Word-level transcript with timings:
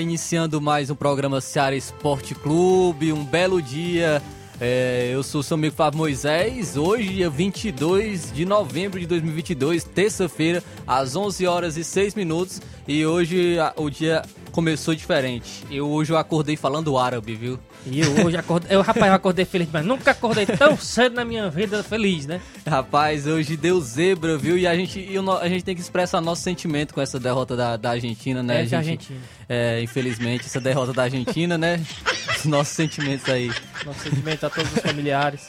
Iniciando 0.00 0.60
mais 0.60 0.88
um 0.88 0.94
programa 0.94 1.40
Seara 1.40 1.76
Esporte 1.76 2.34
Clube. 2.34 3.12
Um 3.12 3.24
belo 3.24 3.60
dia. 3.60 4.22
É, 4.60 5.10
eu 5.12 5.22
sou 5.22 5.42
seu 5.42 5.54
amigo 5.54 5.74
Flávio 5.74 5.98
Moisés. 5.98 6.76
Hoje, 6.76 7.08
dia 7.08 7.30
22 7.30 8.32
de 8.32 8.44
novembro 8.44 8.98
de 8.98 9.06
2022, 9.06 9.84
terça-feira, 9.84 10.62
às 10.86 11.16
11 11.16 11.46
horas 11.46 11.76
e 11.76 11.84
6 11.84 12.14
minutos. 12.14 12.60
E 12.88 13.04
hoje 13.04 13.58
a, 13.58 13.72
o 13.76 13.90
dia 13.90 14.22
começou 14.52 14.94
diferente. 14.94 15.64
Eu 15.70 15.88
hoje 15.88 16.12
eu 16.12 16.16
acordei 16.16 16.56
falando 16.56 16.96
árabe, 16.98 17.34
viu? 17.34 17.58
E 17.86 18.00
eu 18.00 18.26
hoje 18.26 18.36
acordei. 18.36 18.76
Eu, 18.76 18.82
rapaz, 18.82 19.06
eu 19.06 19.14
acordei 19.14 19.44
feliz, 19.44 19.68
mas 19.72 19.84
nunca 19.84 20.10
acordei 20.10 20.44
tão 20.46 20.76
cedo 20.76 21.14
na 21.14 21.24
minha 21.24 21.48
vida 21.48 21.82
feliz, 21.82 22.26
né? 22.26 22.40
Rapaz, 22.66 23.26
hoje 23.26 23.56
deu 23.56 23.80
zebra, 23.80 24.36
viu? 24.36 24.58
E 24.58 24.66
a 24.66 24.74
gente, 24.74 25.00
e 25.00 25.18
o 25.18 25.32
a 25.32 25.48
gente 25.48 25.64
tem 25.64 25.74
que 25.74 25.80
expressar 25.80 26.20
nosso 26.20 26.42
sentimento 26.42 26.92
com 26.92 27.00
essa 27.00 27.18
derrota 27.18 27.56
da, 27.56 27.76
da 27.76 27.90
Argentina, 27.90 28.42
né? 28.42 28.62
É, 28.62 28.62
gente, 28.64 28.74
Argentina. 28.74 29.20
É, 29.48 29.82
infelizmente, 29.82 30.46
essa 30.46 30.60
derrota 30.60 30.92
da 30.92 31.04
Argentina, 31.04 31.56
né? 31.56 31.82
Os 32.38 32.44
nossos 32.44 32.74
sentimentos 32.74 33.28
aí. 33.28 33.50
Nosso 33.84 34.00
sentimento 34.00 34.46
a 34.46 34.50
todos 34.50 34.72
os 34.72 34.80
familiares. 34.80 35.48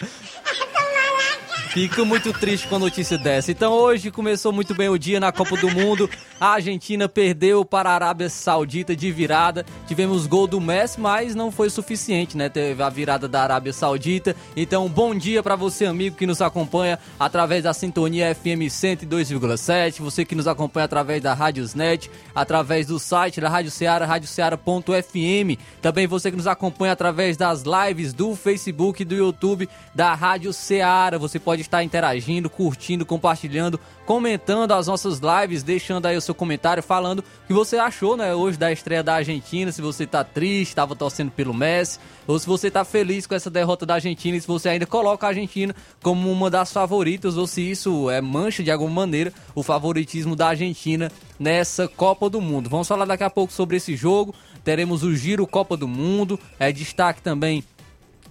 Fico 1.72 2.06
muito 2.06 2.34
triste 2.34 2.68
com 2.68 2.76
a 2.76 2.80
notícia 2.80 3.18
dessa. 3.18 3.50
Então 3.50 3.72
hoje 3.72 4.12
começou 4.12 4.52
muito 4.52 4.76
bem 4.76 4.90
o 4.90 5.00
dia 5.00 5.22
na 5.22 5.32
Copa 5.32 5.56
do 5.56 5.72
Mundo. 5.72 6.10
A 6.38 6.50
Argentina 6.56 7.08
perdeu 7.08 7.64
para 7.64 7.90
a 7.90 7.94
Arábia 7.94 8.28
Saudita 8.28 8.94
de 8.94 9.10
virada. 9.10 9.66
Tivemos 9.88 10.28
gol 10.28 10.48
do 10.48 10.60
Messi, 10.60 11.00
mas 11.00 11.34
não 11.34 11.50
foi 11.50 11.70
suficiente, 11.70 12.36
né? 12.36 12.50
Teve 12.50 12.84
a 12.84 12.90
virada 12.90 13.26
da 13.26 13.44
Arábia 13.44 13.72
Saudita. 13.72 14.36
Então, 14.54 14.90
bom 14.90 15.16
dia 15.16 15.42
para 15.42 15.56
você, 15.56 15.86
amigo 15.86 16.18
que 16.18 16.28
nos 16.28 16.42
acompanha 16.42 17.00
através 17.18 17.64
da 17.64 17.74
sintonia 17.74 18.36
FM 18.36 18.68
102,7. 18.68 20.02
Você 20.02 20.26
que 20.26 20.36
nos 20.36 20.50
acompanha 20.50 20.84
através 20.84 21.22
da 21.22 21.34
Rádiosnet, 21.34 22.12
através 22.36 22.88
do 22.88 23.00
site 23.00 23.40
da 23.40 23.48
Rádio 23.48 23.72
Ceará, 23.72 24.06
radioceara.fm. 24.06 25.58
Também 25.82 26.06
você 26.06 26.32
que 26.32 26.38
nos 26.38 26.48
acompanha 26.48 26.92
através 26.92 27.38
das 27.38 27.64
lives 27.64 28.12
do 28.12 28.36
Facebook 28.36 29.04
e 29.04 29.06
do 29.06 29.16
YouTube 29.16 29.70
da 29.96 30.14
Rádio 30.14 30.52
Ceará. 30.52 31.18
Você 31.18 31.40
pode 31.40 31.61
estar 31.62 31.84
interagindo, 31.84 32.50
curtindo, 32.50 33.06
compartilhando, 33.06 33.80
comentando 34.06 34.72
as 34.74 34.88
nossas 34.88 35.20
lives, 35.20 35.64
deixando 35.64 36.06
aí 36.06 36.18
o 36.18 36.22
seu 36.22 36.36
comentário, 36.36 36.84
falando 36.84 37.20
o 37.20 37.24
que 37.48 37.54
você 37.54 37.78
achou, 37.78 38.18
né, 38.18 38.36
hoje 38.36 38.58
da 38.58 38.72
estreia 38.72 39.04
da 39.04 39.16
Argentina, 39.16 39.72
se 39.72 39.82
você 39.82 40.06
tá 40.06 40.24
triste, 40.24 40.70
estava 40.70 40.96
torcendo 40.96 41.32
pelo 41.32 41.54
Messi, 41.54 42.00
ou 42.28 42.38
se 42.38 42.46
você 42.46 42.70
tá 42.70 42.84
feliz 42.84 43.26
com 43.26 43.36
essa 43.36 43.50
derrota 43.50 43.86
da 43.86 43.96
Argentina 43.96 44.38
e 44.38 44.42
se 44.42 44.48
você 44.48 44.70
ainda 44.70 44.86
coloca 44.86 45.26
a 45.26 45.30
Argentina 45.30 45.76
como 46.02 46.32
uma 46.32 46.50
das 46.50 46.72
favoritas, 46.72 47.38
ou 47.38 47.48
se 47.48 47.62
isso 47.62 48.10
é 48.10 48.22
mancha 48.22 48.64
de 48.64 48.72
alguma 48.72 48.92
maneira 48.92 49.34
o 49.56 49.64
favoritismo 49.64 50.36
da 50.36 50.50
Argentina 50.50 51.12
nessa 51.40 51.88
Copa 51.88 52.30
do 52.30 52.42
Mundo. 52.42 52.70
Vamos 52.70 52.88
falar 52.88 53.06
daqui 53.06 53.24
a 53.24 53.30
pouco 53.30 53.52
sobre 53.52 53.78
esse 53.78 53.96
jogo. 53.96 54.34
Teremos 54.64 55.02
o 55.02 55.16
Giro 55.16 55.48
Copa 55.48 55.76
do 55.76 55.88
Mundo, 55.88 56.40
é 56.60 56.72
destaque 56.72 57.22
também 57.22 57.64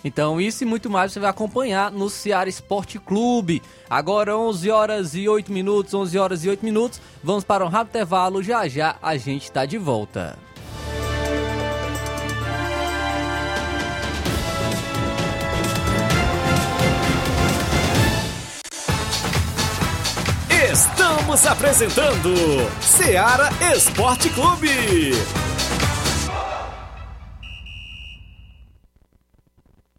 Então, 0.04 0.40
isso 0.40 0.64
e 0.64 0.66
muito 0.66 0.90
mais 0.90 1.12
você 1.12 1.20
vai 1.20 1.30
acompanhar 1.30 1.92
no 1.92 2.10
Ceará 2.10 2.50
Esporte 2.50 2.98
Clube. 3.00 3.62
Agora, 3.90 4.38
11 4.38 4.70
horas 4.70 5.16
e 5.16 5.28
8 5.28 5.52
minutos, 5.52 5.94
11 5.94 6.18
horas 6.18 6.46
e 6.46 6.50
8 6.50 6.64
minutos. 6.64 7.02
Vamos 7.24 7.44
para 7.44 7.66
um 7.66 7.70
rápido 7.70 7.96
intervalo. 7.96 8.42
Já 8.42 8.68
já 8.68 8.96
a 9.02 9.18
gente 9.18 9.44
está 9.44 9.66
de 9.66 9.78
volta. 9.78 10.38
Estamos 20.72 21.46
apresentando 21.46 22.34
Seara 22.80 23.50
Esporte 23.76 24.30
Clube. 24.30 25.12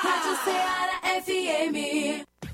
Rádio 0.03 0.37
Ceará 0.43 1.01
FM. 1.23 2.27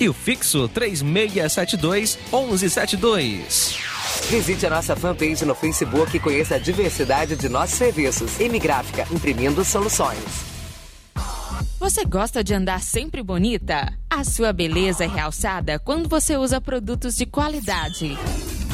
E 0.00 0.08
o 0.08 0.14
fixo 0.14 0.66
3672 0.66 2.18
1172. 2.32 3.76
Visite 4.30 4.66
a 4.66 4.70
nossa 4.70 4.96
fanpage 4.96 5.44
no 5.44 5.54
Facebook 5.54 6.16
e 6.16 6.20
conheça 6.20 6.54
a 6.54 6.58
diversidade 6.58 7.36
de 7.36 7.50
nossos 7.50 7.76
serviços. 7.76 8.40
M 8.40 8.58
Gráfica, 8.58 9.06
imprimindo 9.12 9.62
soluções. 9.62 10.18
Você 11.80 12.04
gosta 12.04 12.44
de 12.44 12.52
andar 12.52 12.82
sempre 12.82 13.22
bonita? 13.22 13.90
A 14.10 14.22
sua 14.22 14.52
beleza 14.52 15.02
é 15.02 15.08
realçada 15.08 15.78
quando 15.78 16.10
você 16.10 16.36
usa 16.36 16.60
produtos 16.60 17.16
de 17.16 17.24
qualidade. 17.24 18.18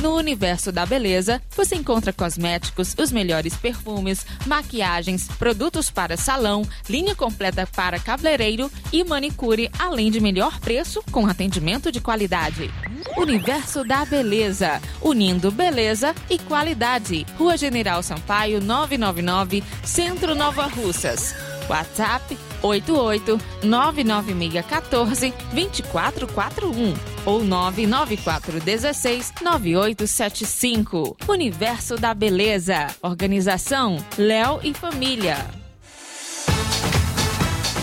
No 0.03 0.17
universo 0.17 0.73
da 0.73 0.85
beleza, 0.85 1.41
você 1.56 1.76
encontra 1.76 2.12
cosméticos, 2.12 2.97
os 2.99 3.12
melhores 3.12 3.55
perfumes, 3.55 4.26
maquiagens, 4.44 5.29
produtos 5.38 5.88
para 5.88 6.17
salão, 6.17 6.67
linha 6.88 7.14
completa 7.14 7.64
para 7.64 8.00
cabeleireiro 8.00 8.69
e 8.93 9.05
manicure, 9.05 9.70
além 9.79 10.11
de 10.11 10.19
melhor 10.19 10.58
preço 10.58 11.00
com 11.12 11.29
atendimento 11.29 11.93
de 11.93 12.00
qualidade. 12.00 12.69
Universo 13.17 13.85
da 13.85 14.05
Beleza, 14.05 14.82
unindo 15.00 15.53
beleza 15.53 16.12
e 16.29 16.41
qualidade. 16.41 17.25
Rua 17.38 17.56
General 17.56 18.03
Sampaio, 18.03 18.61
999, 18.61 19.62
Centro 19.85 20.35
Nova 20.35 20.67
Russas. 20.67 21.37
WhatsApp 21.69 22.37
88 22.62 23.41
99614 23.62 25.32
2441 25.53 26.94
ou 27.25 27.44
994 27.44 28.61
16 28.61 29.32
9875. 29.43 31.17
Universo 31.29 31.97
da 31.97 32.14
Beleza. 32.14 32.88
Organização 33.03 33.97
Léo 34.17 34.61
e 34.62 34.73
Família. 34.75 35.47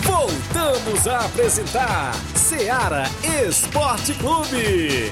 Voltamos 0.02 1.06
a 1.06 1.24
apresentar 1.24 2.14
Seara 2.34 3.04
Esporte 3.48 4.14
Clube. 4.14 5.10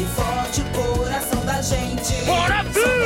24 0.00 0.39
forte 0.50 0.60
o 0.62 0.64
coração 0.64 1.44
da 1.44 1.62
gente. 1.62 2.24
Bora, 2.24 2.64
Solta 2.64 2.99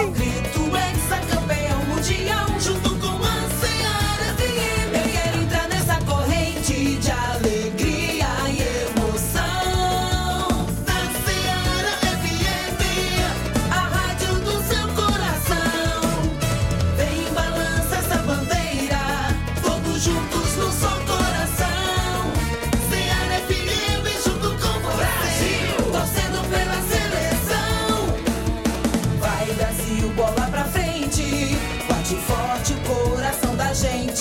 coração 33.85 34.14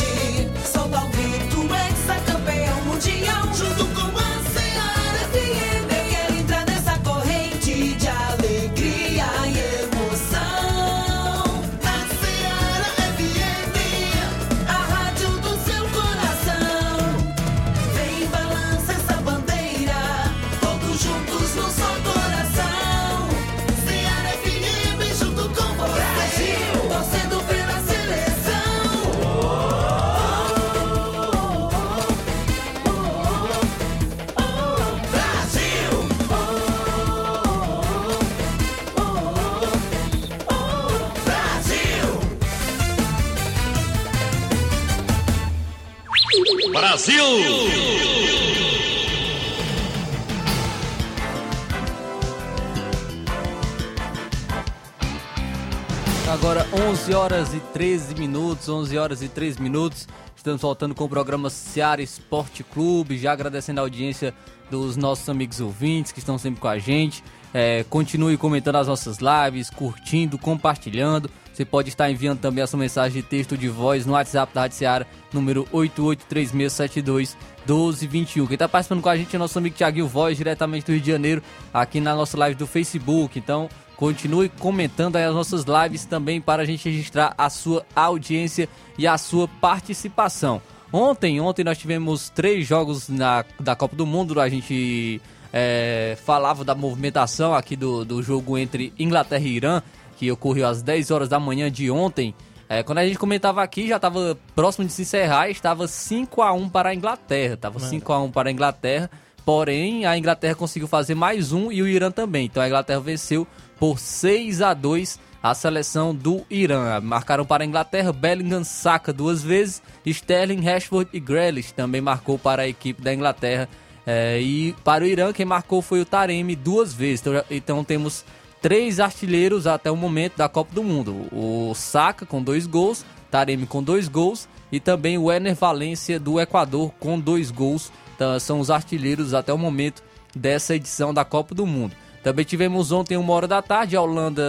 Agora 56.32 56.66
11 56.72 57.14
horas 57.14 57.54
e 57.54 57.60
13 57.60 58.16
minutos, 58.16 58.70
11 58.70 58.98
horas 58.98 59.22
e 59.22 59.28
13 59.28 59.62
minutos. 59.62 60.08
Estamos 60.34 60.62
voltando 60.62 60.96
com 60.96 61.04
o 61.04 61.10
programa 61.10 61.50
Seara 61.50 62.02
Esporte 62.02 62.64
Clube, 62.64 63.18
já 63.18 63.34
agradecendo 63.34 63.82
a 63.82 63.84
audiência 63.84 64.34
dos 64.72 64.96
nossos 64.96 65.28
amigos 65.28 65.60
ouvintes 65.60 66.14
que 66.14 66.20
estão 66.20 66.38
sempre 66.38 66.62
com 66.62 66.70
a 66.70 66.80
gente. 66.80 67.22
É, 67.54 67.84
continue 67.90 68.38
comentando 68.38 68.78
as 68.78 68.88
nossas 68.88 69.18
lives, 69.18 69.70
curtindo, 69.70 70.38
compartilhando. 70.38 71.30
Você 71.54 71.64
pode 71.64 71.90
estar 71.90 72.10
enviando 72.10 72.40
também 72.40 72.64
a 72.64 72.68
sua 72.68 72.80
mensagem 72.80 73.22
de 73.22 73.28
texto 73.28 73.56
de 73.56 73.70
voz 73.70 74.08
no 74.08 74.14
WhatsApp 74.14 74.52
da 74.54 74.62
Rádio 74.62 74.78
Seara, 74.78 75.08
número 75.32 75.68
883672 75.72 77.38
1221. 77.68 78.48
Quem 78.48 78.56
está 78.56 78.68
participando 78.68 79.02
com 79.02 79.10
a 79.10 79.16
gente 79.16 79.36
é 79.36 79.40
nosso 79.40 79.60
amigo 79.60 79.76
Thiaguinho 79.76 80.08
Voz, 80.08 80.36
diretamente 80.36 80.88
do 80.88 80.92
Rio 80.94 81.02
de 81.02 81.12
Janeiro, 81.12 81.44
aqui 81.72 82.02
na 82.02 82.16
nossa 82.16 82.36
live 82.40 82.56
do 82.56 82.66
Facebook. 82.66 83.38
Então, 83.38 83.70
continue 83.96 84.50
comentando 84.50 85.16
as 85.16 85.34
nossas 85.34 85.64
lives 85.64 86.06
também 86.06 86.42
para 86.42 86.64
a 86.64 86.66
gente 86.66 86.90
registrar 86.90 87.36
a 87.38 87.50
sua 87.52 87.86
audiência 87.96 88.68
e 88.98 89.06
a 89.06 89.16
sua 89.18 89.48
participação. 89.48 90.60
Ontem, 90.92 91.40
ontem 91.40 91.64
nós 91.64 91.78
tivemos 91.78 92.30
três 92.30 92.68
jogos 92.68 93.10
na, 93.10 93.46
da 93.60 93.76
Copa 93.76 93.96
do 93.96 94.06
Mundo, 94.06 94.40
a 94.40 94.50
gente 94.50 95.22
é, 95.52 96.18
falava 96.26 96.64
da 96.64 96.74
movimentação 96.74 97.54
aqui 97.54 97.76
do, 97.76 98.04
do 98.04 98.24
jogo 98.24 98.58
entre 98.58 98.92
Inglaterra 98.98 99.44
e 99.44 99.56
Irã, 99.56 99.82
que 100.14 100.32
ocorreu 100.32 100.68
às 100.68 100.82
10 100.82 101.12
horas 101.12 101.30
da 101.30 101.40
manhã 101.40 101.72
de 101.72 101.90
ontem. 101.92 102.34
É, 102.70 102.82
quando 102.82 103.00
a 103.00 103.06
gente 103.06 103.18
comentava 103.18 103.62
aqui, 103.62 103.88
já 103.88 103.98
estava 103.98 104.38
próximo 104.56 104.86
de 104.86 104.94
se 104.94 105.04
encerrar, 105.04 105.50
estava 105.50 105.88
5 105.88 106.42
a 106.42 106.54
1 106.54 106.70
para 106.70 106.90
a 106.90 106.96
Inglaterra. 106.96 107.54
Estava 107.56 107.80
5 107.80 108.14
a 108.14 108.20
1 108.22 108.32
para 108.32 108.50
a 108.50 108.52
Inglaterra. 108.52 109.10
Porém, 109.46 110.06
a 110.06 110.18
Inglaterra 110.18 110.56
conseguiu 110.56 110.88
fazer 110.88 111.16
mais 111.16 111.52
um 111.52 111.72
e 111.72 111.82
o 111.82 111.88
Irã 111.88 112.10
também. 112.10 112.46
Então 112.46 112.64
a 112.64 112.68
Inglaterra 112.68 113.00
venceu 113.00 113.46
por 113.78 114.00
6 114.00 114.62
a 114.62 114.74
2 114.74 115.20
a 115.44 115.54
seleção 115.54 116.16
do 116.16 116.46
Irã. 116.50 117.02
Marcaram 117.02 117.46
para 117.46 117.66
a 117.66 117.68
Inglaterra 117.68 118.14
Bellingham 118.14 118.64
Saka 118.64 119.12
duas 119.12 119.44
vezes, 119.44 119.84
Sterling, 120.06 120.62
Rashford 120.62 121.10
e 121.12 121.20
Grealish 121.20 121.74
também 121.74 122.00
marcou 122.00 122.40
para 122.40 122.62
a 122.62 122.68
equipe 122.68 123.02
da 123.02 123.14
Inglaterra. 123.14 123.68
É, 124.08 124.40
e 124.42 124.74
para 124.86 125.04
o 125.04 125.08
Irã 125.08 125.34
quem 125.34 125.46
marcou 125.46 125.82
foi 125.82 126.00
o 126.00 126.06
Taremi 126.06 126.56
duas 126.56 126.94
vezes. 126.94 127.20
Então, 127.20 127.44
então 127.52 127.84
temos 127.84 128.24
três 128.64 129.02
artilheiros 129.02 129.68
até 129.68 129.92
o 129.92 129.98
momento 129.98 130.38
da 130.38 130.48
Copa 130.48 130.74
do 130.74 130.82
Mundo. 130.82 131.28
O 131.34 131.74
Saka 131.76 132.26
com 132.26 132.42
dois 132.42 132.66
gols, 132.66 133.06
Taremi 133.30 133.68
com 133.68 133.84
dois 133.84 134.08
gols 134.08 134.48
e 134.72 134.80
também 134.80 135.18
o 135.18 135.30
Ener 135.30 135.54
Valência 135.54 136.18
do 136.18 136.40
Equador 136.40 136.94
com 136.98 137.20
dois 137.20 137.52
gols. 137.52 137.92
Então, 138.16 138.40
são 138.40 138.62
os 138.62 138.72
artilheiros 138.72 139.34
até 139.34 139.52
o 139.52 139.58
momento 139.58 140.02
dessa 140.34 140.76
edição 140.76 141.14
da 141.14 141.26
Copa 141.26 141.54
do 141.54 141.68
Mundo. 141.68 141.94
Também 142.24 142.46
tivemos 142.46 142.94
ontem, 142.94 143.18
uma 143.18 143.34
hora 143.34 143.50
da 143.50 143.62
tarde, 143.62 143.98
a 143.98 144.02
Holanda 144.02 144.42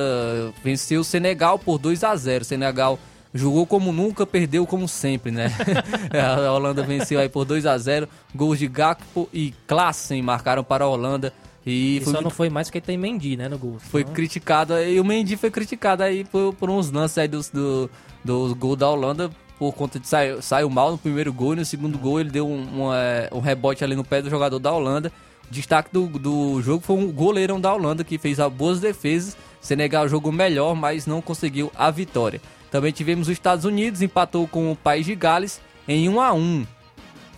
venceu 0.62 1.00
o 1.00 1.04
Senegal 1.04 1.58
por 1.58 1.76
2 1.76 2.04
a 2.04 2.14
0 2.14 2.42
O 2.42 2.44
Senegal 2.44 2.98
jogou 3.32 3.66
como 3.66 3.92
nunca, 3.92 4.24
perdeu 4.24 4.64
como 4.64 4.86
sempre, 4.86 5.32
né? 5.32 5.50
a 6.46 6.52
Holanda 6.52 6.84
venceu 6.84 7.18
aí 7.18 7.28
por 7.28 7.44
2 7.44 7.66
a 7.66 7.76
0 7.76 8.08
Gols 8.32 8.60
de 8.60 8.68
Gakpo 8.68 9.28
e 9.32 9.52
Klassen 9.66 10.22
marcaram 10.22 10.62
para 10.62 10.84
a 10.84 10.88
Holanda. 10.88 11.32
E, 11.66 11.98
e 11.98 12.04
só 12.04 12.20
não 12.20 12.30
foi 12.30 12.50
mais 12.50 12.68
porque 12.68 12.80
tem 12.80 12.98
Mendy, 12.98 13.36
né, 13.36 13.48
no 13.48 13.58
gol. 13.58 13.78
Foi 13.78 14.02
então... 14.02 14.12
criticado, 14.12 14.78
e 14.78 15.00
o 15.00 15.04
Mendy 15.04 15.36
foi 15.36 15.50
criticado 15.50 16.02
aí 16.02 16.24
por, 16.24 16.54
por 16.54 16.68
uns 16.68 16.90
lances 16.90 17.16
aí 17.18 17.28
do, 17.28 17.40
do, 17.52 17.90
do 18.22 18.54
gol 18.54 18.76
da 18.76 18.88
Holanda, 18.90 19.30
por 19.58 19.72
conta 19.72 19.98
de 19.98 20.06
sair, 20.06 20.42
saiu 20.42 20.68
mal 20.68 20.90
no 20.90 20.98
primeiro 20.98 21.32
gol 21.32 21.54
e 21.54 21.56
no 21.56 21.64
segundo 21.64 21.96
gol 21.96 22.20
ele 22.20 22.30
deu 22.30 22.46
um, 22.46 22.60
um, 22.60 22.90
um 23.32 23.40
rebote 23.40 23.82
ali 23.82 23.96
no 23.96 24.04
pé 24.04 24.20
do 24.20 24.28
jogador 24.28 24.58
da 24.58 24.72
Holanda 24.72 25.10
destaque 25.50 25.90
do, 25.92 26.06
do 26.06 26.60
jogo 26.62 26.84
foi 26.84 26.96
um 26.96 27.10
goleirão 27.10 27.60
da 27.60 27.72
Holanda 27.72 28.04
que 28.04 28.18
fez 28.18 28.38
boas 28.56 28.80
defesas. 28.80 29.36
Senegal 29.60 30.08
jogou 30.08 30.32
melhor, 30.32 30.74
mas 30.74 31.06
não 31.06 31.22
conseguiu 31.22 31.70
a 31.74 31.90
vitória. 31.90 32.40
Também 32.70 32.92
tivemos 32.92 33.28
os 33.28 33.32
Estados 33.32 33.64
Unidos, 33.64 34.02
empatou 34.02 34.46
com 34.48 34.70
o 34.72 34.76
País 34.76 35.06
de 35.06 35.14
Gales 35.14 35.60
em 35.86 36.08
1 36.08 36.20
a 36.20 36.32
1 36.32 36.66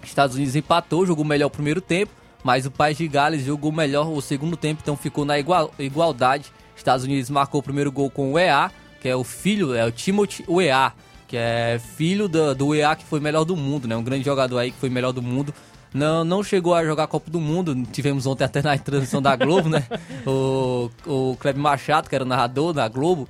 Estados 0.02 0.36
Unidos 0.36 0.54
empatou, 0.54 1.04
jogou 1.04 1.24
melhor 1.24 1.48
o 1.48 1.50
primeiro 1.50 1.80
tempo, 1.80 2.12
mas 2.46 2.64
o 2.64 2.70
País 2.70 2.96
de 2.96 3.08
Gales 3.08 3.44
jogou 3.44 3.72
melhor 3.72 4.08
o 4.08 4.22
segundo 4.22 4.56
tempo, 4.56 4.80
então 4.80 4.96
ficou 4.96 5.24
na 5.24 5.36
igual, 5.36 5.74
igualdade. 5.80 6.52
Estados 6.76 7.04
Unidos 7.04 7.28
marcou 7.28 7.58
o 7.58 7.62
primeiro 7.62 7.90
gol 7.90 8.08
com 8.08 8.34
o 8.34 8.38
EA, 8.38 8.70
que 9.00 9.08
é 9.08 9.16
o 9.16 9.24
filho, 9.24 9.74
é 9.74 9.84
o 9.84 9.90
Timothy 9.90 10.44
EA, 10.48 10.92
que 11.26 11.36
é 11.36 11.80
filho 11.96 12.28
do, 12.28 12.54
do 12.54 12.72
EA 12.72 12.94
que 12.94 13.04
foi 13.04 13.18
melhor 13.18 13.42
do 13.42 13.56
mundo, 13.56 13.88
né? 13.88 13.96
Um 13.96 14.04
grande 14.04 14.24
jogador 14.24 14.58
aí 14.58 14.70
que 14.70 14.78
foi 14.78 14.88
melhor 14.88 15.10
do 15.10 15.20
mundo 15.20 15.52
não, 15.92 16.22
não 16.22 16.44
chegou 16.44 16.72
a 16.72 16.84
jogar 16.84 17.04
a 17.04 17.08
Copa 17.08 17.28
do 17.30 17.40
Mundo. 17.40 17.74
Tivemos 17.90 18.26
ontem 18.26 18.44
até 18.44 18.62
na 18.62 18.78
transmissão 18.78 19.20
da 19.20 19.34
Globo, 19.34 19.68
né? 19.68 19.84
O, 20.24 20.90
o 21.04 21.36
Kleber 21.36 21.60
Machado, 21.60 22.08
que 22.08 22.14
era 22.14 22.24
narrador 22.24 22.72
da 22.72 22.86
Globo, 22.86 23.28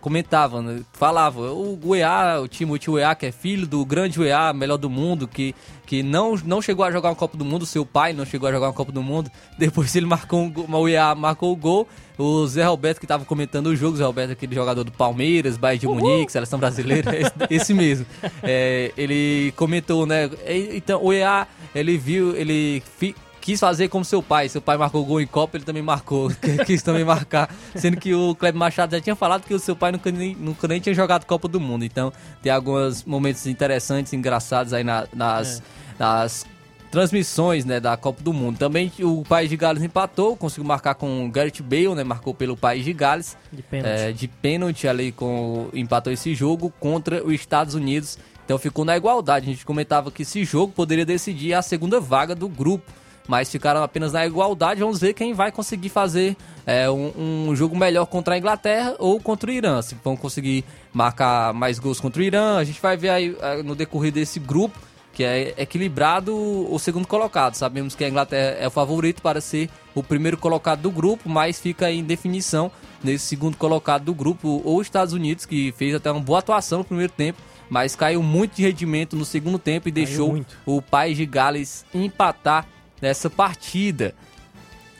comentava, 0.00 0.62
né? 0.62 0.80
falava, 0.92 1.52
o 1.52 1.76
Goiá, 1.76 2.40
o 2.40 2.48
Timothy 2.48 2.90
Goiá, 2.90 3.14
que 3.14 3.26
é 3.26 3.32
filho 3.32 3.66
do 3.66 3.84
grande 3.84 4.18
Goiá, 4.18 4.52
melhor 4.52 4.76
do 4.76 4.88
mundo, 4.88 5.28
que, 5.28 5.54
que 5.86 6.02
não, 6.02 6.34
não 6.44 6.62
chegou 6.62 6.84
a 6.84 6.90
jogar 6.90 7.10
uma 7.10 7.14
Copa 7.14 7.36
do 7.36 7.44
Mundo, 7.44 7.66
seu 7.66 7.84
pai 7.84 8.12
não 8.12 8.24
chegou 8.24 8.48
a 8.48 8.52
jogar 8.52 8.68
uma 8.68 8.72
Copa 8.72 8.90
do 8.90 9.02
Mundo, 9.02 9.30
depois 9.58 9.94
ele 9.94 10.06
marcou 10.06 10.40
um, 10.40 10.52
o 10.56 11.14
marcou 11.16 11.52
o 11.52 11.56
gol, 11.56 11.86
o 12.16 12.46
Zé 12.46 12.64
Roberto 12.64 12.98
que 12.98 13.04
estava 13.04 13.24
comentando 13.24 13.66
o 13.66 13.76
jogo, 13.76 13.96
Zé 13.96 14.04
Roberto 14.04 14.32
aquele 14.32 14.54
jogador 14.54 14.84
do 14.84 14.92
Palmeiras, 14.92 15.56
Bayern 15.56 15.80
de 15.80 15.86
Uhul. 15.86 16.00
Munique, 16.00 16.32
seleção 16.32 16.58
brasileira, 16.58 17.14
esse, 17.16 17.32
esse 17.50 17.74
mesmo, 17.74 18.06
é, 18.42 18.92
ele 18.96 19.52
comentou, 19.56 20.06
né, 20.06 20.30
então 20.74 21.04
o 21.04 21.12
EA, 21.12 21.46
ele 21.74 21.98
viu, 21.98 22.36
ele 22.36 22.82
fi, 22.98 23.14
quis 23.40 23.58
fazer 23.58 23.88
como 23.88 24.04
seu 24.04 24.22
pai. 24.22 24.48
Seu 24.48 24.60
pai 24.60 24.76
marcou 24.76 25.04
gol 25.04 25.20
em 25.20 25.26
Copa, 25.26 25.56
ele 25.56 25.64
também 25.64 25.82
marcou. 25.82 26.30
quis 26.66 26.82
também 26.82 27.04
marcar. 27.04 27.52
Sendo 27.74 27.96
que 27.96 28.14
o 28.14 28.34
Kleber 28.34 28.58
Machado 28.58 28.94
já 28.94 29.00
tinha 29.00 29.16
falado 29.16 29.44
que 29.44 29.54
o 29.54 29.58
seu 29.58 29.74
pai 29.74 29.92
nunca 29.92 30.10
nem, 30.10 30.34
nunca 30.34 30.68
nem 30.68 30.80
tinha 30.80 30.94
jogado 30.94 31.24
Copa 31.24 31.48
do 31.48 31.58
Mundo. 31.58 31.84
Então 31.84 32.12
tem 32.42 32.52
alguns 32.52 33.04
momentos 33.04 33.46
interessantes, 33.46 34.12
engraçados 34.12 34.72
aí 34.72 34.84
na, 34.84 35.06
nas, 35.14 35.58
é. 35.58 35.62
nas 35.98 36.46
transmissões 36.90 37.64
né, 37.64 37.80
da 37.80 37.96
Copa 37.96 38.22
do 38.22 38.32
Mundo. 38.32 38.58
Também 38.58 38.92
o 39.00 39.22
País 39.22 39.48
de 39.48 39.56
Gales 39.56 39.82
empatou, 39.82 40.36
conseguiu 40.36 40.64
marcar 40.64 40.94
com 40.94 41.24
o 41.24 41.30
Gareth 41.30 41.62
Bale, 41.62 41.94
né, 41.94 42.04
marcou 42.04 42.34
pelo 42.34 42.56
País 42.56 42.84
de 42.84 42.92
Gales. 42.92 43.36
De 43.52 43.62
pênalti. 43.62 44.00
É, 44.00 44.12
de 44.12 44.28
pênalti 44.28 44.88
ali, 44.88 45.12
com, 45.12 45.68
empatou 45.72 46.12
esse 46.12 46.34
jogo 46.34 46.72
contra 46.80 47.24
os 47.24 47.32
Estados 47.32 47.74
Unidos. 47.74 48.18
Então 48.44 48.58
ficou 48.58 48.84
na 48.84 48.96
igualdade. 48.96 49.48
A 49.48 49.52
gente 49.52 49.64
comentava 49.64 50.10
que 50.10 50.22
esse 50.22 50.44
jogo 50.44 50.72
poderia 50.72 51.06
decidir 51.06 51.54
a 51.54 51.62
segunda 51.62 52.00
vaga 52.00 52.34
do 52.34 52.48
grupo 52.48 52.90
mas 53.30 53.48
ficaram 53.48 53.80
apenas 53.80 54.12
na 54.12 54.26
igualdade. 54.26 54.80
Vamos 54.80 54.98
ver 54.98 55.14
quem 55.14 55.32
vai 55.32 55.52
conseguir 55.52 55.88
fazer 55.88 56.36
é, 56.66 56.90
um, 56.90 57.46
um, 57.48 57.54
jogo 57.54 57.76
melhor 57.76 58.04
contra 58.06 58.34
a 58.34 58.38
Inglaterra 58.38 58.96
ou 58.98 59.20
contra 59.20 59.48
o 59.48 59.52
Irã. 59.52 59.80
Se 59.80 59.96
vão 60.02 60.16
conseguir 60.16 60.64
marcar 60.92 61.54
mais 61.54 61.78
gols 61.78 62.00
contra 62.00 62.20
o 62.20 62.24
Irã, 62.24 62.56
a 62.56 62.64
gente 62.64 62.82
vai 62.82 62.96
ver 62.96 63.10
aí 63.10 63.36
é, 63.40 63.62
no 63.62 63.76
decorrer 63.76 64.10
desse 64.10 64.40
grupo 64.40 64.76
que 65.12 65.22
é 65.22 65.54
equilibrado 65.58 66.34
o 66.36 66.76
segundo 66.80 67.06
colocado. 67.06 67.54
Sabemos 67.54 67.94
que 67.94 68.02
a 68.02 68.08
Inglaterra 68.08 68.56
é 68.58 68.66
o 68.66 68.70
favorito 68.70 69.22
para 69.22 69.40
ser 69.40 69.70
o 69.94 70.02
primeiro 70.02 70.36
colocado 70.36 70.80
do 70.80 70.90
grupo, 70.90 71.28
mas 71.28 71.60
fica 71.60 71.88
em 71.88 72.02
definição 72.02 72.70
nesse 73.02 73.26
segundo 73.26 73.56
colocado 73.56 74.04
do 74.04 74.14
grupo 74.14 74.60
ou 74.64 74.82
Estados 74.82 75.14
Unidos, 75.14 75.46
que 75.46 75.72
fez 75.76 75.94
até 75.94 76.10
uma 76.10 76.20
boa 76.20 76.40
atuação 76.40 76.78
no 76.78 76.84
primeiro 76.84 77.12
tempo, 77.12 77.38
mas 77.68 77.94
caiu 77.94 78.24
muito 78.24 78.56
de 78.56 78.62
rendimento 78.62 79.14
no 79.14 79.24
segundo 79.24 79.58
tempo 79.58 79.88
e 79.88 79.92
deixou 79.92 80.44
o 80.66 80.82
País 80.82 81.16
de 81.16 81.26
Gales 81.26 81.84
empatar 81.94 82.66
nessa 83.00 83.30
partida. 83.30 84.14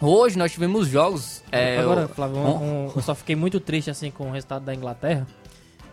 Hoje 0.01 0.39
nós 0.39 0.53
tivemos 0.53 0.89
jogos. 0.89 1.43
É, 1.53 1.79
Agora, 1.79 2.09
Flávio, 2.09 2.39
um, 2.39 2.87
um, 2.87 2.93
eu 2.97 3.03
só 3.03 3.15
fiquei 3.15 3.37
muito 3.37 3.61
triste 3.61 3.91
assim 3.91 4.11
com 4.11 4.29
o 4.29 4.33
resultado 4.33 4.65
da 4.65 4.75
Inglaterra. 4.75 5.27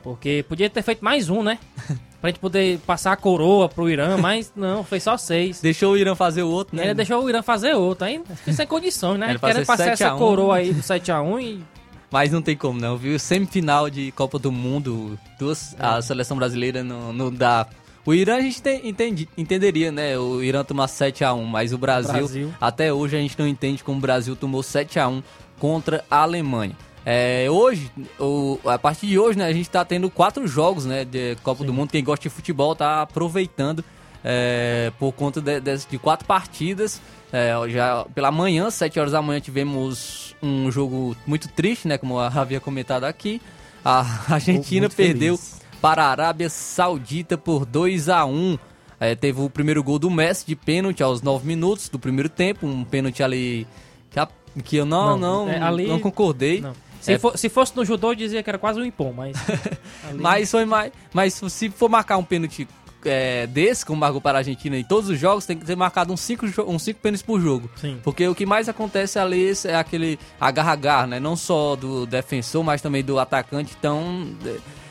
Porque 0.02 0.46
podia 0.48 0.70
ter 0.70 0.82
feito 0.82 1.04
mais 1.04 1.30
um, 1.30 1.44
né? 1.44 1.60
pra 2.22 2.30
gente 2.30 2.40
poder 2.40 2.80
passar 2.80 3.12
a 3.12 3.18
coroa 3.18 3.68
pro 3.68 3.90
Irã, 3.90 4.18
mas 4.18 4.52
não, 4.56 4.84
foi 4.84 5.00
só 5.00 5.18
seis. 5.18 5.60
Deixou 5.60 5.94
o 5.94 5.98
Irã 5.98 6.16
fazer 6.16 6.44
o 6.44 6.50
outro, 6.50 6.76
né? 6.76 6.86
Ele 6.86 6.94
deixou 6.94 7.22
o 7.22 7.30
Irã 7.30 7.42
fazer 7.42 7.74
outro, 7.74 8.06
aí 8.06 8.22
sem 8.54 8.66
condições, 8.66 9.20
né? 9.20 9.38
Querendo 9.38 9.66
passar 9.66 9.90
essa 9.90 10.12
coroa 10.12 10.56
aí 10.56 10.74
do 10.74 10.82
7x1 10.82 11.42
e. 11.42 11.64
Mas 12.10 12.32
não 12.32 12.42
tem 12.42 12.56
como 12.56 12.80
não, 12.80 12.96
viu? 12.96 13.20
Semifinal 13.20 13.90
de 13.90 14.14
Copa 14.14 14.40
do 14.40 14.50
Mundo, 14.50 15.20
duas, 15.38 15.74
é. 15.74 15.86
a 15.86 16.02
seleção 16.02 16.38
brasileira 16.38 16.82
não, 16.82 17.12
não 17.12 17.30
dá 17.30 17.68
o 18.08 18.14
Irã 18.14 18.38
a 18.38 18.42
gente 18.42 18.62
tem, 18.62 18.88
entende, 18.88 19.28
entenderia, 19.38 19.92
né? 19.92 20.18
O 20.18 20.42
Irã 20.42 20.64
tomar 20.64 20.86
7x1, 20.86 21.44
mas 21.44 21.74
o 21.74 21.78
Brasil, 21.78 22.14
Brasil, 22.14 22.54
até 22.60 22.94
hoje 22.94 23.18
a 23.18 23.20
gente 23.20 23.38
não 23.38 23.46
entende 23.46 23.84
como 23.84 23.98
o 23.98 24.02
Brasil 24.02 24.34
tomou 24.34 24.62
7x1 24.62 25.22
contra 25.60 26.06
a 26.10 26.20
Alemanha. 26.20 26.74
É, 27.06 27.48
hoje, 27.50 27.92
o, 28.18 28.60
a 28.64 28.80
partir 28.80 29.08
de 29.08 29.20
hoje, 29.20 29.38
né, 29.38 29.44
a 29.46 29.52
gente 29.52 29.68
está 29.68 29.84
tendo 29.84 30.10
quatro 30.10 30.48
jogos 30.48 30.86
né, 30.86 31.04
de 31.04 31.36
Copa 31.44 31.64
Sim. 31.64 31.66
do 31.66 31.74
Mundo. 31.74 31.90
Quem 31.92 32.02
gosta 32.02 32.24
de 32.24 32.30
futebol 32.30 32.72
está 32.72 33.02
aproveitando 33.02 33.84
é, 34.24 34.90
por 34.98 35.12
conta 35.12 35.42
de, 35.42 35.60
de, 35.60 35.78
de 35.78 35.98
quatro 35.98 36.26
partidas. 36.26 37.02
É, 37.30 37.52
já 37.68 38.06
pela 38.16 38.32
manhã, 38.32 38.70
7 38.70 39.02
horas 39.02 39.12
da 39.12 39.22
manhã, 39.22 39.42
tivemos 39.42 40.34
um 40.42 40.72
jogo 40.72 41.14
muito 41.26 41.50
triste, 41.50 41.90
né? 41.90 41.98
Como 41.98 42.14
eu 42.14 42.20
havia 42.22 42.62
comentado 42.62 43.04
aqui. 43.04 43.42
A 43.84 44.34
Argentina 44.34 44.90
perdeu 44.90 45.36
feliz 45.36 45.67
para 45.82 46.04
a 46.04 46.10
Arábia 46.10 46.50
Saudita 46.50 47.38
por 47.38 47.66
2 47.66 48.10
a 48.10 48.26
1 48.26 48.58
é, 49.00 49.16
Teve 49.16 49.42
o 49.42 49.50
primeiro 49.50 49.84
gol 49.84 50.00
do 50.00 50.10
Messi 50.10 50.46
de 50.46 50.56
pênalti 50.56 51.04
aos 51.04 51.22
9 51.22 51.46
minutos 51.46 51.88
do 51.90 52.00
primeiro 52.00 52.30
tempo, 52.30 52.66
um 52.66 52.84
pênalti 52.84 53.22
ali 53.22 53.68
que, 54.10 54.20
a, 54.20 54.28
que 54.64 54.78
eu 54.78 54.86
não, 54.86 55.18
não, 55.18 55.46
não, 55.46 55.52
é, 55.52 55.62
ali, 55.62 55.88
não 55.88 56.00
concordei. 56.00 56.62
Não. 56.62 56.74
Se, 57.00 57.14
é, 57.14 57.20
for, 57.20 57.38
se, 57.38 57.48
fosse 57.48 57.76
no 57.76 57.86
judô, 57.86 58.12
eu 58.12 58.16
dizia 58.16 58.42
que 58.42 58.50
era 58.50 58.58
quase 58.58 58.80
um 58.80 58.86
impom, 58.86 59.14
mas. 59.14 59.38
ali... 60.10 60.20
mas 60.20 60.52
foi 60.52 60.66
mais. 60.66 60.92
Mas 61.14 61.34
se 61.36 61.70
for 61.70 61.88
marcar 61.90 62.18
um 62.18 62.24
pênalti 62.24 62.68
é, 63.06 63.46
desse, 63.48 63.86
como 63.86 64.00
marcou 64.00 64.20
para 64.20 64.38
a 64.38 64.40
Argentina 64.40 64.78
em 64.78 64.84
todos 64.84 65.10
os 65.10 65.20
jogos, 65.20 65.46
tem 65.46 65.58
que 65.58 65.66
ter 65.66 65.76
marcado 65.76 66.12
uns 66.12 66.22
5 66.22 66.46
uns 66.68 66.84
cinco 66.84 67.00
pênaltis 67.00 67.22
por 67.22 67.40
jogo. 67.40 67.70
Sim. 67.76 68.00
Porque 68.04 68.28
o 68.28 68.36
que 68.36 68.46
mais 68.46 68.68
acontece 68.68 69.20
ali 69.20 69.54
é 69.66 69.76
aquele 69.76 70.20
agarra-agarra, 70.40 71.08
né? 71.08 71.20
Não 71.20 71.36
só 71.36 71.76
do 71.76 72.06
defensor, 72.06 72.64
mas 72.64 72.82
também 72.82 73.04
do 73.04 73.20
atacante. 73.20 73.76
Então. 73.78 74.28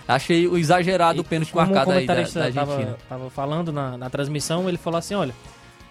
Achei 0.08 0.46
o 0.46 0.56
exagerado 0.56 1.20
o 1.20 1.24
pênalti 1.24 1.54
marcado 1.54 1.90
aí 1.90 2.06
da, 2.06 2.14
da 2.14 2.20
Argentina. 2.20 2.54
Tava, 2.54 2.98
tava 3.08 3.30
falando 3.30 3.72
na, 3.72 3.98
na 3.98 4.08
transmissão, 4.08 4.68
ele 4.68 4.78
falou 4.78 4.98
assim, 4.98 5.14
olha, 5.14 5.34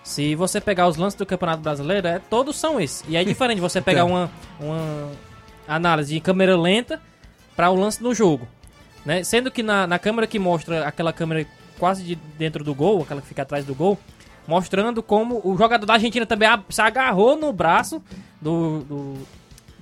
se 0.03 0.35
você 0.35 0.61
pegar 0.61 0.87
os 0.87 0.95
lances 0.95 1.17
do 1.17 1.25
Campeonato 1.25 1.61
Brasileiro, 1.61 2.07
é, 2.07 2.19
todos 2.19 2.55
são 2.55 2.79
esses. 2.79 3.03
E 3.09 3.17
é 3.17 3.23
diferente 3.23 3.59
você 3.59 3.81
pegar 3.81 4.05
então. 4.05 4.15
uma, 4.15 4.31
uma 4.59 5.11
análise 5.67 6.13
de 6.13 6.19
câmera 6.19 6.55
lenta 6.55 7.01
para 7.55 7.69
o 7.69 7.75
lance 7.75 8.01
no 8.01 8.13
jogo. 8.13 8.47
Né? 9.05 9.23
Sendo 9.23 9.51
que 9.51 9.61
na, 9.61 9.85
na 9.85 9.99
câmera 9.99 10.27
que 10.27 10.39
mostra 10.39 10.87
aquela 10.87 11.11
câmera 11.11 11.45
quase 11.77 12.03
de 12.03 12.15
dentro 12.15 12.63
do 12.63 12.73
gol, 12.73 13.01
aquela 13.01 13.21
que 13.21 13.27
fica 13.27 13.41
atrás 13.41 13.65
do 13.65 13.75
gol, 13.75 13.99
mostrando 14.47 15.01
como 15.01 15.41
o 15.43 15.57
jogador 15.57 15.85
da 15.85 15.93
Argentina 15.93 16.25
também 16.25 16.47
se 16.69 16.81
agarrou 16.81 17.35
no 17.35 17.51
braço 17.51 18.01
do, 18.41 18.79
do, 18.81 19.13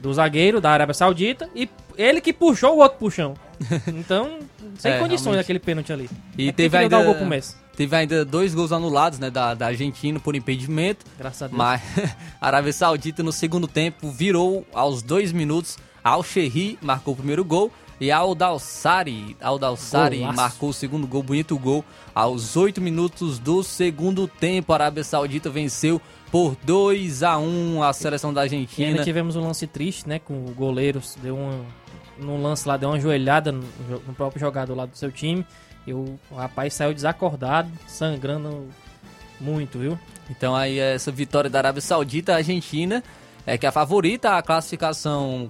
do 0.03 0.13
zagueiro 0.13 0.59
da 0.59 0.69
Arábia 0.69 0.93
Saudita 0.93 1.49
e 1.55 1.67
ele 1.97 2.19
que 2.19 2.33
puxou 2.33 2.75
o 2.75 2.79
outro 2.79 2.99
puxão. 2.99 3.33
Então, 3.87 4.39
sem 4.77 4.91
É, 4.91 4.99
condições 4.99 5.37
aquele 5.37 5.59
pênalti 5.59 5.93
ali. 5.93 6.09
E 6.37 6.49
É 6.49 6.51
teve 6.51 6.77
ainda, 6.77 6.99
o 6.99 7.03
gol 7.05 7.15
pro 7.15 7.25
Messi. 7.25 7.55
teve 7.77 7.95
ainda 7.95 8.25
dois 8.25 8.53
gols 8.53 8.73
anulados, 8.73 9.17
né, 9.17 9.29
da, 9.29 9.53
da 9.53 9.67
Argentina 9.67 10.19
por 10.19 10.35
impedimento. 10.35 11.05
Graças 11.17 11.43
a 11.43 11.47
Deus. 11.47 11.57
Mas 11.57 11.81
a 12.41 12.47
Arábia 12.47 12.73
Saudita 12.73 13.23
no 13.23 13.31
segundo 13.31 13.65
tempo 13.67 14.11
virou 14.11 14.67
aos 14.73 15.01
dois 15.01 15.31
minutos. 15.31 15.77
Al 16.03 16.21
Sherri 16.21 16.77
marcou 16.81 17.13
o 17.13 17.17
primeiro 17.17 17.45
gol 17.45 17.71
e 18.01 18.11
Al 18.11 18.35
Dalsari, 18.35 19.37
Al 19.39 19.57
Dalsari 19.57 20.17
Golaço. 20.17 20.35
marcou 20.35 20.69
o 20.69 20.73
segundo 20.73 21.07
gol, 21.07 21.23
bonito 21.23 21.57
gol. 21.57 21.85
Aos 22.13 22.57
oito 22.57 22.81
minutos 22.81 23.39
do 23.39 23.63
segundo 23.63 24.27
tempo, 24.27 24.73
a 24.73 24.75
Arábia 24.75 25.03
Saudita 25.05 25.49
venceu 25.49 26.01
por 26.33 26.57
2 26.63 27.21
a 27.21 27.37
1 27.37 27.83
a 27.83 27.93
seleção 27.93 28.33
da 28.33 28.41
E 28.41 28.49
ainda 28.49 28.55
Argentina. 28.63 29.03
tivemos 29.03 29.35
um 29.35 29.41
lance 29.41 29.67
triste, 29.67 30.09
né? 30.09 30.17
Com 30.17 30.33
o 30.47 30.51
goleiro, 30.51 30.99
deu 31.21 31.37
um, 31.37 31.63
num 32.17 32.41
lance 32.41 32.67
lá, 32.67 32.75
deu 32.75 32.89
uma 32.89 32.99
joelhada 32.99 33.51
no, 33.51 33.61
no 34.07 34.15
próprio 34.15 34.39
jogador 34.39 34.73
lá 34.73 34.87
do 34.87 34.97
seu 34.97 35.11
time. 35.11 35.45
E 35.85 35.93
o, 35.93 36.17
rapaz 36.35 36.73
saiu 36.73 36.91
desacordado, 36.91 37.69
sangrando 37.87 38.67
muito, 39.39 39.77
viu? 39.77 39.99
Então 40.27 40.55
aí 40.55 40.79
essa 40.79 41.11
vitória 41.11 41.51
da 41.51 41.59
Arábia 41.59 41.81
Saudita, 41.81 42.33
a 42.33 42.37
Argentina 42.37 43.03
é 43.45 43.55
que 43.55 43.67
a 43.67 43.71
favorita, 43.71 44.35
a 44.35 44.41
classificação 44.41 45.47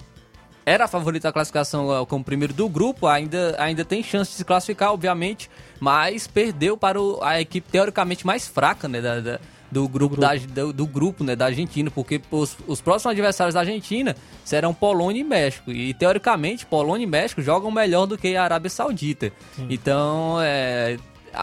era 0.66 0.84
a 0.84 0.88
favorita 0.90 1.30
a 1.30 1.32
classificação 1.32 1.94
eh, 2.02 2.06
como 2.08 2.24
primeiro 2.26 2.54
do 2.54 2.68
grupo, 2.68 3.08
ainda, 3.08 3.56
ainda 3.58 3.86
tem 3.86 4.04
chance 4.04 4.32
de 4.32 4.38
se 4.38 4.44
classificar, 4.46 4.92
obviamente, 4.92 5.50
mas 5.80 6.26
perdeu 6.28 6.76
para 6.78 7.00
o- 7.02 7.22
a 7.24 7.40
equipe 7.40 7.70
teoricamente 7.72 8.26
mais 8.26 8.48
fraca 8.48 8.88
né, 8.88 9.00
da- 9.02 9.20
da- 9.22 9.40
do 9.74 9.88
grupo, 9.88 10.16
Da, 10.16 10.36
do, 10.36 10.72
do 10.72 10.86
grupo 10.86 11.24
né, 11.24 11.36
da 11.36 11.46
Argentina, 11.48 11.90
porque 11.92 12.22
os, 12.32 12.56
os 12.68 12.80
próximos 12.80 13.12
adversários 13.12 13.54
da 13.56 13.62
Argentina 13.62 14.16
serão 14.46 14.74
Polônia 14.74 15.20
e 15.22 15.24
México. 15.24 15.72
E 15.72 15.94
teoricamente, 15.94 16.66
Polônia 16.66 17.04
e 17.04 17.08
México 17.08 17.42
jogam 17.42 17.72
melhor 17.72 18.06
do 18.06 18.18
que 18.18 18.36
a 18.36 18.44
Arábia 18.44 18.70
Saudita. 18.70 19.32
Então, 19.70 20.38
é, 20.42 20.98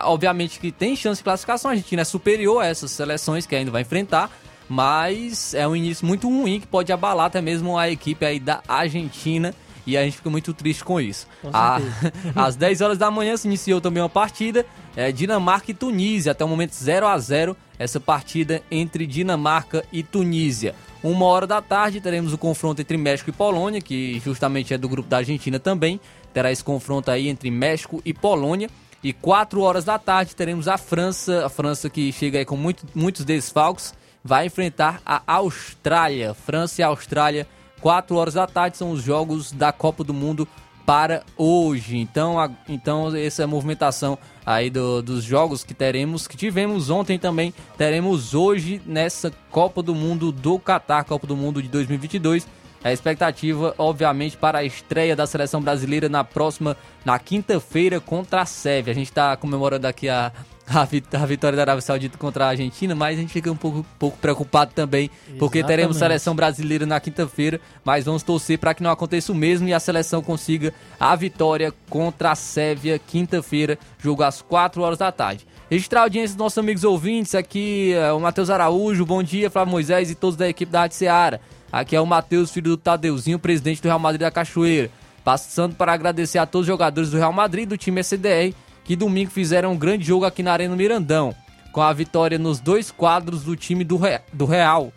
obviamente 0.04 0.58
que 0.60 0.70
tem 0.70 0.94
chance 0.96 1.20
de 1.20 1.24
classificação, 1.24 1.70
a 1.70 1.74
Argentina 1.74 2.02
é 2.02 2.04
superior 2.04 2.62
a 2.62 2.66
essas 2.66 2.90
seleções 2.92 3.44
que 3.46 3.54
ainda 3.56 3.70
vai 3.70 3.82
enfrentar, 3.82 4.30
mas 4.68 5.52
é 5.54 5.66
um 5.66 5.74
início 5.74 6.06
muito 6.06 6.28
ruim 6.28 6.60
que 6.60 6.66
pode 6.66 6.92
abalar 6.92 7.26
até 7.26 7.40
mesmo 7.42 7.76
a 7.76 7.90
equipe 7.90 8.24
aí 8.24 8.38
da 8.38 8.62
Argentina 8.68 9.52
e 9.86 9.96
a 9.96 10.04
gente 10.04 10.18
fica 10.18 10.30
muito 10.30 10.54
triste 10.54 10.84
com 10.84 11.00
isso. 11.00 11.26
Com 11.42 11.50
A- 11.52 11.80
certeza. 11.80 12.32
às 12.36 12.54
10 12.54 12.80
horas 12.80 12.98
da 12.98 13.10
manhã 13.10 13.36
se 13.36 13.48
iniciou 13.48 13.80
também 13.80 14.00
uma 14.02 14.08
partida, 14.08 14.64
é, 15.00 15.10
Dinamarca 15.10 15.70
e 15.70 15.74
Tunísia, 15.74 16.32
até 16.32 16.44
o 16.44 16.48
momento 16.48 16.72
0 16.74 17.06
a 17.06 17.18
0 17.18 17.56
essa 17.78 17.98
partida 17.98 18.62
entre 18.70 19.06
Dinamarca 19.06 19.82
e 19.90 20.02
Tunísia. 20.02 20.74
Uma 21.02 21.24
hora 21.24 21.46
da 21.46 21.62
tarde 21.62 22.02
teremos 22.02 22.34
o 22.34 22.38
confronto 22.38 22.82
entre 22.82 22.98
México 22.98 23.30
e 23.30 23.32
Polônia, 23.32 23.80
que 23.80 24.20
justamente 24.22 24.74
é 24.74 24.78
do 24.78 24.86
grupo 24.90 25.08
da 25.08 25.16
Argentina 25.16 25.58
também. 25.58 25.98
Terá 26.34 26.52
esse 26.52 26.62
confronto 26.62 27.10
aí 27.10 27.28
entre 27.28 27.50
México 27.50 28.02
e 28.04 28.12
Polônia. 28.12 28.68
E 29.02 29.14
4 29.14 29.62
horas 29.62 29.84
da 29.86 29.98
tarde 29.98 30.36
teremos 30.36 30.68
a 30.68 30.76
França, 30.76 31.46
a 31.46 31.48
França 31.48 31.88
que 31.88 32.12
chega 32.12 32.38
aí 32.38 32.44
com 32.44 32.56
muito- 32.58 32.86
muitos 32.94 33.24
desfalques, 33.24 33.94
vai 34.22 34.44
enfrentar 34.44 35.00
a 35.06 35.22
Austrália. 35.26 36.34
França 36.34 36.82
e 36.82 36.84
Austrália, 36.84 37.46
4 37.80 38.16
horas 38.16 38.34
da 38.34 38.46
tarde 38.46 38.76
são 38.76 38.90
os 38.90 39.02
jogos 39.02 39.50
da 39.52 39.72
Copa 39.72 40.04
do 40.04 40.12
Mundo 40.12 40.46
para 40.84 41.22
hoje. 41.36 41.96
Então, 41.96 42.38
a- 42.38 42.50
então 42.68 43.14
essa 43.16 43.46
movimentação 43.46 44.18
aí 44.54 44.70
do- 44.70 45.02
dos 45.02 45.22
jogos 45.24 45.62
que 45.64 45.74
teremos, 45.74 46.26
que 46.26 46.36
tivemos 46.36 46.90
ontem 46.90 47.18
também, 47.18 47.52
teremos 47.76 48.34
hoje 48.34 48.80
nessa 48.86 49.32
Copa 49.50 49.82
do 49.82 49.94
Mundo 49.94 50.32
do 50.32 50.58
Catar, 50.58 51.04
Copa 51.04 51.26
do 51.26 51.36
Mundo 51.36 51.62
de 51.62 51.68
2022. 51.68 52.46
A 52.82 52.90
expectativa, 52.90 53.74
obviamente, 53.76 54.38
para 54.38 54.60
a 54.60 54.64
estreia 54.64 55.14
da 55.14 55.26
seleção 55.26 55.60
brasileira 55.60 56.08
na 56.08 56.24
próxima, 56.24 56.74
na 57.04 57.18
quinta-feira 57.18 58.00
contra 58.00 58.40
a 58.40 58.46
Sérvia. 58.46 58.92
A 58.92 58.94
gente 58.94 59.08
está 59.08 59.36
comemorando 59.36 59.86
aqui 59.86 60.08
a, 60.08 60.32
a, 60.74 60.84
vit- 60.84 61.16
a 61.16 61.26
vitória 61.26 61.56
da 61.56 61.62
Arábia 61.62 61.80
Saudita 61.80 62.16
contra 62.16 62.46
a 62.46 62.48
Argentina, 62.50 62.94
mas 62.94 63.18
a 63.18 63.20
gente 63.20 63.32
fica 63.32 63.50
um 63.50 63.56
pouco, 63.56 63.84
pouco 63.98 64.16
preocupado 64.18 64.72
também, 64.74 65.10
porque 65.38 65.62
teremos 65.64 65.96
Exatamente. 65.96 65.98
seleção 66.20 66.34
brasileira 66.34 66.86
na 66.86 67.00
quinta-feira, 67.00 67.60
mas 67.84 68.04
vamos 68.04 68.22
torcer 68.22 68.58
para 68.58 68.72
que 68.74 68.82
não 68.82 68.90
aconteça 68.90 69.32
o 69.32 69.34
mesmo 69.34 69.66
e 69.68 69.74
a 69.74 69.80
seleção 69.80 70.22
consiga 70.22 70.72
a 70.98 71.14
vitória 71.16 71.72
contra 71.88 72.30
a 72.32 72.34
Sérvia 72.34 72.98
quinta-feira, 72.98 73.78
jogo 73.98 74.22
às 74.22 74.40
4 74.42 74.80
horas 74.82 74.98
da 74.98 75.10
tarde. 75.10 75.46
Registrar 75.70 76.00
a 76.00 76.02
audiência 76.04 76.30
dos 76.30 76.42
nossos 76.44 76.58
amigos 76.58 76.82
ouvintes, 76.84 77.34
aqui 77.34 77.92
é 77.94 78.12
o 78.12 78.18
Matheus 78.20 78.50
Araújo, 78.50 79.06
bom 79.06 79.22
dia, 79.22 79.48
Flávio 79.50 79.70
Moisés 79.70 80.10
e 80.10 80.14
todos 80.14 80.36
da 80.36 80.48
equipe 80.48 80.70
da 80.72 80.80
Rádio 80.80 80.96
Seara. 80.96 81.40
Aqui 81.72 81.94
é 81.94 82.00
o 82.00 82.06
Matheus, 82.06 82.50
filho 82.50 82.70
do 82.70 82.76
Tadeuzinho, 82.76 83.38
presidente 83.38 83.80
do 83.80 83.86
Real 83.86 83.98
Madrid 84.00 84.20
da 84.22 84.30
Cachoeira. 84.32 84.90
Passando 85.22 85.76
para 85.76 85.92
agradecer 85.92 86.38
a 86.38 86.46
todos 86.46 86.62
os 86.64 86.66
jogadores 86.66 87.10
do 87.10 87.16
Real 87.18 87.32
Madrid 87.32 87.68
do 87.68 87.76
time 87.78 88.00
SDR, 88.00 88.52
que 88.84 88.96
domingo 88.96 89.30
fizeram 89.30 89.72
um 89.72 89.76
grande 89.76 90.04
jogo 90.04 90.24
aqui 90.24 90.42
na 90.42 90.52
Arena 90.52 90.74
Mirandão, 90.76 91.34
com 91.72 91.80
a 91.80 91.92
vitória 91.92 92.38
nos 92.38 92.58
dois 92.60 92.90
quadros 92.90 93.42
do 93.44 93.54
time 93.56 93.84
do, 93.84 93.96
Re- 93.96 94.20
do 94.32 94.44
Real. 94.44 94.92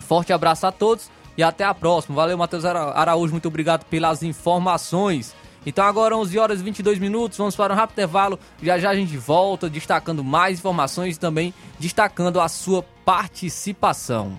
Forte 0.00 0.32
abraço 0.32 0.66
a 0.66 0.72
todos 0.72 1.10
e 1.36 1.42
até 1.42 1.64
a 1.64 1.74
próxima. 1.74 2.14
Valeu, 2.14 2.36
Matheus 2.36 2.64
Ara- 2.64 2.92
Araújo, 2.92 3.32
muito 3.32 3.48
obrigado 3.48 3.84
pelas 3.84 4.22
informações. 4.22 5.34
Então 5.66 5.82
agora 5.86 6.14
11 6.14 6.38
horas 6.38 6.60
e 6.60 6.62
22 6.62 6.98
minutos, 6.98 7.38
vamos 7.38 7.56
para 7.56 7.72
um 7.72 7.76
rápido 7.76 7.94
intervalo. 7.94 8.38
Já 8.62 8.78
já 8.78 8.90
a 8.90 8.94
gente 8.94 9.16
volta 9.16 9.70
destacando 9.70 10.22
mais 10.22 10.58
informações 10.58 11.16
e 11.16 11.18
também 11.18 11.54
destacando 11.80 12.38
a 12.38 12.48
sua 12.48 12.84
participação. 13.04 14.38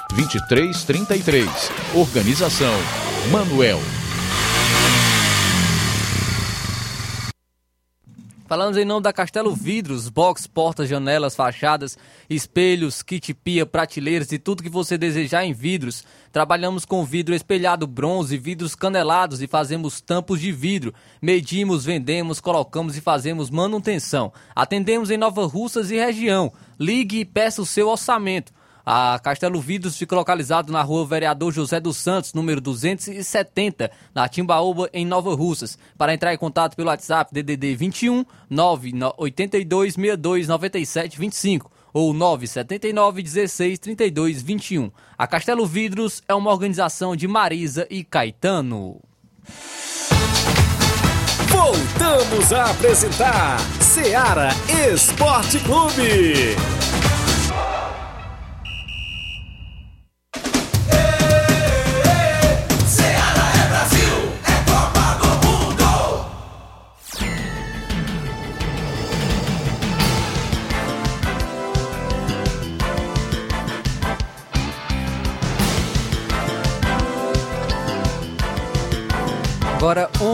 2333. 0.11 1.47
Organização 1.95 2.73
Manuel. 3.31 3.79
Falamos 8.51 8.75
em 8.75 8.83
nome 8.83 9.03
da 9.03 9.13
Castelo 9.13 9.55
Vidros, 9.55 10.09
box, 10.09 10.45
portas, 10.45 10.89
janelas, 10.89 11.33
fachadas, 11.33 11.97
espelhos, 12.29 13.01
kit 13.01 13.33
pia, 13.33 13.65
prateleiras 13.65 14.29
e 14.33 14.37
tudo 14.37 14.61
que 14.61 14.67
você 14.67 14.97
desejar 14.97 15.45
em 15.45 15.53
vidros. 15.53 16.03
Trabalhamos 16.33 16.83
com 16.83 17.05
vidro 17.05 17.33
espelhado 17.33 17.87
bronze, 17.87 18.37
vidros 18.37 18.75
canelados 18.75 19.41
e 19.41 19.47
fazemos 19.47 20.01
tampos 20.01 20.41
de 20.41 20.51
vidro. 20.51 20.93
Medimos, 21.21 21.85
vendemos, 21.85 22.41
colocamos 22.41 22.97
e 22.97 23.01
fazemos 23.01 23.49
manutenção. 23.49 24.33
Atendemos 24.53 25.09
em 25.09 25.17
Nova 25.17 25.45
Russas 25.45 25.89
e 25.89 25.95
região. 25.95 26.51
Ligue 26.77 27.21
e 27.21 27.25
peça 27.25 27.61
o 27.61 27.65
seu 27.65 27.87
orçamento. 27.87 28.51
A 28.85 29.19
Castelo 29.19 29.61
Vidros 29.61 29.97
fica 29.97 30.15
localizado 30.15 30.71
na 30.71 30.81
rua 30.81 31.05
Vereador 31.05 31.53
José 31.53 31.79
dos 31.79 31.97
Santos, 31.97 32.33
número 32.33 32.59
270, 32.59 33.91
na 34.13 34.27
Timbaúba, 34.27 34.89
em 34.93 35.05
Nova 35.05 35.35
Russas. 35.35 35.77
Para 35.97 36.13
entrar 36.13 36.33
em 36.33 36.37
contato 36.37 36.75
pelo 36.75 36.89
WhatsApp, 36.89 37.33
DDD 37.33 37.75
21 37.75 38.25
982 38.49 39.93
62 39.93 40.47
97 40.47 41.19
25 41.19 41.71
ou 41.93 42.13
979 42.13 43.21
16 43.21 43.79
32 43.79 44.41
21. 44.41 44.91
A 45.17 45.27
Castelo 45.27 45.65
Vidros 45.65 46.21
é 46.27 46.33
uma 46.33 46.51
organização 46.51 47.15
de 47.15 47.27
Marisa 47.27 47.85
e 47.89 48.03
Caetano. 48.03 48.99
Voltamos 51.47 52.51
a 52.53 52.71
apresentar 52.71 53.59
Seara 53.81 54.49
Esporte 54.93 55.59
Clube. 55.59 56.55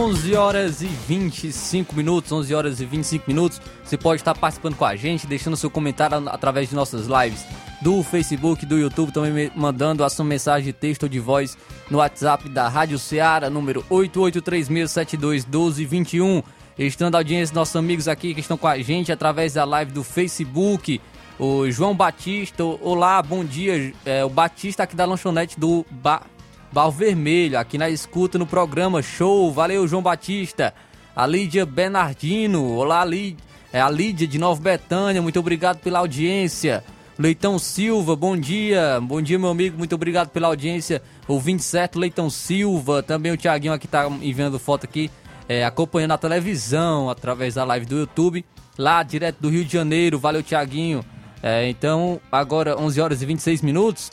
11 0.07 0.35
horas 0.35 0.81
e 0.81 0.85
25 0.85 1.93
minutos, 1.93 2.31
11 2.31 2.55
horas 2.55 2.79
e 2.79 2.85
25 2.85 3.25
minutos. 3.27 3.59
Você 3.83 3.97
pode 3.97 4.21
estar 4.21 4.33
participando 4.33 4.77
com 4.77 4.85
a 4.85 4.95
gente, 4.95 5.27
deixando 5.27 5.57
seu 5.57 5.69
comentário 5.69 6.29
através 6.29 6.69
de 6.69 6.75
nossas 6.75 7.07
lives 7.07 7.45
do 7.81 8.01
Facebook, 8.03 8.65
do 8.65 8.77
YouTube, 8.77 9.11
também 9.11 9.51
mandando 9.53 10.05
a 10.05 10.09
sua 10.09 10.23
mensagem 10.23 10.67
de 10.67 10.71
texto 10.71 11.03
ou 11.03 11.09
de 11.09 11.19
voz 11.19 11.57
no 11.91 11.97
WhatsApp 11.97 12.47
da 12.47 12.69
Rádio 12.69 12.97
Ceará, 12.97 13.49
número 13.49 13.83
8836721221. 13.91 16.41
Estando 16.79 17.15
a 17.15 17.17
audiência 17.17 17.53
nossos 17.53 17.75
amigos 17.75 18.07
aqui 18.07 18.33
que 18.33 18.39
estão 18.39 18.57
com 18.57 18.67
a 18.67 18.79
gente 18.79 19.11
através 19.11 19.55
da 19.55 19.65
live 19.65 19.91
do 19.91 20.05
Facebook. 20.05 21.01
O 21.37 21.69
João 21.69 21.93
Batista, 21.93 22.63
olá, 22.63 23.21
bom 23.21 23.43
dia. 23.43 23.93
É, 24.05 24.23
o 24.23 24.29
Batista 24.29 24.83
aqui 24.83 24.95
da 24.95 25.03
lanchonete 25.03 25.59
do 25.59 25.85
ba 25.91 26.21
Bar 26.71 26.89
Vermelho, 26.89 27.57
aqui 27.57 27.77
na 27.77 27.89
escuta 27.89 28.37
no 28.37 28.45
programa 28.45 29.01
Show. 29.01 29.51
Valeu, 29.51 29.87
João 29.87 30.01
Batista. 30.01 30.73
A 31.15 31.25
Lídia 31.25 31.65
Bernardino, 31.65 32.73
olá, 32.73 33.03
Lídia. 33.05 33.43
É 33.71 33.81
a 33.81 33.89
Lídia 33.89 34.27
de 34.27 34.37
Nova 34.37 34.61
Betânia, 34.61 35.21
muito 35.21 35.39
obrigado 35.39 35.79
pela 35.79 35.99
audiência. 35.99 36.83
Leitão 37.17 37.57
Silva, 37.57 38.15
bom 38.15 38.37
dia. 38.37 38.99
Bom 39.01 39.21
dia, 39.21 39.39
meu 39.39 39.49
amigo, 39.49 39.77
muito 39.77 39.95
obrigado 39.95 40.29
pela 40.29 40.47
audiência. 40.47 41.01
O 41.27 41.39
27 41.39 41.97
Leitão 41.97 42.29
Silva, 42.29 43.01
também 43.01 43.31
o 43.31 43.37
Tiaguinho 43.37 43.73
aqui 43.73 43.87
tá 43.87 44.07
enviando 44.21 44.59
foto 44.59 44.83
aqui, 44.83 45.09
é, 45.49 45.65
acompanhando 45.65 46.11
a 46.11 46.17
televisão 46.17 47.09
através 47.09 47.55
da 47.55 47.63
live 47.63 47.85
do 47.85 47.97
YouTube, 47.97 48.45
lá 48.77 49.01
direto 49.01 49.37
do 49.39 49.49
Rio 49.49 49.65
de 49.65 49.73
Janeiro. 49.73 50.19
Valeu, 50.19 50.43
Tiaguinho. 50.43 51.03
É, 51.41 51.67
então, 51.69 52.19
agora 52.31 52.79
11 52.79 53.01
horas 53.01 53.21
e 53.21 53.25
26 53.25 53.61
minutos. 53.61 54.11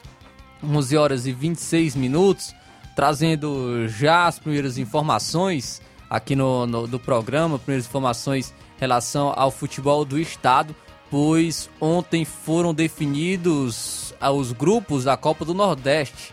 11 0.65 0.97
horas 0.97 1.27
e 1.27 1.33
26 1.33 1.95
minutos, 1.97 2.55
trazendo 2.97 3.87
já 3.89 4.27
as 4.27 4.39
primeiras 4.39 4.79
informações 4.79 5.81
aqui 6.09 6.35
no, 6.37 6.67
no 6.67 6.87
do 6.87 6.99
programa, 6.99 7.59
primeiras 7.59 7.87
informações 7.87 8.55
em 8.77 8.81
relação 8.81 9.33
ao 9.37 9.51
futebol 9.51 10.05
do 10.05 10.19
estado, 10.19 10.75
pois 11.11 11.69
ontem 11.81 12.25
foram 12.25 12.73
definidos 12.73 14.15
os 14.21 14.53
grupos 14.53 15.05
da 15.05 15.17
Copa 15.17 15.45
do 15.45 15.55
Nordeste. 15.55 16.33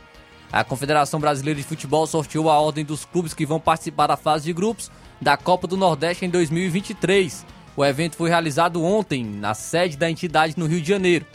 A 0.52 0.64
Confederação 0.64 1.20
Brasileira 1.20 1.60
de 1.60 1.66
Futebol 1.66 2.06
sorteou 2.06 2.50
a 2.50 2.60
ordem 2.60 2.84
dos 2.84 3.06
clubes 3.06 3.34
que 3.34 3.46
vão 3.46 3.60
participar 3.60 4.08
da 4.08 4.18
fase 4.18 4.46
de 4.46 4.54
grupos 4.54 4.92
da 5.22 5.38
Copa 5.38 5.66
do 5.66 5.78
Nordeste 5.78 6.26
em 6.26 6.30
2023. 6.30 7.46
O 7.76 7.86
evento 7.86 8.18
foi 8.18 8.30
realizado 8.30 8.84
ontem 8.84 9.24
na 9.24 9.54
sede 9.54 9.96
da 9.96 10.12
entidade 10.12 10.56
no 10.58 10.66
Rio 10.66 10.82
de 10.82 10.90
Janeiro. 10.90 11.26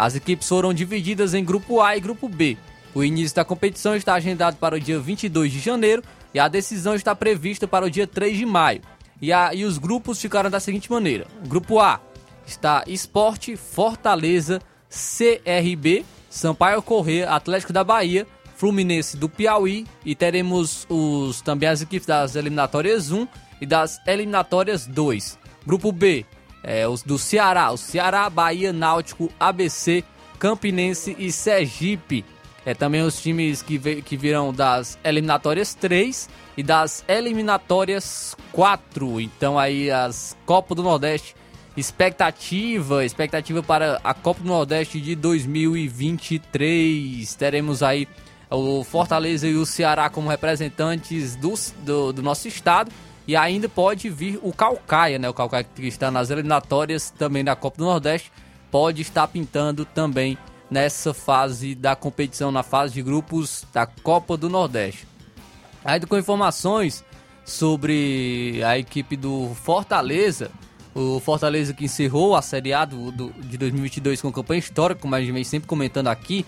As 0.00 0.16
equipes 0.16 0.48
foram 0.48 0.72
divididas 0.72 1.34
em 1.34 1.44
grupo 1.44 1.82
A 1.82 1.94
e 1.94 2.00
grupo 2.00 2.26
B. 2.26 2.56
O 2.94 3.04
início 3.04 3.36
da 3.36 3.44
competição 3.44 3.94
está 3.94 4.14
agendado 4.14 4.56
para 4.56 4.76
o 4.76 4.80
dia 4.80 4.98
22 4.98 5.52
de 5.52 5.60
janeiro 5.60 6.02
e 6.32 6.38
a 6.38 6.48
decisão 6.48 6.94
está 6.94 7.14
prevista 7.14 7.68
para 7.68 7.84
o 7.84 7.90
dia 7.90 8.06
3 8.06 8.38
de 8.38 8.46
maio. 8.46 8.80
E, 9.20 9.30
a, 9.30 9.52
e 9.52 9.62
os 9.62 9.76
grupos 9.76 10.18
ficaram 10.18 10.48
da 10.48 10.58
seguinte 10.58 10.90
maneira: 10.90 11.26
Grupo 11.46 11.78
A 11.78 12.00
está 12.46 12.82
Esporte, 12.86 13.56
Fortaleza, 13.56 14.62
CRB, 14.88 16.06
Sampaio 16.30 16.80
Corrêa, 16.80 17.28
Atlético 17.28 17.70
da 17.70 17.84
Bahia, 17.84 18.26
Fluminense 18.56 19.18
do 19.18 19.28
Piauí 19.28 19.86
e 20.02 20.14
teremos 20.14 20.86
os 20.88 21.42
também 21.42 21.68
as 21.68 21.82
equipes 21.82 22.06
das 22.06 22.36
eliminatórias 22.36 23.12
1 23.12 23.28
e 23.60 23.66
das 23.66 24.00
eliminatórias 24.06 24.86
2. 24.86 25.38
Grupo 25.66 25.92
B, 25.92 26.24
é, 26.62 26.86
os 26.86 27.02
do 27.02 27.18
Ceará, 27.18 27.70
o 27.70 27.76
Ceará, 27.76 28.28
Bahia, 28.28 28.72
Náutico, 28.72 29.30
ABC, 29.38 30.04
Campinense 30.38 31.16
e 31.18 31.32
Sergipe. 31.32 32.24
É 32.64 32.74
também 32.74 33.02
os 33.02 33.20
times 33.20 33.62
que, 33.62 34.02
que 34.02 34.16
virão 34.16 34.52
das 34.52 34.98
eliminatórias 35.02 35.74
3 35.74 36.28
e 36.56 36.62
das 36.62 37.04
eliminatórias 37.08 38.36
4. 38.52 39.20
Então 39.20 39.58
aí 39.58 39.90
as 39.90 40.36
Copa 40.44 40.74
do 40.74 40.82
Nordeste, 40.82 41.34
expectativa, 41.76 43.04
expectativa 43.04 43.62
para 43.62 44.00
a 44.04 44.12
Copa 44.12 44.42
do 44.42 44.48
Nordeste 44.48 45.00
de 45.00 45.14
2023. 45.14 47.34
Teremos 47.34 47.82
aí 47.82 48.06
o 48.50 48.84
Fortaleza 48.84 49.48
e 49.48 49.54
o 49.54 49.64
Ceará 49.64 50.10
como 50.10 50.28
representantes 50.28 51.34
do, 51.36 51.54
do, 51.82 52.12
do 52.12 52.22
nosso 52.22 52.46
estado 52.46 52.92
e 53.30 53.36
ainda 53.36 53.68
pode 53.68 54.10
vir 54.10 54.40
o 54.42 54.52
Calcaia, 54.52 55.16
né? 55.16 55.28
O 55.28 55.32
Calcaia 55.32 55.62
que 55.62 55.86
está 55.86 56.10
nas 56.10 56.30
eliminatórias 56.30 57.10
também 57.10 57.44
da 57.44 57.54
Copa 57.54 57.78
do 57.78 57.84
Nordeste, 57.84 58.32
pode 58.72 59.02
estar 59.02 59.28
pintando 59.28 59.84
também 59.84 60.36
nessa 60.68 61.14
fase 61.14 61.76
da 61.76 61.94
competição, 61.94 62.50
na 62.50 62.64
fase 62.64 62.94
de 62.94 63.02
grupos 63.02 63.64
da 63.72 63.86
Copa 63.86 64.36
do 64.36 64.48
Nordeste. 64.48 65.06
Ainda 65.84 66.08
com 66.08 66.18
informações 66.18 67.04
sobre 67.44 68.60
a 68.66 68.76
equipe 68.76 69.16
do 69.16 69.54
Fortaleza, 69.62 70.50
o 70.92 71.20
Fortaleza 71.20 71.72
que 71.72 71.84
encerrou 71.84 72.34
a 72.34 72.42
Série 72.42 72.72
A 72.72 72.84
do, 72.84 73.12
do, 73.12 73.32
de 73.44 73.56
2022 73.56 74.20
com 74.20 74.32
campanha 74.32 74.58
histórica, 74.58 75.02
como 75.02 75.14
a 75.14 75.20
gente 75.20 75.30
vem 75.30 75.44
sempre 75.44 75.68
comentando 75.68 76.08
aqui, 76.08 76.44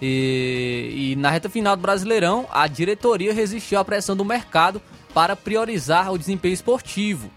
e, 0.00 1.10
e 1.12 1.16
na 1.16 1.28
reta 1.28 1.50
final 1.50 1.76
do 1.76 1.82
Brasileirão, 1.82 2.46
a 2.50 2.66
diretoria 2.66 3.34
resistiu 3.34 3.78
à 3.78 3.84
pressão 3.84 4.16
do 4.16 4.24
mercado 4.24 4.80
para 5.14 5.36
priorizar 5.36 6.12
o 6.12 6.18
desempenho 6.18 6.52
esportivo. 6.52 7.30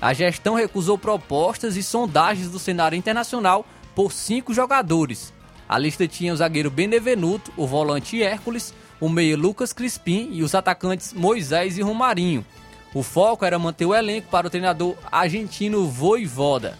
A 0.00 0.12
gestão 0.12 0.56
recusou 0.56 0.98
propostas 0.98 1.76
e 1.76 1.82
sondagens 1.82 2.50
do 2.50 2.58
cenário 2.58 2.98
internacional 2.98 3.64
por 3.94 4.12
cinco 4.12 4.52
jogadores. 4.52 5.32
A 5.68 5.78
lista 5.78 6.08
tinha 6.08 6.32
o 6.32 6.36
zagueiro 6.36 6.70
Benevenuto, 6.70 7.52
o 7.56 7.66
volante 7.66 8.20
Hércules, 8.20 8.74
o 9.00 9.08
meia 9.08 9.36
Lucas 9.36 9.72
Crispim 9.72 10.28
e 10.32 10.42
os 10.42 10.54
atacantes 10.54 11.12
Moisés 11.12 11.78
e 11.78 11.82
Romarinho. 11.82 12.44
O 12.92 13.02
foco 13.02 13.44
era 13.44 13.58
manter 13.58 13.86
o 13.86 13.94
elenco 13.94 14.28
para 14.28 14.48
o 14.48 14.50
treinador 14.50 14.96
argentino 15.10 15.86
Voivoda. 15.86 16.76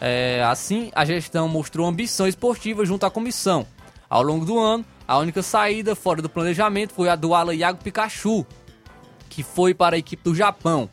É, 0.00 0.44
assim, 0.44 0.90
a 0.94 1.04
gestão 1.04 1.48
mostrou 1.48 1.86
ambição 1.86 2.26
esportiva 2.26 2.84
junto 2.84 3.06
à 3.06 3.10
comissão. 3.10 3.66
Ao 4.10 4.22
longo 4.22 4.44
do 4.44 4.58
ano, 4.58 4.84
A 5.08 5.18
única 5.18 5.40
saída 5.40 5.94
fora 5.94 6.20
do 6.20 6.28
planejamento 6.28 6.92
foi 6.92 7.08
a 7.08 7.14
do 7.14 7.32
ala 7.32 7.54
Iago 7.54 7.82
Pikachu, 7.82 8.44
que 9.28 9.42
foi 9.42 9.74
para 9.74 9.96
a 9.96 9.98
equipe 9.98 10.22
do 10.22 10.34
Japão. 10.34 10.88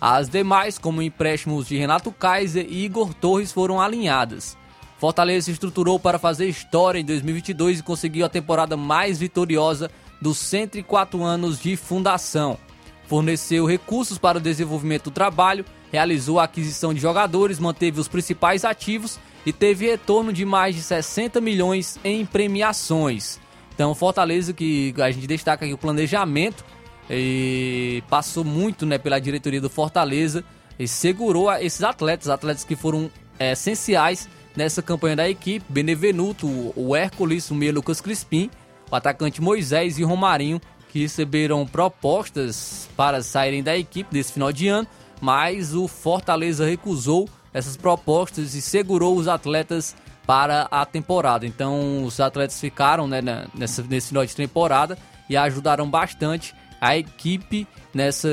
As 0.00 0.28
demais, 0.28 0.78
como 0.78 1.02
empréstimos 1.02 1.66
de 1.66 1.76
Renato 1.76 2.12
Kaiser 2.12 2.66
e 2.68 2.84
Igor 2.84 3.12
Torres, 3.12 3.50
foram 3.50 3.80
alinhadas. 3.80 4.56
Fortaleza 4.98 5.46
se 5.46 5.52
estruturou 5.52 5.98
para 5.98 6.18
fazer 6.18 6.48
história 6.48 6.98
em 6.98 7.04
2022 7.04 7.80
e 7.80 7.82
conseguiu 7.82 8.26
a 8.26 8.28
temporada 8.28 8.76
mais 8.76 9.18
vitoriosa 9.18 9.90
dos 10.20 10.38
104 10.38 11.22
anos 11.22 11.60
de 11.60 11.76
fundação. 11.76 12.58
Forneceu 13.06 13.64
recursos 13.64 14.18
para 14.18 14.38
o 14.38 14.40
desenvolvimento 14.40 15.04
do 15.04 15.10
trabalho, 15.10 15.64
realizou 15.90 16.38
a 16.38 16.44
aquisição 16.44 16.92
de 16.92 17.00
jogadores, 17.00 17.58
manteve 17.58 18.00
os 18.00 18.08
principais 18.08 18.64
ativos 18.64 19.18
e 19.46 19.52
teve 19.52 19.86
retorno 19.86 20.32
de 20.32 20.44
mais 20.44 20.74
de 20.74 20.82
60 20.82 21.40
milhões 21.40 21.98
em 22.04 22.26
premiações. 22.26 23.40
Então, 23.74 23.94
Fortaleza, 23.94 24.52
que 24.52 24.92
a 24.98 25.10
gente 25.10 25.26
destaca 25.26 25.64
aqui 25.64 25.72
o 25.72 25.78
planejamento, 25.78 26.64
e 27.10 28.02
passou 28.08 28.44
muito 28.44 28.84
né, 28.84 28.98
pela 28.98 29.18
diretoria 29.18 29.60
do 29.60 29.70
Fortaleza 29.70 30.44
e 30.78 30.86
segurou 30.86 31.52
esses 31.54 31.82
atletas, 31.82 32.28
atletas 32.28 32.64
que 32.64 32.76
foram 32.76 33.10
é, 33.38 33.52
essenciais 33.52 34.28
nessa 34.56 34.82
campanha 34.82 35.16
da 35.16 35.28
equipe. 35.28 35.64
Benevenuto, 35.68 36.46
o 36.76 36.94
Hércules, 36.94 37.50
o 37.50 37.54
meia 37.54 37.72
Lucas 37.72 38.00
Crispim, 38.00 38.50
o 38.90 38.94
atacante 38.94 39.40
Moisés 39.40 39.98
e 39.98 40.04
Romarinho, 40.04 40.60
que 40.88 41.00
receberam 41.00 41.66
propostas 41.66 42.88
para 42.96 43.22
saírem 43.22 43.62
da 43.62 43.76
equipe 43.76 44.12
desse 44.12 44.32
final 44.32 44.52
de 44.52 44.68
ano, 44.68 44.86
mas 45.20 45.74
o 45.74 45.86
Fortaleza 45.88 46.64
recusou 46.64 47.28
essas 47.52 47.76
propostas 47.76 48.54
e 48.54 48.62
segurou 48.62 49.16
os 49.16 49.28
atletas 49.28 49.96
para 50.26 50.68
a 50.70 50.84
temporada. 50.84 51.46
Então 51.46 52.04
os 52.04 52.20
atletas 52.20 52.60
ficaram 52.60 53.06
né, 53.06 53.20
nessa, 53.54 53.82
nesse 53.82 54.08
final 54.08 54.24
de 54.24 54.36
temporada 54.36 54.98
e 55.28 55.36
ajudaram 55.36 55.88
bastante 55.88 56.54
a 56.80 56.96
equipe 56.96 57.66
nessa, 57.92 58.28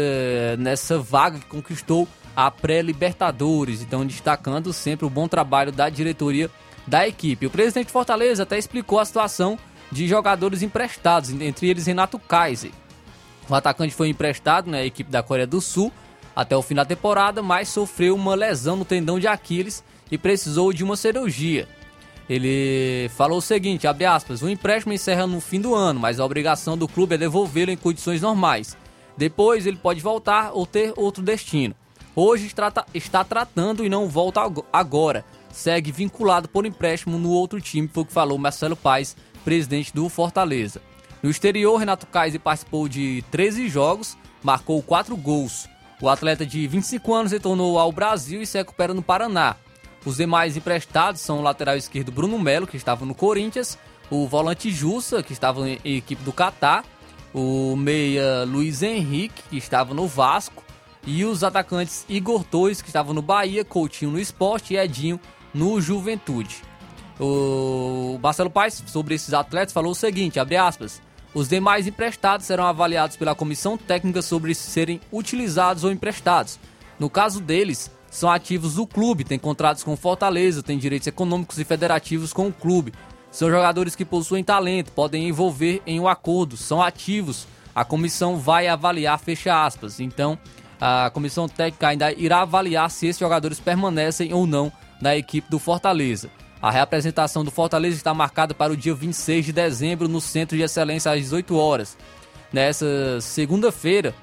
nessa 0.57 0.99
vaga 0.99 1.39
que 1.39 1.45
conquistou 1.45 2.07
a 2.35 2.51
pré-Libertadores. 2.51 3.81
Então, 3.81 4.05
destacando 4.05 4.73
sempre 4.73 5.05
o 5.05 5.09
bom 5.09 5.27
trabalho 5.27 5.71
da 5.71 5.89
diretoria 5.89 6.49
da 6.85 7.07
equipe. 7.07 7.45
O 7.45 7.49
presidente 7.49 7.87
de 7.87 7.93
Fortaleza 7.93 8.43
até 8.43 8.57
explicou 8.57 8.99
a 8.99 9.05
situação 9.05 9.57
de 9.91 10.07
jogadores 10.07 10.61
emprestados, 10.61 11.29
entre 11.29 11.69
eles 11.69 11.85
Renato 11.85 12.19
Kaiser. 12.19 12.71
O 13.49 13.55
atacante 13.55 13.93
foi 13.93 14.09
emprestado 14.09 14.69
na 14.69 14.83
equipe 14.83 15.09
da 15.09 15.23
Coreia 15.23 15.47
do 15.47 15.61
Sul 15.61 15.91
até 16.35 16.55
o 16.55 16.61
fim 16.61 16.75
da 16.75 16.83
temporada, 16.83 17.41
mas 17.41 17.69
sofreu 17.69 18.15
uma 18.15 18.35
lesão 18.35 18.75
no 18.75 18.83
tendão 18.83 19.19
de 19.19 19.27
Aquiles 19.27 19.83
e 20.11 20.17
precisou 20.17 20.73
de 20.73 20.83
uma 20.83 20.97
cirurgia. 20.97 21.67
Ele 22.29 23.09
falou 23.15 23.37
o 23.37 23.41
seguinte, 23.41 23.85
abre 23.85 24.05
aspas, 24.05 24.41
o 24.41 24.49
empréstimo 24.49 24.93
encerra 24.93 25.27
no 25.27 25.39
fim 25.39 25.61
do 25.61 25.75
ano, 25.75 25.99
mas 25.99 26.19
a 26.19 26.25
obrigação 26.25 26.77
do 26.77 26.87
clube 26.87 27.15
é 27.15 27.17
devolvê-lo 27.19 27.71
em 27.71 27.77
condições 27.77 28.21
normais. 28.21 28.75
Depois 29.15 29.65
ele 29.65 29.77
pode 29.77 30.01
voltar 30.01 30.51
ou 30.53 30.65
ter 30.65 30.91
outro 30.95 31.23
destino. 31.23 31.75
Hoje 32.15 32.47
está, 32.47 33.23
tratando 33.23 33.85
e 33.85 33.89
não 33.89 34.07
volta 34.07 34.41
agora. 34.73 35.23
Segue 35.51 35.91
vinculado 35.91 36.49
por 36.49 36.65
empréstimo 36.65 37.17
no 37.17 37.29
outro 37.29 37.61
time, 37.61 37.87
foi 37.87 38.03
o 38.03 38.05
que 38.05 38.13
falou 38.13 38.37
Marcelo 38.37 38.75
Paes, 38.75 39.15
presidente 39.43 39.93
do 39.93 40.09
Fortaleza. 40.09 40.81
No 41.21 41.29
exterior, 41.29 41.77
Renato 41.77 42.07
Kaiser 42.07 42.39
participou 42.39 42.87
de 42.87 43.23
13 43.31 43.69
jogos, 43.69 44.17
marcou 44.41 44.81
4 44.81 45.15
gols. 45.15 45.67
O 46.01 46.09
atleta 46.09 46.45
de 46.45 46.67
25 46.67 47.13
anos 47.13 47.31
retornou 47.31 47.79
ao 47.79 47.91
Brasil 47.91 48.41
e 48.41 48.45
se 48.45 48.57
recupera 48.57 48.93
no 48.93 49.01
Paraná. 49.01 49.55
Os 50.05 50.17
demais 50.17 50.55
emprestados 50.55 51.21
são 51.21 51.39
o 51.39 51.41
lateral 51.41 51.75
esquerdo 51.75 52.11
Bruno 52.11 52.37
Melo, 52.37 52.67
que 52.67 52.77
estava 52.77 53.05
no 53.05 53.15
Corinthians, 53.15 53.77
o 54.09 54.27
volante 54.27 54.69
Jussa, 54.69 55.23
que 55.23 55.33
estava 55.33 55.67
em 55.67 55.79
equipe 55.83 56.23
do 56.23 56.31
Catar, 56.31 56.85
o 57.33 57.75
meia 57.75 58.43
Luiz 58.45 58.83
Henrique, 58.83 59.41
que 59.49 59.57
estava 59.57 59.93
no 59.93 60.07
Vasco, 60.07 60.63
e 61.07 61.25
os 61.25 61.43
atacantes 61.43 62.05
Igor 62.07 62.43
Torres, 62.43 62.81
que 62.81 62.89
estava 62.89 63.13
no 63.13 63.21
Bahia, 63.21 63.65
Coutinho 63.65 64.11
no 64.11 64.19
Esporte 64.19 64.73
e 64.73 64.77
Edinho 64.77 65.19
no 65.53 65.81
Juventude. 65.81 66.61
O 67.19 68.19
Marcelo 68.21 68.49
Paes, 68.49 68.83
sobre 68.87 69.15
esses 69.15 69.33
atletas, 69.33 69.73
falou 69.73 69.91
o 69.91 69.95
seguinte, 69.95 70.39
abre 70.39 70.57
aspas, 70.57 71.01
os 71.33 71.49
demais 71.49 71.87
emprestados 71.87 72.45
serão 72.45 72.65
avaliados 72.65 73.17
pela 73.17 73.35
comissão 73.35 73.77
técnica 73.77 74.21
sobre 74.21 74.53
serem 74.53 75.01
utilizados 75.11 75.83
ou 75.83 75.91
emprestados. 75.91 76.59
No 76.99 77.09
caso 77.09 77.41
deles, 77.41 77.91
são 78.15 78.31
ativos 78.31 78.75
do 78.75 78.87
clube, 78.87 79.25
têm 79.25 79.37
contratos 79.37 79.83
com 79.83 79.97
Fortaleza, 79.97 80.63
têm 80.63 80.77
direitos 80.77 81.05
econômicos 81.05 81.59
e 81.59 81.65
federativos 81.65 82.31
com 82.31 82.47
o 82.47 82.53
clube. 82.53 82.93
São 83.29 83.49
jogadores 83.49 83.93
que 83.93 84.05
possuem 84.05 84.41
talento, 84.41 84.89
podem 84.93 85.27
envolver 85.27 85.81
em 85.85 85.99
um 85.99 86.07
acordo, 86.07 86.55
são 86.55 86.81
ativos. 86.81 87.45
A 87.75 87.83
comissão 87.83 88.37
vai 88.37 88.69
avaliar, 88.69 89.19
fecha 89.19 89.65
aspas. 89.65 89.99
Então, 89.99 90.39
a 90.79 91.09
comissão 91.09 91.49
técnica 91.49 91.89
ainda 91.89 92.13
irá 92.13 92.43
avaliar 92.43 92.89
se 92.89 93.05
esses 93.05 93.19
jogadores 93.19 93.59
permanecem 93.59 94.33
ou 94.33 94.47
não 94.47 94.71
na 95.01 95.13
equipe 95.17 95.51
do 95.51 95.59
Fortaleza. 95.59 96.29
A 96.61 96.71
reapresentação 96.71 97.43
do 97.43 97.51
Fortaleza 97.51 97.97
está 97.97 98.13
marcada 98.13 98.53
para 98.53 98.71
o 98.71 98.77
dia 98.77 98.95
26 98.95 99.47
de 99.47 99.51
dezembro 99.51 100.07
no 100.07 100.21
Centro 100.21 100.55
de 100.55 100.63
Excelência 100.63 101.11
às 101.11 101.19
18 101.19 101.53
horas. 101.57 101.97
Nessa 102.53 103.19
segunda-feira, 103.19 104.15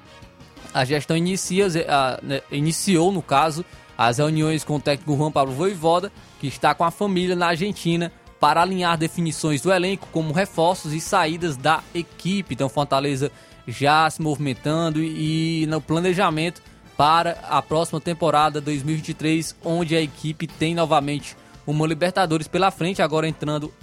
a 0.73 0.83
gestão 0.83 1.15
inicia, 1.15 1.67
a, 1.87 2.19
né, 2.23 2.41
iniciou, 2.51 3.11
no 3.11 3.21
caso, 3.21 3.63
as 3.97 4.17
reuniões 4.17 4.63
com 4.63 4.75
o 4.75 4.79
técnico 4.79 5.15
Juan 5.15 5.31
Pablo 5.31 5.53
Voivoda, 5.53 6.11
que 6.39 6.47
está 6.47 6.73
com 6.73 6.83
a 6.83 6.91
família 6.91 7.35
na 7.35 7.47
Argentina, 7.47 8.11
para 8.39 8.61
alinhar 8.61 8.97
definições 8.97 9.61
do 9.61 9.71
elenco, 9.71 10.07
como 10.11 10.33
reforços 10.33 10.91
e 10.91 10.99
saídas 10.99 11.55
da 11.55 11.81
equipe. 11.95 12.53
Então, 12.53 12.67
Fortaleza 12.67 13.31
já 13.67 14.09
se 14.09 14.21
movimentando 14.21 15.01
e, 15.01 15.65
no 15.67 15.79
planejamento 15.79 16.61
para 16.97 17.39
a 17.43 17.61
próxima 17.61 18.01
temporada 18.01 18.59
2023, 18.59 19.55
onde 19.63 19.95
a 19.95 20.01
equipe 20.01 20.45
tem 20.45 20.75
novamente 20.75 21.37
uma 21.65 21.87
Libertadores 21.87 22.47
pela 22.47 22.69
frente, 22.69 23.01
agora 23.01 23.27
entrando 23.27 23.73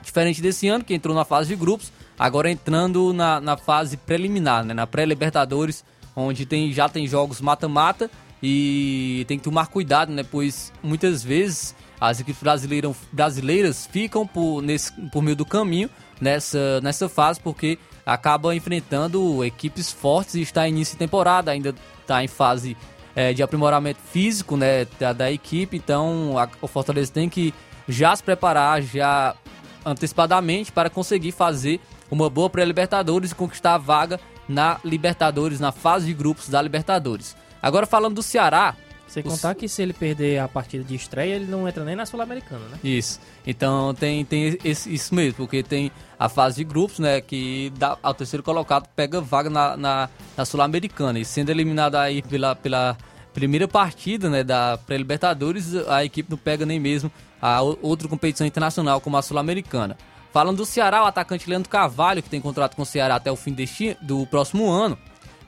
diferente 0.00 0.40
desse 0.40 0.68
ano, 0.68 0.84
que 0.84 0.94
entrou 0.94 1.14
na 1.14 1.24
fase 1.24 1.48
de 1.48 1.56
grupos, 1.56 1.92
agora 2.18 2.50
entrando 2.50 3.12
na, 3.12 3.40
na 3.40 3.56
fase 3.56 3.96
preliminar, 3.96 4.64
né, 4.64 4.72
na 4.74 4.86
pré-Libertadores, 4.86 5.84
onde 6.14 6.46
tem, 6.46 6.72
já 6.72 6.88
tem 6.88 7.06
jogos 7.06 7.40
mata-mata 7.40 8.10
e 8.42 9.24
tem 9.28 9.38
que 9.38 9.44
tomar 9.44 9.68
cuidado, 9.68 10.12
né? 10.12 10.24
Pois 10.28 10.72
muitas 10.82 11.22
vezes 11.22 11.74
as 12.00 12.18
equipes 12.18 12.42
brasileiras, 12.42 12.96
brasileiras 13.12 13.86
ficam 13.86 14.26
por, 14.26 14.60
nesse, 14.60 14.92
por 15.10 15.22
meio 15.22 15.36
do 15.36 15.46
caminho 15.46 15.88
nessa, 16.20 16.80
nessa 16.80 17.08
fase, 17.08 17.38
porque 17.40 17.78
acaba 18.04 18.54
enfrentando 18.54 19.44
equipes 19.44 19.92
fortes 19.92 20.34
e 20.34 20.40
está 20.40 20.66
em 20.66 20.72
início 20.72 20.94
de 20.94 20.98
temporada, 20.98 21.52
ainda 21.52 21.72
está 22.00 22.24
em 22.24 22.28
fase 22.28 22.76
é, 23.14 23.32
de 23.32 23.42
aprimoramento 23.42 24.00
físico 24.00 24.56
né, 24.56 24.86
da, 24.98 25.12
da 25.12 25.30
equipe, 25.30 25.76
então 25.76 26.36
a, 26.36 26.48
o 26.60 26.66
Fortaleza 26.66 27.12
tem 27.12 27.28
que 27.28 27.54
já 27.88 28.14
se 28.16 28.22
preparar 28.22 28.82
já 28.82 29.36
antecipadamente 29.84 30.72
para 30.72 30.90
conseguir 30.90 31.32
fazer 31.32 31.80
uma 32.10 32.28
boa 32.28 32.50
pré-Libertadores 32.50 33.30
e 33.30 33.34
conquistar 33.34 33.74
a 33.74 33.78
vaga 33.78 34.20
na 34.48 34.78
Libertadores, 34.84 35.60
na 35.60 35.72
fase 35.72 36.06
de 36.06 36.14
grupos 36.14 36.48
da 36.48 36.60
Libertadores. 36.60 37.36
Agora 37.62 37.86
falando 37.86 38.16
do 38.16 38.22
Ceará. 38.22 38.74
Sem 39.06 39.22
contar 39.22 39.54
que 39.54 39.68
se 39.68 39.82
ele 39.82 39.92
perder 39.92 40.38
a 40.38 40.48
partida 40.48 40.82
de 40.82 40.94
estreia, 40.94 41.34
ele 41.34 41.44
não 41.44 41.68
entra 41.68 41.84
nem 41.84 41.94
na 41.94 42.06
Sul-Americana, 42.06 42.64
né? 42.70 42.78
Isso. 42.82 43.20
Então 43.46 43.92
tem, 43.92 44.24
tem 44.24 44.58
esse, 44.64 44.92
isso 44.92 45.14
mesmo, 45.14 45.34
porque 45.34 45.62
tem 45.62 45.92
a 46.18 46.30
fase 46.30 46.56
de 46.56 46.64
grupos, 46.64 46.98
né? 46.98 47.20
Que 47.20 47.70
dá, 47.76 47.98
ao 48.02 48.14
terceiro 48.14 48.42
colocado 48.42 48.88
pega 48.96 49.20
vaga 49.20 49.50
na, 49.50 49.76
na, 49.76 50.08
na 50.34 50.44
Sul-Americana. 50.46 51.18
E 51.18 51.26
sendo 51.26 51.50
eliminado 51.50 51.96
aí 51.96 52.22
pela, 52.22 52.56
pela 52.56 52.96
primeira 53.34 53.68
partida 53.68 54.30
né, 54.30 54.42
da 54.42 54.78
pré-Libertadores, 54.78 55.74
a 55.88 56.02
equipe 56.02 56.30
não 56.30 56.38
pega 56.38 56.64
nem 56.64 56.80
mesmo 56.80 57.12
a 57.40 57.60
outra 57.60 58.08
competição 58.08 58.46
internacional 58.46 58.98
como 58.98 59.18
a 59.18 59.22
Sul-Americana. 59.22 59.96
Falando 60.32 60.58
do 60.58 60.66
Ceará, 60.66 61.02
o 61.02 61.06
atacante 61.06 61.50
Leandro 61.50 61.68
Carvalho, 61.68 62.22
que 62.22 62.30
tem 62.30 62.40
contrato 62.40 62.74
com 62.74 62.82
o 62.82 62.86
Ceará 62.86 63.16
até 63.16 63.30
o 63.30 63.36
fim 63.36 63.52
deste, 63.52 63.94
do 64.00 64.26
próximo 64.26 64.70
ano, 64.70 64.96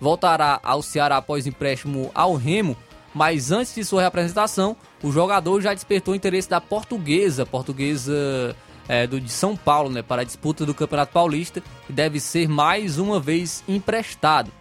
voltará 0.05 0.61
ao 0.62 0.83
Ceará 0.83 1.17
após 1.17 1.47
empréstimo 1.47 2.11
ao 2.14 2.35
Remo, 2.35 2.77
mas 3.14 3.51
antes 3.51 3.75
de 3.75 3.83
sua 3.83 4.03
representação, 4.03 4.77
o 5.03 5.11
jogador 5.11 5.62
já 5.62 5.73
despertou 5.73 6.14
interesse 6.14 6.51
da 6.51 6.61
portuguesa, 6.61 7.47
portuguesa 7.47 8.55
é, 8.87 9.07
do, 9.07 9.19
de 9.19 9.31
São 9.31 9.57
Paulo, 9.57 9.88
né, 9.88 10.03
para 10.03 10.21
a 10.21 10.25
disputa 10.25 10.67
do 10.67 10.75
Campeonato 10.75 11.11
Paulista, 11.11 11.62
e 11.88 11.93
deve 11.93 12.21
ser 12.21 12.51
mais 12.51 12.99
uma 12.99 13.19
vez 13.19 13.64
emprestado. 13.67 14.53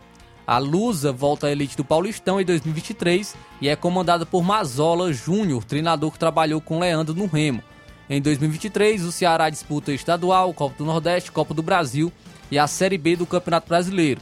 A 0.47 0.57
Lusa 0.59 1.11
volta 1.11 1.47
à 1.47 1.51
elite 1.51 1.75
do 1.75 1.83
Paulistão 1.83 2.39
em 2.39 2.45
2023 2.45 3.35
e 3.59 3.67
é 3.67 3.75
comandada 3.75 4.25
por 4.25 4.43
Mazola 4.43 5.11
Júnior, 5.11 5.65
treinador 5.65 6.11
que 6.11 6.19
trabalhou 6.19 6.61
com 6.61 6.79
Leandro 6.79 7.13
no 7.13 7.25
Remo. 7.25 7.61
Em 8.09 8.21
2023, 8.21 9.03
o 9.03 9.11
Ceará 9.11 9.49
disputa 9.49 9.91
estadual, 9.91 10.53
Copa 10.53 10.75
do 10.77 10.85
Nordeste, 10.85 11.33
Copa 11.33 11.53
do 11.53 11.61
Brasil 11.61 12.11
e 12.49 12.57
a 12.57 12.65
Série 12.65 12.97
B 12.97 13.17
do 13.17 13.25
Campeonato 13.25 13.67
Brasileiro. 13.67 14.21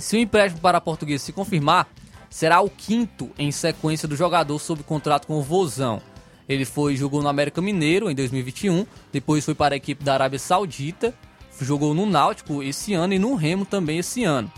Se 0.00 0.16
o 0.16 0.18
empréstimo 0.18 0.62
para 0.62 0.78
a 0.78 0.80
Portuguesa 0.80 1.24
se 1.24 1.32
confirmar, 1.32 1.88
será 2.30 2.60
o 2.60 2.70
quinto 2.70 3.30
em 3.38 3.52
sequência 3.52 4.08
do 4.08 4.16
jogador 4.16 4.58
sob 4.58 4.82
contrato 4.82 5.26
com 5.26 5.38
o 5.38 5.42
Vozão. 5.42 6.00
Ele 6.48 6.64
foi 6.64 6.96
jogou 6.96 7.22
no 7.22 7.28
América 7.28 7.60
Mineiro 7.60 8.10
em 8.10 8.14
2021, 8.14 8.86
depois 9.12 9.44
foi 9.44 9.54
para 9.54 9.74
a 9.74 9.76
equipe 9.76 10.02
da 10.02 10.14
Arábia 10.14 10.38
Saudita, 10.38 11.14
jogou 11.60 11.94
no 11.94 12.06
Náutico 12.06 12.62
esse 12.62 12.94
ano 12.94 13.12
e 13.12 13.18
no 13.18 13.34
Remo 13.34 13.64
também 13.66 13.98
esse 13.98 14.24
ano. 14.24 14.50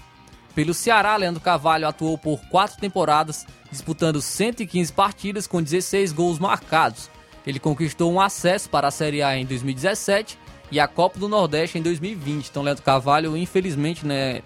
Pelo 0.55 0.73
Ceará, 0.73 1.17
Leandro 1.17 1.41
Carvalho 1.41 1.89
atuou 1.89 2.17
por 2.17 2.41
quatro 2.49 2.79
temporadas, 2.79 3.45
disputando 3.71 4.21
115 4.21 4.93
partidas 4.93 5.47
com 5.47 5.63
16 5.63 6.13
gols 6.13 6.39
marcados. 6.39 7.11
Ele 7.47 7.59
conquistou 7.59 8.13
um 8.13 8.21
acesso 8.21 8.71
para 8.71 8.89
a 8.89 8.91
Série 8.91 9.23
A 9.23 9.37
em 9.37 9.45
2017 9.45 10.39
e 10.71 10.79
a 10.79 10.87
Copa 10.87 11.19
do 11.19 11.29
Nordeste 11.29 11.79
em 11.79 11.83
2020. 11.83 12.49
Então, 12.49 12.63
Leandro 12.63 12.85
Carvalho, 12.85 13.37
infelizmente, 13.37 14.07
né, 14.07 14.43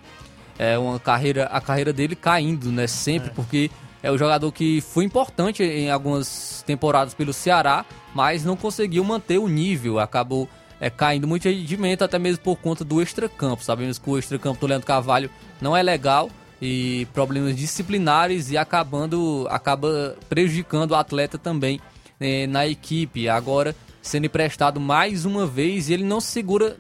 é 0.59 0.79
uma 0.79 0.99
carreira, 0.99 1.45
a 1.45 1.61
carreira 1.61 1.93
dele 1.93 2.17
caindo, 2.17 2.71
né, 2.71 2.87
sempre, 2.87 3.31
é. 3.31 3.33
porque 3.33 3.71
é 4.03 4.11
o 4.11 4.19
jogador 4.19 4.51
que 4.53 4.81
foi 4.81 5.05
importante 5.05 5.63
em 5.63 5.91
algumas 5.91 6.63
temporadas 6.67 7.15
pelo 7.15 7.33
Ceará, 7.33 7.85
mas 8.15 8.45
não 8.45 8.57
conseguiu 8.57 9.03
manter 9.05 9.39
o 9.39 9.49
nível, 9.49 9.99
acabou 9.99 10.49
é, 10.81 10.91
caindo 10.91 11.27
muito 11.27 11.49
rendimento, 11.49 12.03
até 12.03 12.19
mesmo 12.19 12.43
por 12.43 12.57
conta 12.57 12.85
do 12.85 13.01
extracampo. 13.03 13.65
Sabemos 13.65 13.99
que 13.99 14.09
o 14.09 14.19
extracampo 14.19 14.61
do 14.61 14.67
Leandro 14.67 14.87
Carvalho 14.87 15.31
não 15.61 15.77
é 15.77 15.83
legal 15.83 16.31
e 16.61 17.07
problemas 17.13 17.57
disciplinares 17.57 18.51
e 18.51 18.57
acabando 18.57 19.47
acaba 19.51 20.17
prejudicando 20.29 20.93
o 20.93 20.95
atleta 20.95 21.39
também 21.39 21.81
é, 22.21 22.47
na 22.47 22.67
equipe. 22.67 23.29
Agora 23.29 23.75
sendo 24.07 24.27
emprestado 24.27 24.81
mais 24.81 25.25
uma 25.25 25.47
vez 25.47 25.89
e 25.89 25.95
ele 25.95 26.05
não 26.05 26.21
se 26.21 26.29
segura. 26.29 26.77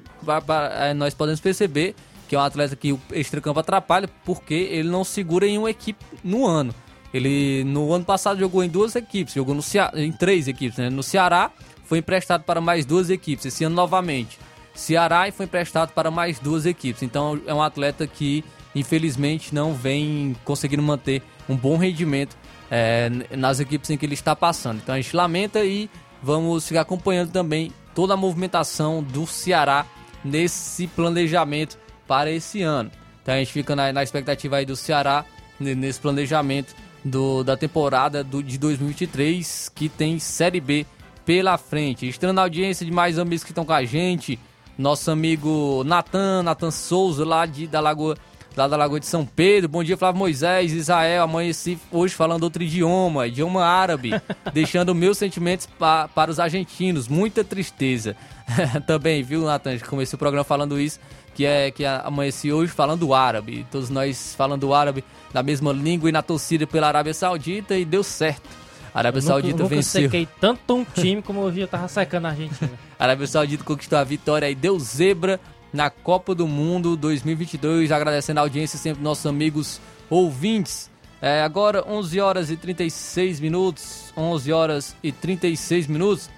É, 0.80 0.94
nós 0.94 1.12
podemos 1.12 1.40
perceber 1.40 1.94
que 2.28 2.34
é 2.34 2.38
um 2.38 2.42
atleta 2.42 2.76
que 2.76 2.92
o 2.92 3.00
extracampo 3.12 3.60
atrapalha 3.60 4.08
porque 4.24 4.54
ele 4.54 4.88
não 4.88 5.04
segura 5.04 5.46
em 5.46 5.58
uma 5.58 5.70
equipe 5.70 6.04
no 6.22 6.46
ano. 6.46 6.74
Ele 7.12 7.64
no 7.64 7.92
ano 7.92 8.04
passado 8.04 8.38
jogou 8.38 8.62
em 8.62 8.68
duas 8.68 8.94
equipes, 8.96 9.34
jogou 9.34 9.54
no 9.54 9.62
em 9.94 10.12
três 10.12 10.48
equipes, 10.48 10.76
né? 10.76 10.90
No 10.90 11.02
Ceará 11.02 11.50
foi 11.84 11.98
emprestado 11.98 12.42
para 12.42 12.60
mais 12.60 12.84
duas 12.84 13.10
equipes, 13.10 13.46
esse 13.46 13.64
ano 13.64 13.74
novamente. 13.74 14.38
Ceará 14.74 15.26
e 15.26 15.32
foi 15.32 15.46
emprestado 15.46 15.92
para 15.92 16.10
mais 16.10 16.38
duas 16.38 16.66
equipes. 16.66 17.02
Então 17.02 17.40
é 17.46 17.54
um 17.54 17.62
atleta 17.62 18.06
que 18.06 18.44
infelizmente 18.74 19.54
não 19.54 19.72
vem 19.72 20.36
conseguindo 20.44 20.82
manter 20.82 21.22
um 21.48 21.56
bom 21.56 21.78
rendimento 21.78 22.36
é, 22.70 23.08
nas 23.36 23.60
equipes 23.60 23.88
em 23.90 23.96
que 23.96 24.04
ele 24.04 24.14
está 24.14 24.36
passando. 24.36 24.80
Então 24.82 24.94
a 24.94 25.00
gente 25.00 25.16
lamenta 25.16 25.64
e 25.64 25.88
vamos 26.22 26.66
ficar 26.68 26.82
acompanhando 26.82 27.30
também 27.30 27.72
toda 27.94 28.14
a 28.14 28.16
movimentação 28.16 29.02
do 29.02 29.26
Ceará 29.26 29.86
nesse 30.22 30.86
planejamento 30.88 31.78
para 32.06 32.30
esse 32.30 32.62
ano. 32.62 32.90
Então 33.22 33.34
a 33.34 33.38
gente 33.38 33.52
fica 33.52 33.74
na, 33.74 33.92
na 33.92 34.02
expectativa 34.02 34.56
aí 34.56 34.66
do 34.66 34.76
Ceará 34.76 35.24
nesse 35.58 36.00
planejamento 36.00 36.74
do, 37.04 37.42
da 37.42 37.56
temporada 37.56 38.22
do, 38.22 38.42
de 38.42 38.58
2023 38.58 39.70
que 39.74 39.88
tem 39.88 40.18
Série 40.18 40.60
B 40.60 40.86
pela 41.24 41.58
frente. 41.58 42.08
Estando 42.08 42.34
na 42.34 42.42
audiência 42.42 42.86
de 42.86 42.92
mais 42.92 43.18
amigos 43.18 43.42
que 43.42 43.50
estão 43.50 43.64
com 43.64 43.72
a 43.72 43.84
gente, 43.84 44.38
nosso 44.78 45.10
amigo 45.10 45.82
Natan, 45.84 46.42
Natan 46.42 46.70
Souza, 46.70 47.24
lá, 47.24 47.46
de, 47.46 47.66
da 47.66 47.80
Lagoa, 47.80 48.16
lá 48.56 48.66
da 48.66 48.76
Lagoa 48.76 48.98
de 48.98 49.06
São 49.06 49.26
Pedro. 49.26 49.68
Bom 49.68 49.84
dia, 49.84 49.96
Flávio 49.96 50.18
Moisés, 50.18 50.72
Israel. 50.72 51.24
Amanheci 51.24 51.78
hoje 51.92 52.14
falando 52.14 52.44
outro 52.44 52.62
idioma, 52.62 53.26
idioma 53.26 53.64
árabe, 53.64 54.10
deixando 54.52 54.94
meus 54.94 55.18
sentimentos 55.18 55.66
pa, 55.78 56.08
para 56.08 56.30
os 56.30 56.40
argentinos. 56.40 57.06
Muita 57.06 57.44
tristeza. 57.44 58.16
Também, 58.86 59.22
viu, 59.22 59.42
Natan? 59.42 59.78
Comecei 59.80 60.16
o 60.16 60.18
programa 60.18 60.44
falando 60.44 60.80
isso, 60.80 60.98
que 61.34 61.44
é 61.44 61.70
que 61.70 61.84
amanheci 61.84 62.50
hoje 62.50 62.72
falando 62.72 63.12
árabe. 63.12 63.66
Todos 63.70 63.90
nós 63.90 64.34
falando 64.34 64.72
árabe 64.72 65.04
na 65.34 65.42
mesma 65.42 65.72
língua 65.72 66.08
e 66.08 66.12
na 66.12 66.22
torcida 66.22 66.66
pela 66.66 66.88
Arábia 66.88 67.12
Saudita 67.12 67.76
e 67.76 67.84
deu 67.84 68.02
certo. 68.02 68.48
A 68.94 69.00
Arábia 69.00 69.20
nunca, 69.20 69.32
Saudita 69.32 69.62
nunca 69.62 69.74
venceu. 69.74 70.02
sequei 70.02 70.26
tanto 70.40 70.74
um 70.74 70.82
time 70.82 71.20
como 71.20 71.40
hoje 71.40 71.60
eu 71.60 71.68
tava 71.68 71.86
secando 71.88 72.24
a 72.24 72.28
Argentina. 72.30 72.70
a 72.98 73.04
Arábia 73.04 73.26
Saudita 73.26 73.62
conquistou 73.62 73.98
a 73.98 74.04
vitória 74.04 74.48
e 74.48 74.54
deu 74.54 74.78
zebra 74.78 75.38
na 75.72 75.90
Copa 75.90 76.34
do 76.34 76.46
Mundo 76.46 76.96
2022. 76.96 77.92
Agradecendo 77.92 78.40
a 78.40 78.42
audiência 78.42 78.78
sempre 78.78 78.98
dos 78.98 79.04
nossos 79.04 79.26
amigos 79.26 79.80
ouvintes. 80.08 80.90
É, 81.20 81.42
agora 81.42 81.84
11 81.88 82.20
horas 82.20 82.50
e 82.50 82.56
36 82.56 83.40
minutos. 83.40 84.12
11 84.16 84.52
horas 84.52 84.96
e 85.02 85.12
36 85.12 85.86
minutos. 85.86 86.30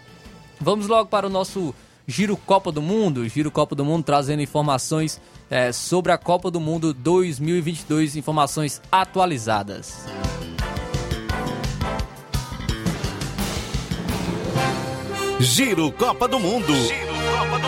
Vamos 0.60 0.86
logo 0.86 1.08
para 1.08 1.26
o 1.26 1.30
nosso 1.30 1.74
Giro 2.06 2.36
Copa 2.36 2.72
do 2.72 2.80
Mundo. 2.80 3.28
Giro 3.28 3.50
Copa 3.50 3.74
do 3.74 3.84
Mundo 3.84 4.04
trazendo 4.04 4.42
informações 4.42 5.20
é, 5.50 5.72
sobre 5.72 6.10
a 6.10 6.18
Copa 6.18 6.50
do 6.50 6.58
Mundo 6.58 6.94
2022. 6.94 8.16
Informações 8.16 8.80
atualizadas. 8.90 10.06
Giro 15.40 15.92
Copa 15.92 16.26
do 16.26 16.40
Mundo. 16.40 16.74
Giro 16.74 17.14
Copa 17.30 17.58
do 17.60 17.67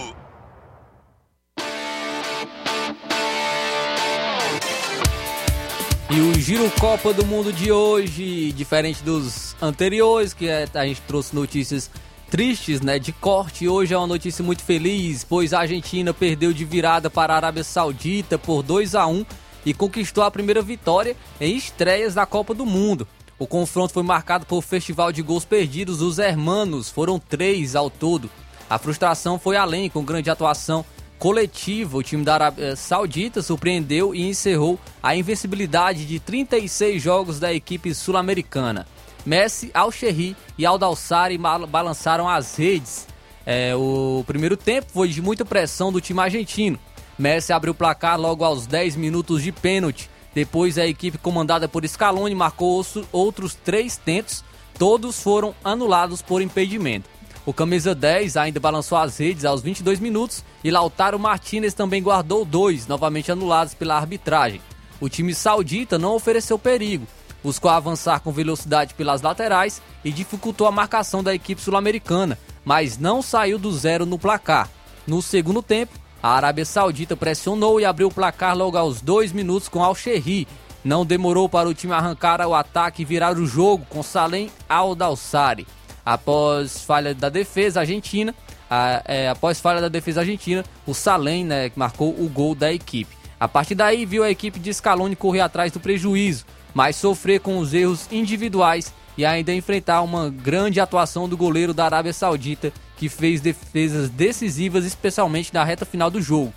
E 6.13 6.19
o 6.19 6.37
Giro 6.37 6.69
Copa 6.71 7.13
do 7.13 7.25
Mundo 7.25 7.53
de 7.53 7.71
hoje, 7.71 8.51
diferente 8.51 9.01
dos 9.01 9.55
anteriores, 9.61 10.33
que 10.33 10.45
é, 10.45 10.67
a 10.73 10.85
gente 10.85 10.99
trouxe 11.03 11.33
notícias 11.33 11.89
tristes, 12.29 12.81
né, 12.81 12.99
de 12.99 13.13
corte. 13.13 13.65
Hoje 13.65 13.93
é 13.93 13.97
uma 13.97 14.07
notícia 14.07 14.43
muito 14.43 14.61
feliz, 14.61 15.23
pois 15.23 15.53
a 15.53 15.61
Argentina 15.61 16.13
perdeu 16.13 16.51
de 16.51 16.65
virada 16.65 17.09
para 17.09 17.31
a 17.31 17.37
Arábia 17.37 17.63
Saudita 17.63 18.37
por 18.37 18.61
2 18.61 18.93
a 18.93 19.07
1 19.07 19.25
e 19.65 19.73
conquistou 19.73 20.25
a 20.25 20.29
primeira 20.29 20.61
vitória 20.61 21.15
em 21.39 21.55
estreias 21.55 22.13
da 22.13 22.25
Copa 22.25 22.53
do 22.53 22.65
Mundo. 22.65 23.07
O 23.39 23.47
confronto 23.47 23.93
foi 23.93 24.03
marcado 24.03 24.45
por 24.45 24.61
festival 24.61 25.13
de 25.13 25.21
gols 25.21 25.45
perdidos 25.45 25.99
dos 25.99 26.19
hermanos, 26.19 26.89
foram 26.89 27.19
três 27.19 27.73
ao 27.73 27.89
todo. 27.89 28.29
A 28.69 28.77
frustração 28.77 29.39
foi 29.39 29.55
além, 29.55 29.89
com 29.89 30.03
grande 30.03 30.29
atuação 30.29 30.85
coletiva. 31.21 31.99
O 31.99 32.01
time 32.01 32.25
da 32.25 32.33
Arábia 32.33 32.75
Saudita 32.75 33.43
surpreendeu 33.43 34.15
e 34.15 34.27
encerrou 34.27 34.79
a 35.03 35.15
invencibilidade 35.15 36.03
de 36.03 36.19
36 36.19 36.99
jogos 36.99 37.39
da 37.39 37.53
equipe 37.53 37.93
sul-americana. 37.93 38.87
Messi, 39.23 39.69
Al-Sherri 39.71 40.35
e 40.57 40.65
Al-Dalsari 40.65 41.37
balançaram 41.37 42.27
as 42.27 42.55
redes. 42.55 43.07
É, 43.45 43.75
o 43.75 44.23
primeiro 44.25 44.57
tempo 44.57 44.87
foi 44.91 45.09
de 45.09 45.21
muita 45.21 45.45
pressão 45.45 45.91
do 45.91 46.01
time 46.01 46.19
argentino. 46.19 46.79
Messi 47.19 47.53
abriu 47.53 47.73
o 47.73 47.75
placar 47.75 48.19
logo 48.19 48.43
aos 48.43 48.65
10 48.65 48.95
minutos 48.95 49.43
de 49.43 49.51
pênalti. 49.51 50.09
Depois 50.33 50.79
a 50.79 50.87
equipe 50.87 51.19
comandada 51.19 51.67
por 51.67 51.87
Scaloni 51.87 52.33
marcou 52.33 52.83
outros 53.11 53.53
três 53.53 53.95
tentos, 53.95 54.43
todos 54.79 55.21
foram 55.21 55.53
anulados 55.63 56.23
por 56.23 56.41
impedimento. 56.41 57.07
O 57.43 57.51
camisa 57.51 57.95
10 57.95 58.37
ainda 58.37 58.59
balançou 58.59 58.97
as 58.97 59.17
redes 59.17 59.45
aos 59.45 59.63
22 59.63 59.99
minutos 59.99 60.43
e 60.63 60.69
Lautaro 60.69 61.17
Martinez 61.17 61.73
também 61.73 62.01
guardou 62.01 62.45
dois, 62.45 62.85
novamente 62.85 63.31
anulados 63.31 63.73
pela 63.73 63.97
arbitragem. 63.97 64.61
O 64.99 65.09
time 65.09 65.33
saudita 65.33 65.97
não 65.97 66.13
ofereceu 66.13 66.59
perigo, 66.59 67.07
buscou 67.43 67.71
avançar 67.71 68.19
com 68.19 68.31
velocidade 68.31 68.93
pelas 68.93 69.23
laterais 69.23 69.81
e 70.05 70.11
dificultou 70.11 70.67
a 70.67 70.71
marcação 70.71 71.23
da 71.23 71.33
equipe 71.33 71.59
sul-americana, 71.59 72.37
mas 72.63 72.99
não 72.99 73.23
saiu 73.23 73.57
do 73.57 73.71
zero 73.71 74.05
no 74.05 74.19
placar. 74.19 74.69
No 75.07 75.19
segundo 75.19 75.63
tempo, 75.63 75.99
a 76.21 76.35
Arábia 76.35 76.63
Saudita 76.63 77.17
pressionou 77.17 77.81
e 77.81 77.85
abriu 77.85 78.09
o 78.09 78.13
placar 78.13 78.55
logo 78.55 78.77
aos 78.77 79.01
dois 79.01 79.31
minutos 79.31 79.67
com 79.67 79.83
Al-Sherri. 79.83 80.47
Não 80.83 81.03
demorou 81.03 81.49
para 81.49 81.67
o 81.67 81.73
time 81.73 81.93
arrancar 81.93 82.39
o 82.41 82.53
ataque 82.53 83.01
e 83.01 83.05
virar 83.05 83.35
o 83.35 83.47
jogo 83.47 83.83
com 83.89 84.03
Salem 84.03 84.51
Al-Dalsari. 84.69 85.65
Após 86.11 86.83
falha 86.83 87.15
da 87.15 87.29
defesa 87.29 87.79
argentina, 87.79 88.35
a, 88.69 89.01
é, 89.05 89.29
após 89.29 89.61
falha 89.61 89.79
da 89.79 89.87
defesa 89.87 90.19
argentina, 90.19 90.61
o 90.85 90.93
Salem 90.93 91.45
né, 91.45 91.71
marcou 91.73 92.09
o 92.09 92.27
gol 92.27 92.53
da 92.53 92.73
equipe. 92.73 93.15
A 93.39 93.47
partir 93.47 93.75
daí, 93.75 94.05
viu 94.05 94.21
a 94.21 94.29
equipe 94.29 94.59
de 94.59 94.73
Scaloni 94.73 95.15
correr 95.15 95.39
atrás 95.39 95.71
do 95.71 95.79
prejuízo, 95.79 96.45
mas 96.73 96.97
sofrer 96.97 97.39
com 97.39 97.59
os 97.59 97.73
erros 97.73 98.09
individuais 98.11 98.93
e 99.17 99.23
ainda 99.23 99.53
enfrentar 99.53 100.01
uma 100.01 100.29
grande 100.29 100.81
atuação 100.81 101.29
do 101.29 101.37
goleiro 101.37 101.73
da 101.73 101.85
Arábia 101.85 102.11
Saudita, 102.11 102.73
que 102.97 103.07
fez 103.07 103.39
defesas 103.39 104.09
decisivas, 104.09 104.83
especialmente 104.83 105.53
na 105.53 105.63
reta 105.63 105.85
final 105.85 106.11
do 106.11 106.21
jogo. 106.21 106.53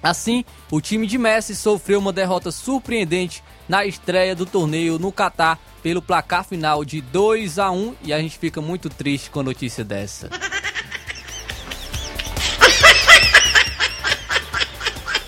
Assim, 0.00 0.44
o 0.70 0.80
time 0.80 1.08
de 1.08 1.18
Messi 1.18 1.56
sofreu 1.56 1.98
uma 1.98 2.12
derrota 2.12 2.52
surpreendente 2.52 3.42
na 3.68 3.84
estreia 3.84 4.34
do 4.34 4.46
torneio 4.46 4.98
no 4.98 5.12
Catar 5.12 5.58
pelo 5.82 6.02
placar 6.02 6.44
final 6.44 6.84
de 6.84 7.00
2 7.00 7.58
a 7.58 7.70
1 7.70 7.94
e 8.02 8.12
a 8.12 8.18
gente 8.18 8.38
fica 8.38 8.60
muito 8.60 8.88
triste 8.88 9.30
com 9.30 9.40
a 9.40 9.44
notícia 9.44 9.84
dessa. 9.84 10.30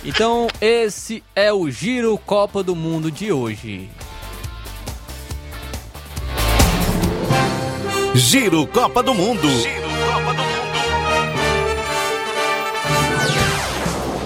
Então, 0.05 0.49
esse 0.59 1.23
é 1.37 1.53
o 1.53 1.71
Giro 1.71 2.17
Copa 2.17 2.63
do 2.63 2.75
Mundo 2.75 3.11
de 3.11 3.31
hoje. 3.31 3.91
Giro 8.15 8.67
Copa 8.67 9.03
do 9.03 9.13
Mundo. 9.13 9.49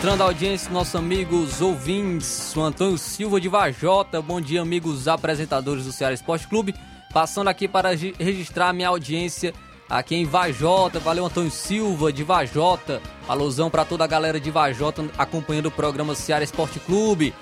Registrando 0.00 0.22
a 0.22 0.26
audiência 0.28 0.72
nossos 0.72 0.96
amigos 0.96 1.60
ouvintes, 1.60 2.56
o 2.56 2.62
Antônio 2.62 2.96
Silva 2.96 3.38
de 3.38 3.50
Vajota. 3.50 4.22
Bom 4.22 4.40
dia, 4.40 4.62
amigos 4.62 5.06
apresentadores 5.06 5.84
do 5.84 5.92
Ceará 5.92 6.14
Esporte 6.14 6.48
Clube. 6.48 6.74
Passando 7.12 7.48
aqui 7.48 7.68
para 7.68 7.90
regi- 7.90 8.14
registrar 8.18 8.72
minha 8.72 8.88
audiência 8.88 9.52
aqui 9.90 10.14
em 10.14 10.24
Vajota. 10.24 10.98
Valeu, 10.98 11.26
Antônio 11.26 11.50
Silva 11.50 12.10
de 12.10 12.24
Vajota. 12.24 13.02
Alusão 13.28 13.68
para 13.68 13.84
toda 13.84 14.02
a 14.02 14.06
galera 14.06 14.40
de 14.40 14.50
Vajota 14.50 15.04
acompanhando 15.18 15.66
o 15.66 15.70
programa 15.70 16.14
Ceará 16.14 16.42
Esporte 16.42 16.80
Clube. 16.80 17.34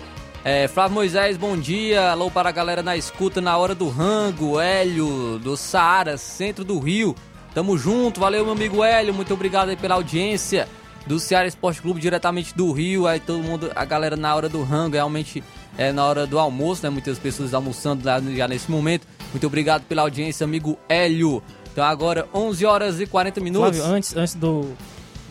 É, 0.45 0.67
Flávio 0.67 0.97
Moisés, 0.97 1.37
bom 1.37 1.57
dia. 1.57 2.11
Alô 2.11 2.29
para 2.29 2.49
a 2.49 2.53
galera 2.53 2.83
na 2.83 2.97
escuta 2.97 3.41
na 3.41 3.57
hora 3.57 3.73
do 3.73 3.89
rango. 3.89 4.59
Hélio, 4.59 5.39
do 5.39 5.57
Saara, 5.57 6.19
centro 6.19 6.65
do 6.65 6.81
Rio. 6.81 7.15
Tamo 7.55 7.79
junto, 7.79 8.19
valeu, 8.19 8.43
meu 8.45 8.55
amigo 8.55 8.83
Hélio. 8.83 9.15
Muito 9.15 9.33
obrigado 9.33 9.69
aí 9.69 9.77
pela 9.77 9.95
audiência 9.95 10.69
do 11.09 11.19
Ceará 11.19 11.49
Esporte 11.49 11.81
Clube 11.81 12.01
diretamente 12.01 12.55
do 12.55 12.71
Rio. 12.71 13.07
Aí 13.07 13.19
todo 13.19 13.43
mundo, 13.43 13.73
a 13.75 13.85
galera 13.85 14.15
na 14.15 14.35
hora 14.35 14.49
do 14.49 14.63
rango, 14.63 14.95
realmente 14.95 15.43
é 15.77 15.91
na 15.91 16.05
hora 16.05 16.27
do 16.27 16.39
almoço, 16.39 16.83
né? 16.83 16.91
Muitas 16.91 17.19
pessoas 17.19 17.55
almoçando 17.55 18.05
lá 18.05 18.21
já 18.21 18.47
nesse 18.47 18.71
momento. 18.71 19.07
Muito 19.33 19.47
obrigado 19.47 19.85
pela 19.85 20.03
audiência, 20.03 20.45
amigo 20.45 20.79
Hélio. 20.89 21.43
Então 21.73 21.83
agora 21.83 22.29
11 22.33 22.67
horas 22.67 23.01
e 23.01 23.07
40 23.07 23.41
minutos. 23.41 23.79
Flávio, 23.79 23.97
antes, 23.97 24.15
antes 24.17 24.35
do 24.35 24.77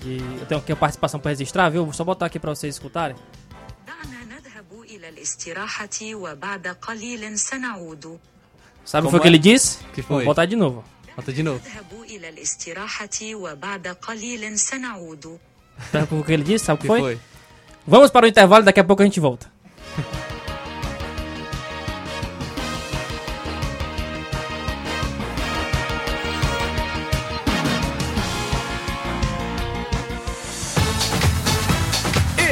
de, 0.01 0.17
eu 0.39 0.45
tenho 0.45 0.59
aqui 0.59 0.71
a 0.71 0.75
participação 0.75 1.19
para 1.19 1.31
registrar, 1.31 1.69
viu? 1.69 1.83
Vou 1.83 1.93
só 1.93 2.03
botar 2.03 2.25
aqui 2.25 2.39
para 2.39 2.53
vocês 2.53 2.73
escutarem. 2.75 3.15
Sabe 8.83 9.07
o 9.07 9.09
que, 9.09 9.15
é? 9.15 9.19
que 9.19 9.27
ele 9.27 9.37
disse? 9.39 9.79
Que 9.93 10.01
foi? 10.01 10.17
Vou 10.17 10.25
botar 10.25 10.45
de 10.45 10.55
novo. 10.55 10.83
Bota 11.15 11.33
de 11.33 11.43
novo. 11.43 11.59
Tá 15.91 16.05
sabe 16.05 16.19
o 16.19 16.23
que 16.23 16.31
ele 16.33 16.43
disse, 16.43 16.65
sabe 16.65 16.79
o 16.79 16.81
que, 16.81 16.87
foi? 16.87 16.99
foi? 16.99 17.19
Vamos 17.85 18.11
para 18.11 18.25
o 18.25 18.29
intervalo, 18.29 18.63
daqui 18.63 18.79
a 18.79 18.83
pouco 18.83 19.01
a 19.01 19.05
gente 19.05 19.19
volta. 19.19 19.47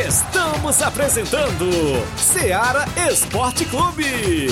Estamos 0.07 0.82
apresentando 0.82 1.69
Seara 2.17 2.86
Esporte 3.09 3.65
Clube. 3.65 4.47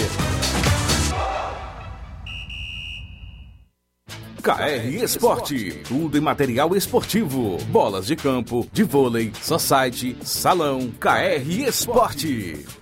KR 4.43 5.01
Esporte, 5.01 5.71
tudo 5.87 6.17
em 6.17 6.19
material 6.19 6.75
esportivo, 6.75 7.55
bolas 7.69 8.07
de 8.07 8.15
campo, 8.17 8.67
de 8.73 8.83
vôlei, 8.83 9.31
society, 9.41 10.17
salão, 10.21 10.91
KR 10.99 11.49
Esporte. 11.65 12.65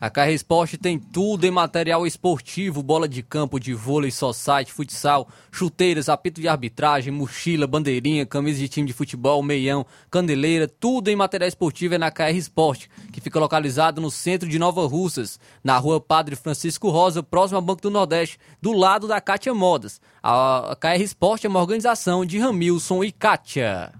A 0.00 0.08
KR 0.08 0.30
Esporte 0.30 0.78
tem 0.78 0.98
tudo 0.98 1.44
em 1.44 1.50
material 1.50 2.06
esportivo, 2.06 2.82
bola 2.82 3.06
de 3.06 3.22
campo, 3.22 3.60
de 3.60 3.74
vôlei, 3.74 4.10
society, 4.10 4.72
futsal, 4.72 5.28
chuteiras, 5.52 6.08
apito 6.08 6.40
de 6.40 6.48
arbitragem, 6.48 7.12
mochila, 7.12 7.66
bandeirinha, 7.66 8.24
camisa 8.24 8.58
de 8.58 8.66
time 8.66 8.86
de 8.86 8.94
futebol, 8.94 9.42
meião, 9.42 9.84
candeleira, 10.10 10.66
tudo 10.66 11.08
em 11.08 11.16
material 11.16 11.48
esportivo 11.48 11.96
é 11.96 11.98
na 11.98 12.10
KR 12.10 12.34
Esporte, 12.34 12.88
que 13.12 13.20
fica 13.20 13.38
localizado 13.38 14.00
no 14.00 14.10
centro 14.10 14.48
de 14.48 14.58
Nova 14.58 14.86
Russas, 14.86 15.38
na 15.62 15.76
rua 15.76 16.00
Padre 16.00 16.34
Francisco 16.34 16.88
Rosa, 16.88 17.22
próximo 17.22 17.56
ao 17.56 17.62
Banco 17.62 17.82
do 17.82 17.90
Nordeste, 17.90 18.38
do 18.62 18.72
lado 18.72 19.06
da 19.06 19.20
Kátia 19.20 19.52
Modas. 19.52 20.00
A 20.22 20.74
KR 20.80 21.02
Esporte 21.02 21.46
é 21.46 21.50
uma 21.50 21.60
organização 21.60 22.24
de 22.24 22.38
Ramilson 22.38 23.04
e 23.04 23.12
Kátia. 23.12 23.99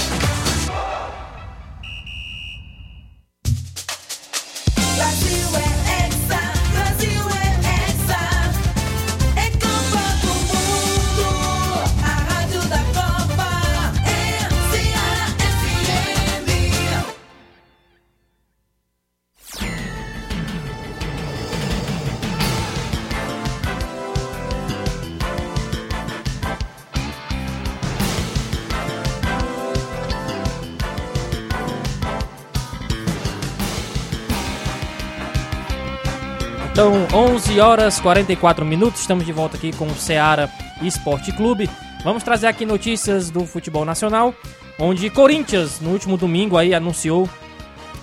Então, 36.91 37.21
11 37.35 37.57
horas 37.61 38.01
44 38.01 38.65
minutos, 38.65 38.99
estamos 38.99 39.25
de 39.25 39.31
volta 39.31 39.55
aqui 39.55 39.71
com 39.71 39.87
o 39.87 39.95
Ceará 39.95 40.49
Esporte 40.81 41.31
Clube. 41.31 41.69
Vamos 42.03 42.21
trazer 42.21 42.47
aqui 42.47 42.65
notícias 42.65 43.29
do 43.29 43.45
futebol 43.45 43.85
nacional, 43.85 44.35
onde 44.77 45.09
Corinthians, 45.09 45.79
no 45.79 45.91
último 45.91 46.17
domingo, 46.17 46.57
aí 46.57 46.73
anunciou 46.73 47.29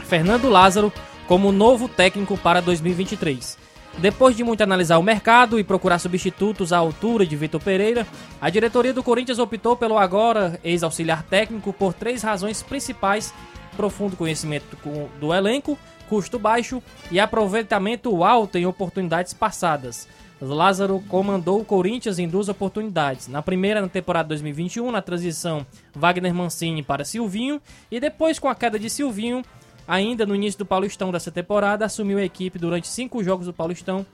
Fernando 0.07 0.49
Lázaro 0.49 0.91
como 1.27 1.53
novo 1.53 1.87
técnico 1.87 2.39
para 2.39 2.63
2023. 2.63 3.59
Depois 3.99 4.35
de 4.35 4.43
muito 4.43 4.63
analisar 4.63 4.97
o 4.97 5.03
mercado 5.03 5.61
e 5.61 5.65
procurar 5.65 5.99
substitutos 5.99 6.73
à 6.73 6.79
altura 6.79 7.27
de 7.27 7.37
Vitor 7.37 7.61
Pereira, 7.61 8.07
a 8.41 8.49
diretoria 8.49 8.95
do 8.95 9.03
Corinthians 9.03 9.39
optou 9.39 9.77
pelo 9.77 9.99
agora 9.99 10.59
ex-auxiliar 10.65 11.23
técnico 11.25 11.75
por 11.75 11.93
três 11.93 12.23
razões 12.23 12.63
principais: 12.63 13.35
profundo 13.77 14.17
conhecimento 14.17 14.79
do 15.21 15.35
elenco, 15.35 15.79
custo 16.09 16.39
baixo 16.39 16.83
e 17.11 17.21
aproveitamento 17.21 18.25
alto 18.25 18.57
em 18.57 18.67
oportunidades 18.67 19.33
passadas. 19.33 20.09
Lázaro 20.41 21.03
comandou 21.09 21.61
o 21.61 21.65
Corinthians 21.65 22.19
em 22.19 22.29
duas 22.29 22.49
oportunidades. 22.49 23.27
Na 23.27 23.43
primeira, 23.43 23.81
na 23.81 23.89
temporada 23.89 24.29
2021, 24.29 24.91
na 24.91 25.03
transição 25.03 25.67
Wagner 25.95 26.33
Mancini 26.33 26.83
para 26.83 27.05
Silvinho, 27.05 27.61
e 27.91 27.99
depois, 27.99 28.39
com 28.39 28.49
a 28.49 28.55
queda 28.55 28.79
de 28.79 28.89
Silvinho, 28.89 29.43
ainda 29.87 30.25
no 30.25 30.35
início 30.35 30.59
do 30.59 30.67
Paulistão 30.67 31.11
dessa 31.11 31.31
temporada, 31.31 31.85
assumiu 31.85 32.19
a 32.19 32.25
equipe 32.25 32.59
durante 32.59 32.87
cinco 32.87 33.23
jogos 33.25 33.47
do 33.47 33.53
Paulistão, 33.53 34.07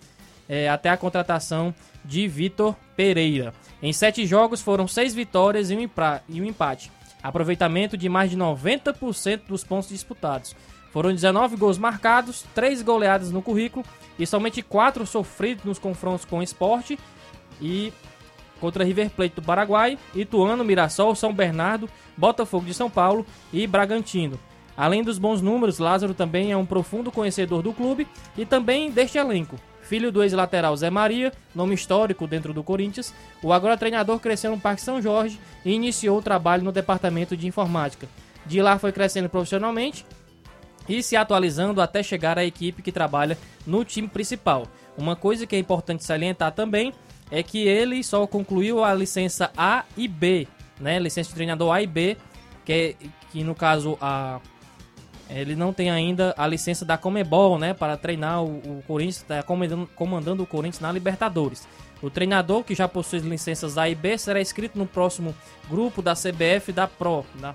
eh, 0.49 0.69
até 0.69 0.89
a 0.89 0.97
contratação 0.97 1.75
de 2.05 2.27
Vitor 2.27 2.75
Pereira. 2.97 3.53
Em 3.83 3.93
sete 3.93 4.27
jogos 4.27 4.63
foram 4.63 4.89
seis 4.89 5.15
vitórias 5.15 5.71
e 5.71 5.77
um, 5.77 5.91
e 6.29 6.41
um 6.41 6.45
empate. 6.45 6.91
Aproveitamento 7.23 7.97
de 7.97 8.09
mais 8.09 8.31
de 8.31 8.37
90% 8.37 9.43
dos 9.49 9.65
pontos 9.65 9.89
disputados. 9.89 10.55
Foram 10.95 11.13
19 11.13 11.57
gols 11.57 11.77
marcados, 11.77 12.45
3 12.55 12.81
goleadas 12.81 13.33
no 13.33 13.43
currículo 13.43 13.85
e 14.17 14.25
somente 14.25 14.63
4 14.63 15.05
sofridos 15.05 15.65
nos 15.65 15.77
confrontos 15.77 16.25
com 16.25 16.39
o 16.39 16.43
esporte 16.43 16.97
e 17.61 17.93
contra 18.61 18.85
River 18.85 19.11
Plate 19.11 19.35
do 19.35 19.43
Paraguai, 19.43 19.99
Ituano, 20.15 20.65
Mirassol, 20.65 21.17
São 21.17 21.35
Bernardo, 21.35 21.91
Botafogo 22.17 22.65
de 22.65 22.73
São 22.73 22.89
Paulo 22.89 23.27
e 23.53 23.67
Bragantino. 23.67 24.39
Além 24.77 25.03
dos 25.03 25.19
bons 25.19 25.43
números, 25.43 25.81
Lázaro 25.81 26.15
também 26.15 26.53
é 26.53 26.57
um 26.57 26.65
profundo 26.65 27.11
conhecedor 27.11 27.61
do 27.61 27.73
clube 27.73 28.07
e 28.39 28.47
também 28.47 28.89
deste 28.89 29.19
elenco. 29.19 29.57
Filho 29.83 30.13
do 30.13 30.23
ex-lateral 30.23 30.77
Zé 30.77 30.91
Maria, 30.91 31.33
nome 31.53 31.75
histórico 31.75 32.25
dentro 32.29 32.55
do 32.55 32.63
Corinthians, 32.63 33.13
o 33.43 33.53
agora 33.53 33.77
treinador 33.77 34.21
cresceu 34.21 34.53
no 34.53 34.61
Parque 34.61 34.81
São 34.81 35.03
Jorge 35.03 35.41
e 35.65 35.73
iniciou 35.73 36.19
o 36.19 36.23
trabalho 36.23 36.63
no 36.63 36.71
departamento 36.71 37.37
de 37.37 37.49
informática. 37.49 38.09
De 38.47 38.63
lá 38.63 38.79
foi 38.79 38.93
crescendo 38.93 39.29
profissionalmente 39.29 40.07
e 40.89 41.03
se 41.03 41.17
atualizando 41.17 41.81
até 41.81 42.03
chegar 42.03 42.39
à 42.39 42.45
equipe 42.45 42.83
que 42.83 42.93
trabalha 42.93 43.39
no 43.67 43.85
time 43.85 44.09
principal. 44.09 44.67
Uma 44.97 45.17
coisa 45.17 45.47
que 45.47 45.57
é 45.57 45.59
importante 45.59 46.05
salientar 46.05 46.53
também 46.53 46.93
é 47.31 47.43
que 47.43 47.67
ele 47.67 48.03
só 48.05 48.27
concluiu 48.27 48.85
a 48.85 48.95
licença 48.95 49.51
A 49.57 49.85
e 49.97 50.07
B, 50.07 50.47
né? 50.79 50.99
Licença 50.99 51.31
de 51.31 51.35
treinador 51.35 51.73
A 51.73 51.83
e 51.83 51.87
B, 51.87 52.17
que, 52.65 52.73
é, 52.73 52.95
que 53.33 53.43
no 53.43 53.55
caso 53.55 53.99
a 54.01 54.41
ele 55.29 55.57
não 55.57 55.73
tem 55.73 55.91
ainda 55.91 56.35
a 56.37 56.47
licença 56.47 56.85
da 56.85 56.99
Comebol, 56.99 57.59
né, 57.59 57.73
para 57.73 57.97
treinar 57.97 58.43
o, 58.43 58.59
o 58.59 58.85
Corinthians, 58.87 59.17
está 59.23 59.43
comandando, 59.43 59.89
comandando 59.95 60.43
o 60.43 60.47
Corinthians 60.47 60.81
na 60.81 60.93
Libertadores. 60.93 61.67
O 62.03 62.11
treinador 62.11 62.63
que 62.63 62.75
já 62.75 62.87
possui 62.87 63.21
licenças 63.21 63.79
A 63.79 63.89
e 63.89 63.95
B 63.95 64.19
será 64.19 64.41
inscrito 64.41 64.79
no 64.79 64.87
próximo 64.87 65.35
grupo 65.69 66.03
da 66.03 66.13
CBF 66.13 66.73
da 66.73 66.87
Pro, 66.87 67.25
né, 67.37 67.55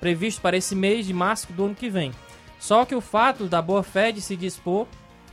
previsto 0.00 0.40
para 0.40 0.56
esse 0.56 0.76
mês 0.76 1.06
de 1.06 1.12
março 1.12 1.52
do 1.52 1.64
ano 1.64 1.74
que 1.74 1.90
vem. 1.90 2.12
Só 2.58 2.84
que 2.84 2.94
o 2.94 3.00
fato 3.00 3.46
da 3.46 3.62
boa 3.62 3.82
fé 3.82 4.10
de 4.10 4.20
se 4.20 4.36
dispor 4.36 4.86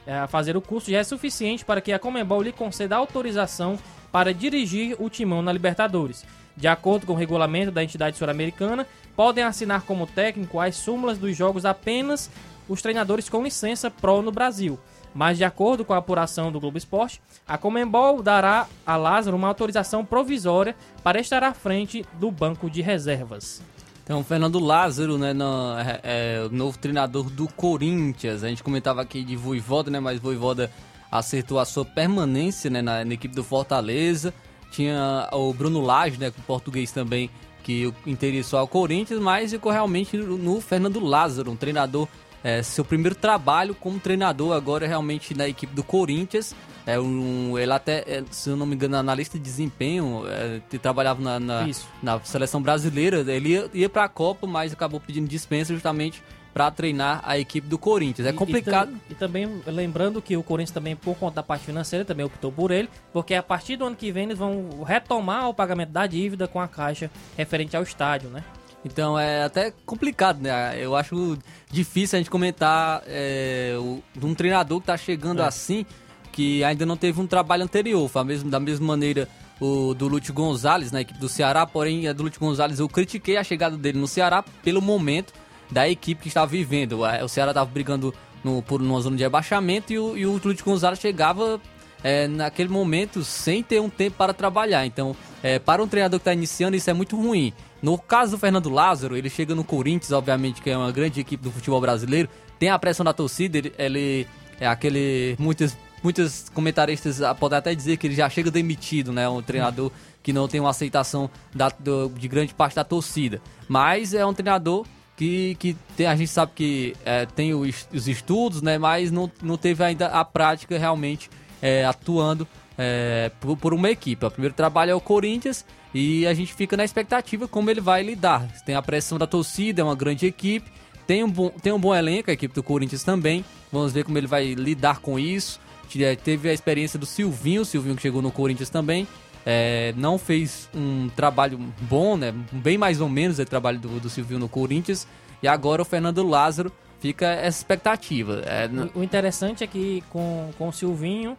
eh, 0.05 0.13
a 0.13 0.27
fazer 0.27 0.55
o 0.55 0.61
curso 0.61 0.91
já 0.91 0.99
é 0.99 1.03
suficiente 1.03 1.65
para 1.65 1.81
que 1.81 1.91
a 1.91 1.99
Comembol 1.99 2.41
lhe 2.41 2.51
conceda 2.51 2.95
autorização 2.95 3.77
para 4.11 4.33
dirigir 4.33 4.95
o 4.99 5.09
timão 5.09 5.41
na 5.41 5.51
Libertadores. 5.51 6.25
De 6.55 6.67
acordo 6.67 7.05
com 7.05 7.13
o 7.13 7.17
regulamento 7.17 7.71
da 7.71 7.83
entidade 7.83 8.17
sul-americana, 8.17 8.87
podem 9.15 9.43
assinar 9.43 9.81
como 9.81 10.07
técnico 10.07 10.59
as 10.59 10.75
súmulas 10.75 11.17
dos 11.17 11.35
jogos 11.35 11.65
apenas 11.65 12.29
os 12.67 12.81
treinadores 12.81 13.29
com 13.29 13.43
licença 13.43 13.91
Pro 13.91 14.21
no 14.21 14.31
Brasil. 14.31 14.79
Mas, 15.13 15.37
de 15.37 15.45
acordo 15.45 15.85
com 15.85 15.93
a 15.93 15.97
apuração 15.97 16.51
do 16.51 16.59
Globo 16.59 16.77
Esporte, 16.77 17.21
a 17.47 17.57
Comembol 17.57 18.21
dará 18.21 18.67
a 18.85 18.97
Lázaro 18.97 19.37
uma 19.37 19.47
autorização 19.47 20.03
provisória 20.03 20.75
para 21.03 21.19
estar 21.19 21.41
à 21.41 21.53
frente 21.53 22.05
do 22.13 22.29
banco 22.29 22.69
de 22.69 22.81
reservas. 22.81 23.61
Então, 24.05 24.23
Fernando 24.23 24.59
Lázaro, 24.59 25.17
né, 25.17 25.33
no- 25.33 25.75
é, 25.79 25.99
é 26.03 26.45
o 26.45 26.49
novo 26.55 26.77
treinador 26.77 27.27
do 27.27 27.47
Corinthians. 27.47 28.43
A 28.43 28.47
gente 28.47 28.61
comentava 28.61 29.01
aqui 29.01 29.23
de 29.23 29.35
Voivoda, 29.35 29.89
né, 29.89 29.99
mas 29.99 30.19
Voivoda 30.19 30.71
acertou 31.11 31.57
a 31.57 31.65
sua 31.65 31.83
permanência, 31.83 32.69
né, 32.69 32.83
na, 32.83 33.03
na 33.03 33.13
equipe 33.15 33.33
do 33.35 33.43
Fortaleza. 33.43 34.31
Tinha 34.71 35.27
o 35.31 35.51
Bruno 35.53 35.81
Lage, 35.81 36.19
né, 36.19 36.29
com 36.29 36.39
português 36.43 36.91
também, 36.91 37.31
que 37.63 37.91
interessou 38.05 38.59
ao 38.59 38.67
Corinthians, 38.67 39.19
mas 39.19 39.49
ficou 39.51 39.71
realmente 39.71 40.15
no, 40.17 40.37
no 40.37 40.61
Fernando 40.61 40.99
Lázaro, 40.99 41.49
um 41.49 41.55
treinador, 41.55 42.07
é, 42.45 42.61
seu 42.61 42.85
primeiro 42.85 43.15
trabalho 43.15 43.73
como 43.73 43.99
treinador 43.99 44.55
agora 44.55 44.85
realmente 44.85 45.33
na 45.33 45.47
equipe 45.47 45.73
do 45.73 45.83
Corinthians. 45.83 46.55
É 46.85 46.99
um, 46.99 47.57
ele 47.57 47.71
até, 47.73 48.03
é, 48.05 48.23
se 48.29 48.51
eu 48.51 48.55
não 48.55 48.67
me 48.67 48.75
engano, 48.75 48.95
analista 48.95 49.35
de 49.35 49.43
desempenho, 49.43 50.23
é, 50.27 50.61
que 50.69 50.77
trabalhava 50.77 51.19
na, 51.19 51.39
na, 51.39 51.67
na 52.03 52.19
seleção 52.19 52.61
brasileira. 52.61 53.25
Ele 53.27 53.49
ia, 53.49 53.69
ia 53.73 53.89
para 53.89 54.03
a 54.03 54.07
Copa, 54.07 54.45
mas 54.45 54.71
acabou 54.71 54.99
pedindo 54.99 55.27
dispensa 55.27 55.73
justamente 55.73 56.21
para 56.53 56.69
treinar 56.69 57.19
a 57.25 57.39
equipe 57.39 57.67
do 57.67 57.79
Corinthians. 57.79 58.27
É 58.27 58.31
complicado. 58.31 58.93
E, 59.09 59.13
e 59.13 59.15
também 59.15 59.63
lembrando 59.65 60.21
que 60.21 60.37
o 60.37 60.43
Corinthians 60.43 60.71
também, 60.71 60.95
por 60.95 61.17
conta 61.17 61.37
da 61.37 61.43
parte 61.43 61.65
financeira, 61.65 62.05
também 62.05 62.27
optou 62.27 62.51
por 62.51 62.69
ele, 62.69 62.87
porque 63.11 63.33
a 63.33 63.41
partir 63.41 63.75
do 63.75 63.85
ano 63.85 63.95
que 63.95 64.11
vem 64.11 64.25
eles 64.25 64.37
vão 64.37 64.83
retomar 64.85 65.49
o 65.49 65.53
pagamento 65.53 65.89
da 65.89 66.05
dívida 66.05 66.47
com 66.47 66.61
a 66.61 66.67
Caixa 66.67 67.09
referente 67.35 67.75
ao 67.75 67.81
estádio, 67.81 68.29
né? 68.29 68.43
Então 68.85 69.17
é 69.17 69.43
até 69.43 69.73
complicado, 69.85 70.39
né? 70.41 70.75
Eu 70.79 70.95
acho 70.95 71.37
difícil 71.71 72.17
a 72.17 72.19
gente 72.19 72.29
comentar 72.29 73.01
é, 73.07 73.75
o- 73.79 74.01
de 74.15 74.25
um 74.25 74.35
treinador 74.35 74.79
que 74.79 74.85
tá 74.85 74.95
chegando 74.95 75.41
É. 75.41 75.45
assim, 75.45 75.85
que 76.31 76.63
ainda 76.63 76.85
não 76.85 76.95
teve 76.95 77.19
um 77.19 77.25
trabalho 77.25 77.63
anterior. 77.63 78.07
Foi 78.07 78.21
a 78.21 78.25
mesma- 78.25 78.49
da 78.51 78.59
mesma 78.59 78.85
maneira 78.85 79.27
o 79.59 79.93
do 79.95 80.07
Lúcio 80.07 80.33
Gonzalez 80.33 80.91
na 80.91 81.01
equipe 81.01 81.17
do 81.19 81.27
Ceará, 81.29 81.65
porém 81.65 82.07
a 82.07 82.13
do 82.13 82.23
Lúcio 82.23 82.39
Gonzalez 82.39 82.79
eu 82.79 82.87
critiquei 82.87 83.37
a 83.37 83.43
chegada 83.43 83.75
dele 83.75 83.97
no 83.97 84.07
Ceará 84.07 84.43
pelo 84.63 84.81
momento 84.81 85.33
da 85.71 85.89
equipe 85.89 86.21
que 86.21 86.27
estava 86.27 86.45
vivendo. 86.45 87.03
A- 87.03 87.23
O 87.23 87.27
Ceará 87.27 87.51
estava 87.51 87.69
brigando 87.69 88.13
no, 88.43 88.61
por 88.61 88.79
uma 88.81 89.01
zona 89.01 89.17
de 89.17 89.23
rebaixamento 89.23 89.91
e 89.91 89.97
o, 89.97 90.15
e 90.15 90.25
o 90.27 90.33
Lúcio 90.33 90.63
Gonzalez 90.63 90.99
chegava 90.99 91.59
é, 92.03 92.27
naquele 92.27 92.69
momento 92.69 93.23
sem 93.23 93.63
ter 93.63 93.79
um 93.81 93.89
tempo 93.89 94.15
para 94.17 94.31
trabalhar. 94.31 94.85
Então, 94.85 95.15
é, 95.41 95.57
para 95.57 95.81
um 95.81 95.87
treinador 95.87 96.19
que 96.19 96.21
está 96.21 96.33
iniciando, 96.33 96.75
isso 96.75 96.87
é 96.87 96.93
muito 96.93 97.15
ruim. 97.19 97.51
No 97.85 97.99
caso 97.99 98.31
do 98.31 98.39
Fernando 98.39 98.67
Lázaro, 98.67 99.15
ele 99.15 99.29
chega 99.29 99.53
no 99.53 99.63
Corinthians, 99.63 100.11
obviamente, 100.11 100.59
que 100.59 100.71
é 100.71 100.75
uma 100.75 100.91
grande 100.91 101.19
equipe 101.19 101.43
do 101.43 101.51
futebol 101.51 101.79
brasileiro, 101.79 102.27
tem 102.57 102.67
a 102.69 102.79
pressão 102.79 103.03
da 103.05 103.13
torcida, 103.13 103.59
ele, 103.59 103.71
ele 103.77 104.27
é 104.59 104.65
aquele. 104.65 105.35
Muitos, 105.37 105.77
muitos 106.01 106.49
comentaristas 106.51 107.19
podem 107.39 107.59
até 107.59 107.75
dizer 107.75 107.97
que 107.97 108.07
ele 108.07 108.15
já 108.15 108.27
chega 108.27 108.49
demitido, 108.49 109.13
né? 109.13 109.29
Um 109.29 109.39
treinador 109.39 109.91
que 110.23 110.33
não 110.33 110.47
tem 110.47 110.59
uma 110.59 110.71
aceitação 110.71 111.29
da, 111.53 111.69
do- 111.69 112.09
de 112.09 112.27
grande 112.27 112.55
parte 112.55 112.75
da 112.75 112.83
torcida. 112.83 113.39
Mas 113.67 114.15
é 114.15 114.25
um 114.25 114.33
treinador 114.33 114.83
que, 115.15 115.53
que 115.59 115.77
tem- 115.95 116.07
a 116.07 116.15
gente 116.15 116.29
sabe 116.31 116.53
que 116.55 116.95
é, 117.05 117.27
tem 117.27 117.53
os, 117.53 117.87
os 117.93 118.07
estudos, 118.07 118.63
né? 118.63 118.79
Mas 118.79 119.11
não, 119.11 119.31
não 119.43 119.57
teve 119.57 119.83
ainda 119.83 120.07
a 120.07 120.25
prática 120.25 120.75
realmente 120.79 121.29
é, 121.61 121.85
atuando 121.85 122.47
é, 122.77 123.31
por, 123.39 123.57
por 123.57 123.73
uma 123.73 123.89
equipe. 123.89 124.25
O 124.25 124.31
primeiro 124.31 124.53
trabalho 124.55 124.91
é 124.91 124.95
o 124.95 125.01
Corinthians 125.01 125.65
e 125.93 126.25
a 126.27 126.33
gente 126.33 126.53
fica 126.53 126.75
na 126.75 126.83
expectativa 126.83 127.47
como 127.47 127.69
ele 127.69 127.81
vai 127.81 128.03
lidar. 128.03 128.47
Tem 128.65 128.75
a 128.75 128.81
pressão 128.81 129.17
da 129.17 129.27
torcida, 129.27 129.81
é 129.81 129.83
uma 129.83 129.95
grande 129.95 130.25
equipe, 130.25 130.69
tem 131.07 131.23
um 131.23 131.29
bom, 131.29 131.49
tem 131.49 131.71
um 131.71 131.79
bom 131.79 131.93
elenco, 131.95 132.29
a 132.29 132.33
equipe 132.33 132.53
do 132.53 132.63
Corinthians 132.63 133.03
também. 133.03 133.43
Vamos 133.71 133.93
ver 133.93 134.03
como 134.03 134.17
ele 134.17 134.27
vai 134.27 134.53
lidar 134.53 134.99
com 134.99 135.17
isso. 135.19 135.59
Te- 135.89 136.15
Teve 136.23 136.49
a 136.49 136.53
experiência 136.53 136.97
do 136.97 137.05
Silvinho, 137.05 137.61
o 137.61 137.65
Silvinho 137.65 137.95
que 137.95 138.01
chegou 138.01 138.21
no 138.21 138.31
Corinthians 138.31 138.69
também. 138.69 139.07
É, 139.45 139.93
não 139.95 140.17
fez 140.17 140.67
um 140.73 141.07
trabalho 141.15 141.59
bom, 141.81 142.17
né? 142.17 142.33
Bem 142.51 142.77
mais 142.79 142.99
ou 142.99 143.07
menos 143.07 143.37
o 143.37 143.45
trabalho 143.45 143.77
do, 143.77 143.99
do 143.99 144.09
Silvinho 144.09 144.39
no 144.39 144.49
Corinthians. 144.49 145.07
E 145.43 145.47
agora 145.47 145.83
o 145.83 145.85
Fernando 145.85 146.23
Lázaro 146.27 146.71
fica 146.99 147.27
essa 147.27 147.59
expectativa. 147.59 148.41
É, 148.45 148.67
o 148.97 149.03
interessante 149.03 149.63
é 149.63 149.67
que 149.67 150.03
com, 150.09 150.49
com 150.57 150.69
o 150.69 150.73
Silvinho, 150.73 151.37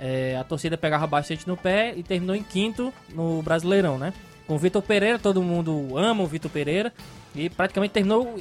é, 0.00 0.36
a 0.36 0.44
torcida 0.44 0.76
pegava 0.78 1.06
bastante 1.06 1.46
no 1.46 1.56
pé 1.56 1.92
e 1.96 2.02
terminou 2.02 2.34
em 2.36 2.42
quinto 2.42 2.92
no 3.10 3.42
Brasileirão, 3.42 3.98
né? 3.98 4.12
Com 4.46 4.54
o 4.54 4.58
Vitor 4.58 4.80
Pereira, 4.82 5.18
todo 5.18 5.42
mundo 5.42 5.96
ama 5.98 6.22
o 6.22 6.26
Vitor 6.26 6.50
Pereira 6.50 6.92
e 7.34 7.50
praticamente 7.50 7.92
terminou 7.92 8.38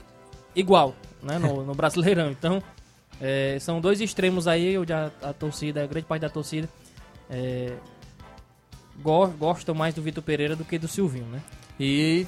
igual, 0.56 0.96
né? 1.22 1.38
No, 1.38 1.64
no 1.66 1.74
Brasileirão. 1.76 2.32
Então, 2.32 2.62
é, 3.20 3.58
são 3.60 3.82
dois 3.82 4.00
extremos 4.02 4.48
aí 4.48 4.78
onde 4.78 4.94
a, 4.94 5.12
a 5.22 5.34
torcida, 5.34 5.84
a 5.84 5.88
grande 5.88 6.06
parte 6.06 6.22
da 6.22 6.30
torcida, 6.30 6.70
é, 7.30 7.74
go- 9.02 9.28
gostam 9.28 9.76
mais 9.76 9.94
do 9.94 10.02
Vitor 10.02 10.24
Pereira 10.24 10.56
do 10.56 10.64
que 10.64 10.78
do 10.78 10.88
Silvinho, 10.88 11.26
né? 11.26 11.42
E 11.80 12.26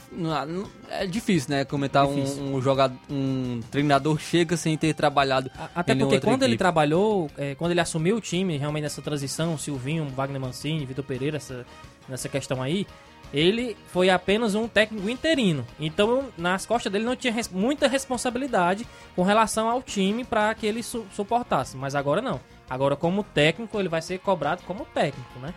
é 0.89 1.07
difícil, 1.07 1.49
né? 1.49 1.65
Comentar 1.65 2.05
um- 2.05 2.13
Difícil. 2.15 2.43
Um, 2.43 2.61
jogador, 2.61 2.95
um 3.09 3.61
treinador 3.71 4.19
chega 4.19 4.55
sem 4.55 4.77
ter 4.77 4.93
trabalhado. 4.93 5.49
Até 5.75 5.95
porque 5.95 6.19
quando 6.19 6.43
ele 6.43 6.51
equipe. 6.53 6.59
trabalhou, 6.59 7.29
é, 7.37 7.55
quando 7.55 7.71
ele 7.71 7.79
assumiu 7.81 8.17
o 8.17 8.21
time, 8.21 8.57
realmente 8.57 8.83
nessa 8.83 9.01
transição, 9.01 9.57
Silvinho, 9.57 10.05
Wagner 10.09 10.39
Mancini, 10.39 10.85
Vitor 10.85 11.03
Pereira, 11.03 11.37
essa, 11.37 11.65
nessa 12.07 12.29
questão 12.29 12.61
aí, 12.61 12.85
ele 13.33 13.75
foi 13.91 14.09
apenas 14.09 14.53
um 14.55 14.67
técnico 14.67 15.09
interino. 15.09 15.65
Então, 15.79 16.25
nas 16.37 16.65
costas 16.65 16.91
dele 16.91 17.05
não 17.05 17.15
tinha 17.15 17.33
res- 17.33 17.49
muita 17.49 17.87
responsabilidade 17.87 18.85
com 19.15 19.23
relação 19.23 19.67
ao 19.69 19.81
time 19.81 20.23
para 20.23 20.53
que 20.53 20.65
ele 20.67 20.83
su- 20.83 21.05
suportasse. 21.15 21.75
Mas 21.75 21.95
agora 21.95 22.21
não. 22.21 22.39
Agora, 22.69 22.95
como 22.95 23.23
técnico, 23.23 23.79
ele 23.79 23.89
vai 23.89 24.01
ser 24.01 24.19
cobrado 24.19 24.61
como 24.63 24.85
técnico, 24.85 25.39
né? 25.39 25.53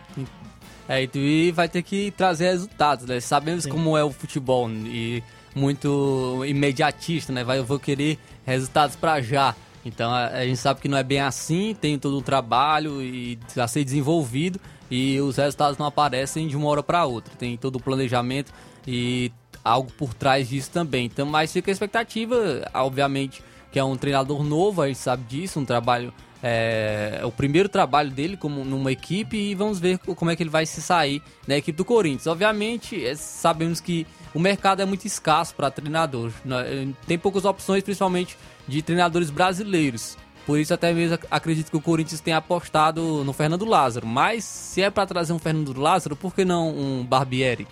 É, 0.87 1.01
e 1.03 1.07
tu- 1.07 1.19
vai 1.53 1.69
ter 1.69 1.81
que 1.81 2.11
trazer 2.11 2.45
resultados, 2.51 3.05
né? 3.05 3.19
Sabemos 3.19 3.65
como 3.65 3.97
é 3.97 4.03
o 4.03 4.11
futebol 4.11 4.69
e 4.69 5.23
muito 5.55 6.43
imediatista, 6.45 7.31
né? 7.31 7.43
Vai, 7.43 7.59
eu 7.59 7.65
vou 7.65 7.79
querer 7.79 8.17
resultados 8.45 8.95
pra 8.95 9.21
já. 9.21 9.55
Então 9.85 10.11
a, 10.11 10.27
a 10.27 10.45
gente 10.45 10.57
sabe 10.57 10.81
que 10.81 10.87
não 10.87 10.97
é 10.97 11.03
bem 11.03 11.19
assim, 11.19 11.75
tem 11.79 11.97
todo 11.99 12.17
um 12.17 12.21
trabalho 12.21 13.01
e 13.01 13.37
a 13.57 13.67
ser 13.67 13.83
desenvolvido 13.83 14.59
e 14.89 15.19
os 15.19 15.37
resultados 15.37 15.77
não 15.77 15.85
aparecem 15.85 16.47
de 16.47 16.55
uma 16.55 16.67
hora 16.67 16.83
para 16.83 17.05
outra. 17.05 17.33
Tem 17.37 17.57
todo 17.57 17.75
o 17.77 17.79
planejamento 17.81 18.51
e 18.87 19.31
algo 19.63 19.91
por 19.97 20.13
trás 20.13 20.49
disso 20.49 20.69
também. 20.71 21.05
Então, 21.05 21.25
mas 21.25 21.51
fica 21.51 21.71
a 21.71 21.73
expectativa, 21.73 22.35
obviamente, 22.73 23.41
que 23.71 23.79
é 23.79 23.83
um 23.83 23.95
treinador 23.95 24.43
novo, 24.43 24.81
a 24.81 24.87
gente 24.87 24.99
sabe 24.99 25.23
disso, 25.23 25.59
um 25.59 25.65
trabalho 25.65 26.13
é, 26.43 27.19
é 27.21 27.25
o 27.25 27.31
primeiro 27.31 27.69
trabalho 27.69 28.11
dele 28.11 28.35
como 28.35 28.65
numa 28.65 28.91
equipe 28.91 29.37
e 29.37 29.55
vamos 29.55 29.79
ver 29.79 29.97
co- 29.97 30.13
como 30.13 30.29
é 30.29 30.35
que 30.35 30.43
ele 30.43 30.49
vai 30.49 30.65
se 30.65 30.81
sair 30.81 31.21
na 31.47 31.55
equipe 31.57 31.77
do 31.77 31.85
Corinthians. 31.85 32.27
Obviamente, 32.27 33.03
é, 33.05 33.15
sabemos 33.15 33.79
que 33.79 34.05
o 34.33 34.39
mercado 34.39 34.81
é 34.81 34.85
muito 34.85 35.05
escasso 35.07 35.55
para 35.55 35.71
treinador. 35.71 36.31
né? 36.43 36.93
Tem 37.07 37.17
poucas 37.17 37.45
opções, 37.45 37.81
principalmente 37.81 38.37
de 38.67 38.81
treinadores 38.81 39.29
brasileiros. 39.29 40.17
Por 40.45 40.59
isso, 40.59 40.73
até 40.73 40.91
mesmo 40.91 41.15
ac- 41.15 41.27
acredito 41.31 41.69
que 41.71 41.77
o 41.77 41.81
Corinthians 41.81 42.19
tenha 42.19 42.35
apostado 42.37 43.23
no 43.23 43.31
Fernando 43.31 43.63
Lázaro. 43.63 44.05
Mas 44.05 44.43
se 44.43 44.81
é 44.81 44.89
para 44.89 45.05
trazer 45.05 45.31
um 45.31 45.39
Fernando 45.39 45.73
Lázaro, 45.79 46.15
por 46.17 46.35
que 46.35 46.43
não 46.43 46.69
um 46.69 47.05
Barbieri? 47.05 47.65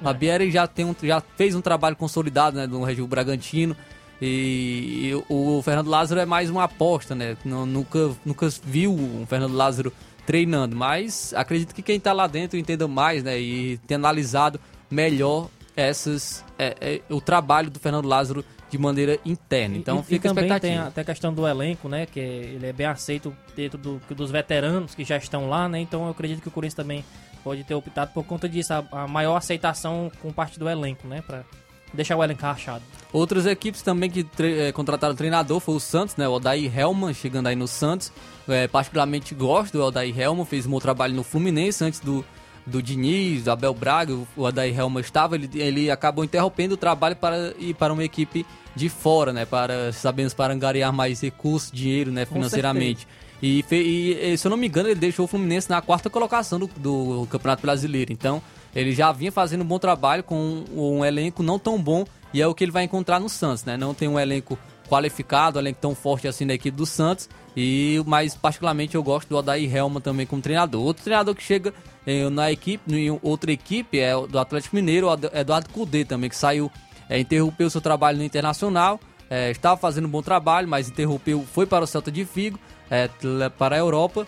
O 0.00 0.04
Barbieri 0.04 0.50
já, 0.50 0.66
tem 0.66 0.86
um, 0.86 0.94
já 1.02 1.22
fez 1.36 1.54
um 1.54 1.60
trabalho 1.60 1.94
consolidado 1.94 2.56
né, 2.56 2.66
no 2.66 2.82
Red 2.82 2.94
Bull 2.96 3.06
Bragantino. 3.08 3.76
E, 4.24 5.08
e 5.10 5.24
o 5.28 5.60
Fernando 5.62 5.88
Lázaro 5.88 6.20
é 6.20 6.24
mais 6.24 6.48
uma 6.48 6.62
aposta, 6.64 7.12
né? 7.12 7.36
Nu- 7.44 7.66
Nunca, 7.66 8.10
nunca 8.24 8.48
viu 8.62 8.92
um 8.94 9.26
Fernando 9.26 9.54
Lázaro 9.54 9.92
treinando, 10.24 10.76
mas 10.76 11.34
acredito 11.34 11.74
que 11.74 11.82
quem 11.82 11.98
tá 11.98 12.12
lá 12.12 12.28
dentro 12.28 12.56
entenda 12.56 12.86
mais, 12.86 13.24
né? 13.24 13.38
E 13.40 13.78
tenha 13.78 13.98
analisado 13.98 14.60
melhor 14.88 15.48
essas, 15.76 16.44
é, 16.56 16.76
é, 16.80 17.00
o 17.12 17.20
trabalho 17.20 17.68
do 17.68 17.80
Fernando 17.80 18.06
Lázaro 18.06 18.44
de 18.70 18.78
maneira 18.78 19.18
interna. 19.24 19.76
Então 19.76 19.98
e, 19.98 20.02
fica 20.04 20.28
e 20.28 20.34
também 20.34 20.58
tem 20.60 20.78
até 20.78 21.00
a 21.00 21.04
questão 21.04 21.34
do 21.34 21.46
elenco, 21.46 21.88
né? 21.88 22.06
Que 22.06 22.20
ele 22.20 22.66
é 22.66 22.72
bem 22.72 22.86
aceito 22.86 23.36
dentro 23.56 23.76
do, 23.76 24.00
dos 24.14 24.30
veteranos 24.30 24.94
que 24.94 25.02
já 25.04 25.16
estão 25.16 25.48
lá, 25.48 25.68
né? 25.68 25.80
Então 25.80 26.04
eu 26.04 26.10
acredito 26.10 26.40
que 26.40 26.48
o 26.48 26.50
Corinthians 26.52 26.76
também 26.76 27.04
pode 27.42 27.64
ter 27.64 27.74
optado 27.74 28.12
por 28.14 28.24
conta 28.24 28.48
disso, 28.48 28.72
a, 28.72 28.84
a 28.92 29.08
maior 29.08 29.34
aceitação 29.34 30.12
com 30.22 30.32
parte 30.32 30.60
do 30.60 30.68
elenco, 30.68 31.08
né? 31.08 31.22
Pra 31.26 31.42
deixar 31.92 32.16
o 32.16 32.22
elenco 32.24 32.42
rachado. 32.42 32.82
Outras 33.12 33.44
equipes 33.46 33.82
também 33.82 34.08
que 34.10 34.24
tre- 34.24 34.68
eh, 34.68 34.72
contrataram 34.72 35.14
treinador 35.14 35.60
foi 35.60 35.74
o 35.74 35.80
Santos, 35.80 36.16
né? 36.16 36.26
O 36.26 36.32
Odair 36.32 36.76
Helman 36.78 37.12
chegando 37.12 37.46
aí 37.48 37.56
no 37.56 37.68
Santos. 37.68 38.10
Eh, 38.48 38.66
particularmente 38.68 39.34
gosto 39.34 39.74
do 39.78 39.84
Odair 39.84 40.18
Helman, 40.18 40.44
fez 40.46 40.66
um 40.66 40.70
bom 40.70 40.78
trabalho 40.80 41.14
no 41.14 41.22
Fluminense 41.22 41.84
antes 41.84 42.00
do, 42.00 42.24
do 42.66 42.82
Diniz, 42.82 43.44
do 43.44 43.50
Abel 43.50 43.74
Braga. 43.74 44.14
O 44.14 44.26
Odair 44.36 44.78
Helman 44.78 45.00
estava, 45.02 45.34
ele, 45.34 45.50
ele 45.54 45.90
acabou 45.90 46.24
interrompendo 46.24 46.74
o 46.74 46.76
trabalho 46.78 47.16
para 47.16 47.52
ir 47.58 47.74
para 47.74 47.92
uma 47.92 48.02
equipe 48.04 48.46
de 48.74 48.88
fora, 48.88 49.32
né? 49.32 49.44
Para, 49.44 49.92
sabemos, 49.92 50.32
para 50.32 50.54
angariar 50.54 50.92
mais 50.92 51.20
recursos, 51.20 51.70
dinheiro, 51.70 52.10
né? 52.10 52.24
Financeiramente. 52.24 53.06
E, 53.42 53.62
e, 53.72 54.18
eh, 54.32 54.36
se 54.36 54.46
eu 54.46 54.50
não 54.50 54.56
me 54.56 54.68
engano, 54.68 54.88
ele 54.88 54.98
deixou 54.98 55.24
o 55.26 55.28
Fluminense 55.28 55.68
na 55.68 55.82
quarta 55.82 56.08
colocação 56.08 56.58
do, 56.58 56.70
do 56.76 57.26
Campeonato 57.28 57.60
Brasileiro. 57.60 58.12
Então, 58.12 58.40
ele 58.74 58.92
já 58.92 59.12
vinha 59.12 59.30
fazendo 59.30 59.62
um 59.62 59.66
bom 59.66 59.78
trabalho 59.78 60.22
com 60.22 60.64
um, 60.74 60.98
um 60.98 61.04
elenco 61.04 61.42
não 61.42 61.58
tão 61.58 61.80
bom 61.80 62.04
e 62.32 62.40
é 62.40 62.46
o 62.46 62.54
que 62.54 62.64
ele 62.64 62.72
vai 62.72 62.84
encontrar 62.84 63.20
no 63.20 63.28
Santos, 63.28 63.64
né? 63.64 63.76
Não 63.76 63.92
tem 63.92 64.08
um 64.08 64.18
elenco 64.18 64.58
qualificado, 64.88 65.58
um 65.58 65.62
elenco 65.62 65.80
tão 65.80 65.94
forte 65.94 66.26
assim 66.26 66.46
da 66.46 66.54
equipe 66.54 66.76
do 66.76 66.86
Santos. 66.86 67.28
E 67.56 68.02
mas 68.06 68.34
particularmente 68.34 68.94
eu 68.94 69.02
gosto 69.02 69.28
do 69.28 69.36
Odair 69.36 69.74
Helma 69.74 70.00
também 70.00 70.26
como 70.26 70.40
treinador. 70.40 70.82
Outro 70.82 71.04
treinador 71.04 71.34
que 71.34 71.42
chega 71.42 71.74
eh, 72.06 72.30
na 72.30 72.50
equipe, 72.50 72.94
em 72.94 73.18
outra 73.22 73.52
equipe 73.52 73.98
é 73.98 74.14
do 74.26 74.38
Atlético 74.38 74.76
Mineiro, 74.76 75.08
o 75.08 75.38
Eduardo 75.38 75.68
Cudê 75.68 76.04
também 76.04 76.30
que 76.30 76.36
saiu, 76.36 76.70
eh, 77.10 77.18
interrompeu 77.20 77.68
seu 77.68 77.80
trabalho 77.80 78.18
no 78.18 78.24
Internacional. 78.24 78.98
eh, 79.28 79.50
estava 79.50 79.78
fazendo 79.78 80.06
um 80.06 80.10
bom 80.10 80.22
trabalho, 80.22 80.68
mas 80.68 80.88
interrompeu, 80.88 81.44
foi 81.52 81.64
para 81.66 81.84
o 81.84 81.86
Celta 81.86 82.10
de 82.10 82.22
Vigo, 82.24 82.58
eh, 82.90 83.08
para 83.58 83.76
a 83.76 83.78
Europa 83.78 84.26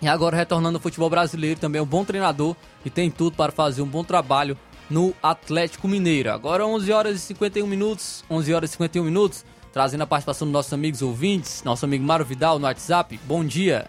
e 0.00 0.08
agora 0.08 0.36
retornando 0.36 0.76
ao 0.76 0.82
futebol 0.82 1.08
brasileiro, 1.08 1.58
também 1.58 1.78
é 1.78 1.82
um 1.82 1.86
bom 1.86 2.04
treinador 2.04 2.54
e 2.84 2.90
tem 2.90 3.10
tudo 3.10 3.36
para 3.36 3.52
fazer 3.52 3.82
um 3.82 3.86
bom 3.86 4.04
trabalho 4.04 4.56
no 4.90 5.14
Atlético 5.22 5.88
Mineiro. 5.88 6.30
Agora 6.30 6.66
11 6.66 6.92
horas 6.92 7.16
e 7.16 7.18
51 7.18 7.66
minutos, 7.66 8.24
11 8.30 8.54
horas 8.54 8.70
e 8.70 8.72
51 8.72 9.04
minutos, 9.04 9.44
trazendo 9.72 10.02
a 10.02 10.06
participação 10.06 10.46
dos 10.46 10.52
nossos 10.52 10.72
amigos 10.72 11.02
ouvintes, 11.02 11.62
nosso 11.64 11.84
amigo 11.84 12.04
Mário 12.04 12.24
Vidal 12.24 12.58
no 12.58 12.66
WhatsApp. 12.66 13.18
Bom 13.24 13.44
dia. 13.44 13.86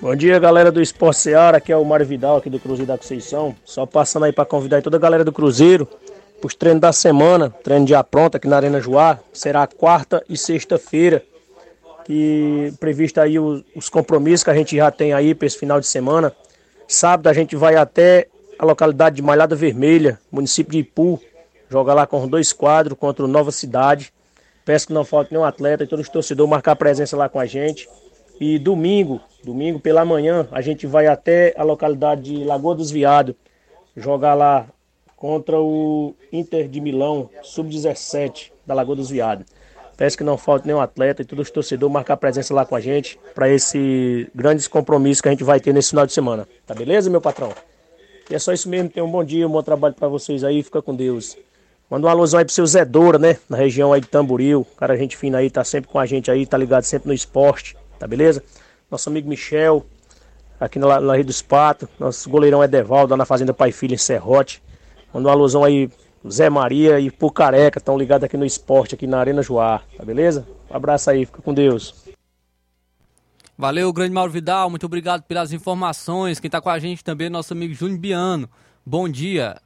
Bom 0.00 0.14
dia, 0.14 0.38
galera 0.38 0.70
do 0.70 0.82
Esporte 0.82 1.20
Seara, 1.20 1.56
aqui 1.56 1.72
é 1.72 1.76
o 1.76 1.84
Mário 1.84 2.04
Vidal, 2.04 2.36
aqui 2.36 2.50
do 2.50 2.58
Cruzeiro 2.58 2.88
da 2.88 2.98
Conceição. 2.98 3.56
Só 3.64 3.86
passando 3.86 4.24
aí 4.24 4.32
para 4.32 4.44
convidar 4.44 4.82
toda 4.82 4.96
a 4.96 5.00
galera 5.00 5.24
do 5.24 5.32
Cruzeiro 5.32 5.88
para 6.40 6.46
os 6.46 6.54
treinos 6.54 6.82
da 6.82 6.92
semana, 6.92 7.48
treino 7.48 7.86
de 7.86 7.94
pronto 8.10 8.36
aqui 8.36 8.46
na 8.46 8.56
Arena 8.56 8.80
Joá. 8.80 9.18
Será 9.32 9.66
quarta 9.66 10.22
e 10.28 10.36
sexta-feira, 10.36 11.24
que 12.04 12.72
previsto 12.78 13.20
aí 13.20 13.38
os, 13.38 13.64
os 13.74 13.88
compromissos 13.88 14.44
que 14.44 14.50
a 14.50 14.54
gente 14.54 14.76
já 14.76 14.90
tem 14.90 15.12
aí 15.12 15.34
para 15.34 15.46
esse 15.46 15.58
final 15.58 15.80
de 15.80 15.86
semana. 15.86 16.34
Sábado 16.86 17.28
a 17.28 17.32
gente 17.32 17.56
vai 17.56 17.76
até 17.76 18.28
a 18.58 18.64
localidade 18.64 19.16
de 19.16 19.22
Malhada 19.22 19.56
Vermelha, 19.56 20.18
município 20.30 20.72
de 20.72 20.78
Ipu, 20.78 21.20
jogar 21.68 21.94
lá 21.94 22.06
com 22.06 22.28
dois 22.28 22.52
quadros 22.52 22.98
contra 22.98 23.24
o 23.24 23.28
Nova 23.28 23.50
Cidade. 23.50 24.12
Peço 24.64 24.86
que 24.86 24.92
não 24.92 25.04
falte 25.04 25.32
nenhum 25.32 25.44
atleta 25.44 25.84
e 25.84 25.86
todos 25.86 26.06
os 26.06 26.12
torcedores 26.12 26.50
marcar 26.50 26.76
presença 26.76 27.16
lá 27.16 27.28
com 27.28 27.40
a 27.40 27.46
gente. 27.46 27.88
E 28.40 28.58
domingo, 28.58 29.20
domingo 29.44 29.78
pela 29.78 30.04
manhã, 30.04 30.46
a 30.50 30.60
gente 30.60 30.86
vai 30.86 31.06
até 31.06 31.54
a 31.56 31.62
localidade 31.62 32.22
de 32.22 32.44
Lagoa 32.44 32.74
dos 32.74 32.90
Viados, 32.90 33.34
jogar 33.96 34.34
lá 34.34 34.66
contra 35.16 35.60
o 35.60 36.14
Inter 36.32 36.68
de 36.68 36.80
Milão, 36.80 37.30
sub-17 37.42 38.50
da 38.66 38.74
Lagoa 38.74 38.96
dos 38.96 39.10
Viados. 39.10 39.46
Peço 39.96 40.16
que 40.18 40.24
não 40.24 40.36
falte 40.36 40.66
nenhum 40.66 40.80
atleta 40.80 41.22
e 41.22 41.24
todos 41.24 41.46
os 41.46 41.50
torcedores 41.50 41.92
marcar 41.92 42.16
presença 42.16 42.52
lá 42.52 42.66
com 42.66 42.74
a 42.74 42.80
gente 42.80 43.18
para 43.34 43.48
esse 43.48 44.28
grandes 44.34 44.66
compromissos 44.66 45.20
que 45.20 45.28
a 45.28 45.30
gente 45.30 45.44
vai 45.44 45.60
ter 45.60 45.72
nesse 45.72 45.90
final 45.90 46.06
de 46.06 46.12
semana. 46.12 46.48
Tá 46.66 46.74
beleza, 46.74 47.08
meu 47.08 47.20
patrão? 47.20 47.52
E 48.28 48.34
é 48.34 48.38
só 48.38 48.52
isso 48.52 48.68
mesmo. 48.68 48.88
Tenham 48.88 49.06
um 49.06 49.10
bom 49.10 49.22
dia, 49.22 49.46
um 49.46 49.50
bom 49.50 49.62
trabalho 49.62 49.94
para 49.94 50.08
vocês 50.08 50.42
aí. 50.42 50.62
Fica 50.62 50.82
com 50.82 50.94
Deus. 50.94 51.36
Manda 51.88 52.06
uma 52.06 52.12
alusão 52.12 52.38
aí 52.38 52.44
pro 52.44 52.54
seu 52.54 52.66
Zé 52.66 52.84
Doura, 52.84 53.18
né? 53.18 53.36
Na 53.48 53.56
região 53.56 53.92
aí 53.92 54.00
de 54.00 54.08
Tamboril. 54.08 54.66
Cara, 54.76 54.96
gente 54.96 55.16
fina 55.16 55.38
aí, 55.38 55.50
tá 55.50 55.62
sempre 55.62 55.90
com 55.90 55.98
a 55.98 56.06
gente 56.06 56.30
aí, 56.30 56.46
tá 56.46 56.56
ligado 56.56 56.82
sempre 56.82 57.08
no 57.08 57.14
esporte, 57.14 57.76
tá 57.98 58.06
beleza? 58.06 58.42
Nosso 58.90 59.08
amigo 59.08 59.28
Michel, 59.28 59.84
aqui 60.58 60.78
na, 60.78 61.00
na 61.00 61.14
Rio 61.14 61.26
dos 61.26 61.42
Patos. 61.42 61.88
Nosso 61.98 62.28
goleirão 62.30 62.64
Edevaldo, 62.64 63.10
lá 63.12 63.16
na 63.18 63.26
Fazenda 63.26 63.52
Pai 63.52 63.70
Filho, 63.70 63.94
em 63.94 63.98
Serrote. 63.98 64.62
Manda 65.12 65.28
uma 65.28 65.34
alusão 65.34 65.62
aí, 65.62 65.90
Zé 66.30 66.48
Maria 66.48 66.98
e 66.98 67.10
pro 67.10 67.30
Careca, 67.30 67.78
estão 67.78 67.98
ligados 67.98 68.24
aqui 68.24 68.36
no 68.36 68.46
esporte, 68.46 68.94
aqui 68.94 69.06
na 69.06 69.18
Arena 69.18 69.42
Joá, 69.42 69.82
tá 69.96 70.04
beleza? 70.04 70.46
Um 70.70 70.76
abraço 70.76 71.10
aí, 71.10 71.26
fica 71.26 71.42
com 71.42 71.52
Deus. 71.52 72.04
Valeu, 73.56 73.92
grande 73.92 74.12
Mauro 74.12 74.32
Vidal, 74.32 74.68
muito 74.68 74.86
obrigado 74.86 75.22
pelas 75.22 75.52
informações. 75.52 76.40
Quem 76.40 76.48
está 76.48 76.60
com 76.60 76.70
a 76.70 76.78
gente 76.78 77.04
também 77.04 77.28
é 77.28 77.30
nosso 77.30 77.52
amigo 77.52 77.74
Júnior 77.74 77.98
Biano. 77.98 78.48
Bom 78.84 79.08
dia. 79.08 79.56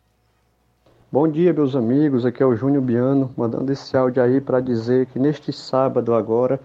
Bom 1.11 1.27
dia, 1.27 1.55
meus 1.55 1.75
amigos. 1.75 2.27
Aqui 2.27 2.43
é 2.43 2.47
o 2.47 2.55
Júnior 2.55 2.83
Biano, 2.83 3.33
mandando 3.35 3.73
esse 3.73 3.97
áudio 3.97 4.23
aí 4.23 4.43
para 4.43 4.61
dizer 4.61 5.07
que 5.07 5.19
neste 5.19 5.53
sábado 5.55 6.13
agora 6.13 6.61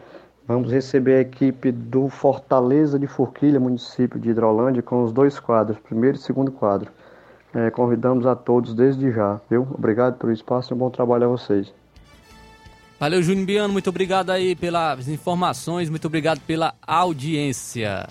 vamos 0.46 0.70
receber 0.70 1.16
a 1.16 1.22
equipe 1.22 1.72
do 1.72 2.10
Fortaleza 2.10 3.00
de 3.00 3.08
Forquilha, 3.08 3.58
município 3.58 4.20
de 4.20 4.32
Hidrolândia, 4.32 4.82
com 4.82 5.02
os 5.04 5.14
dois 5.14 5.40
quadros, 5.40 5.80
primeiro 5.80 6.18
e 6.18 6.20
segundo 6.20 6.52
quadro. 6.52 6.92
É, 7.56 7.70
convidamos 7.70 8.26
a 8.26 8.36
todos 8.36 8.74
desde 8.74 9.12
já, 9.12 9.40
viu? 9.50 9.68
Obrigado 9.74 10.18
pelo 10.18 10.32
espaço 10.32 10.74
e 10.74 10.76
um 10.76 10.78
bom 10.78 10.90
trabalho 10.90 11.26
a 11.26 11.28
vocês. 11.28 11.72
Valeu, 13.00 13.22
Júnior 13.22 13.46
Biano, 13.46 13.74
muito 13.74 13.90
obrigado 13.90 14.30
aí 14.32 14.56
pelas 14.56 15.08
informações, 15.08 15.90
muito 15.90 16.06
obrigado 16.08 16.40
pela 16.42 16.74
audiência. 16.86 18.08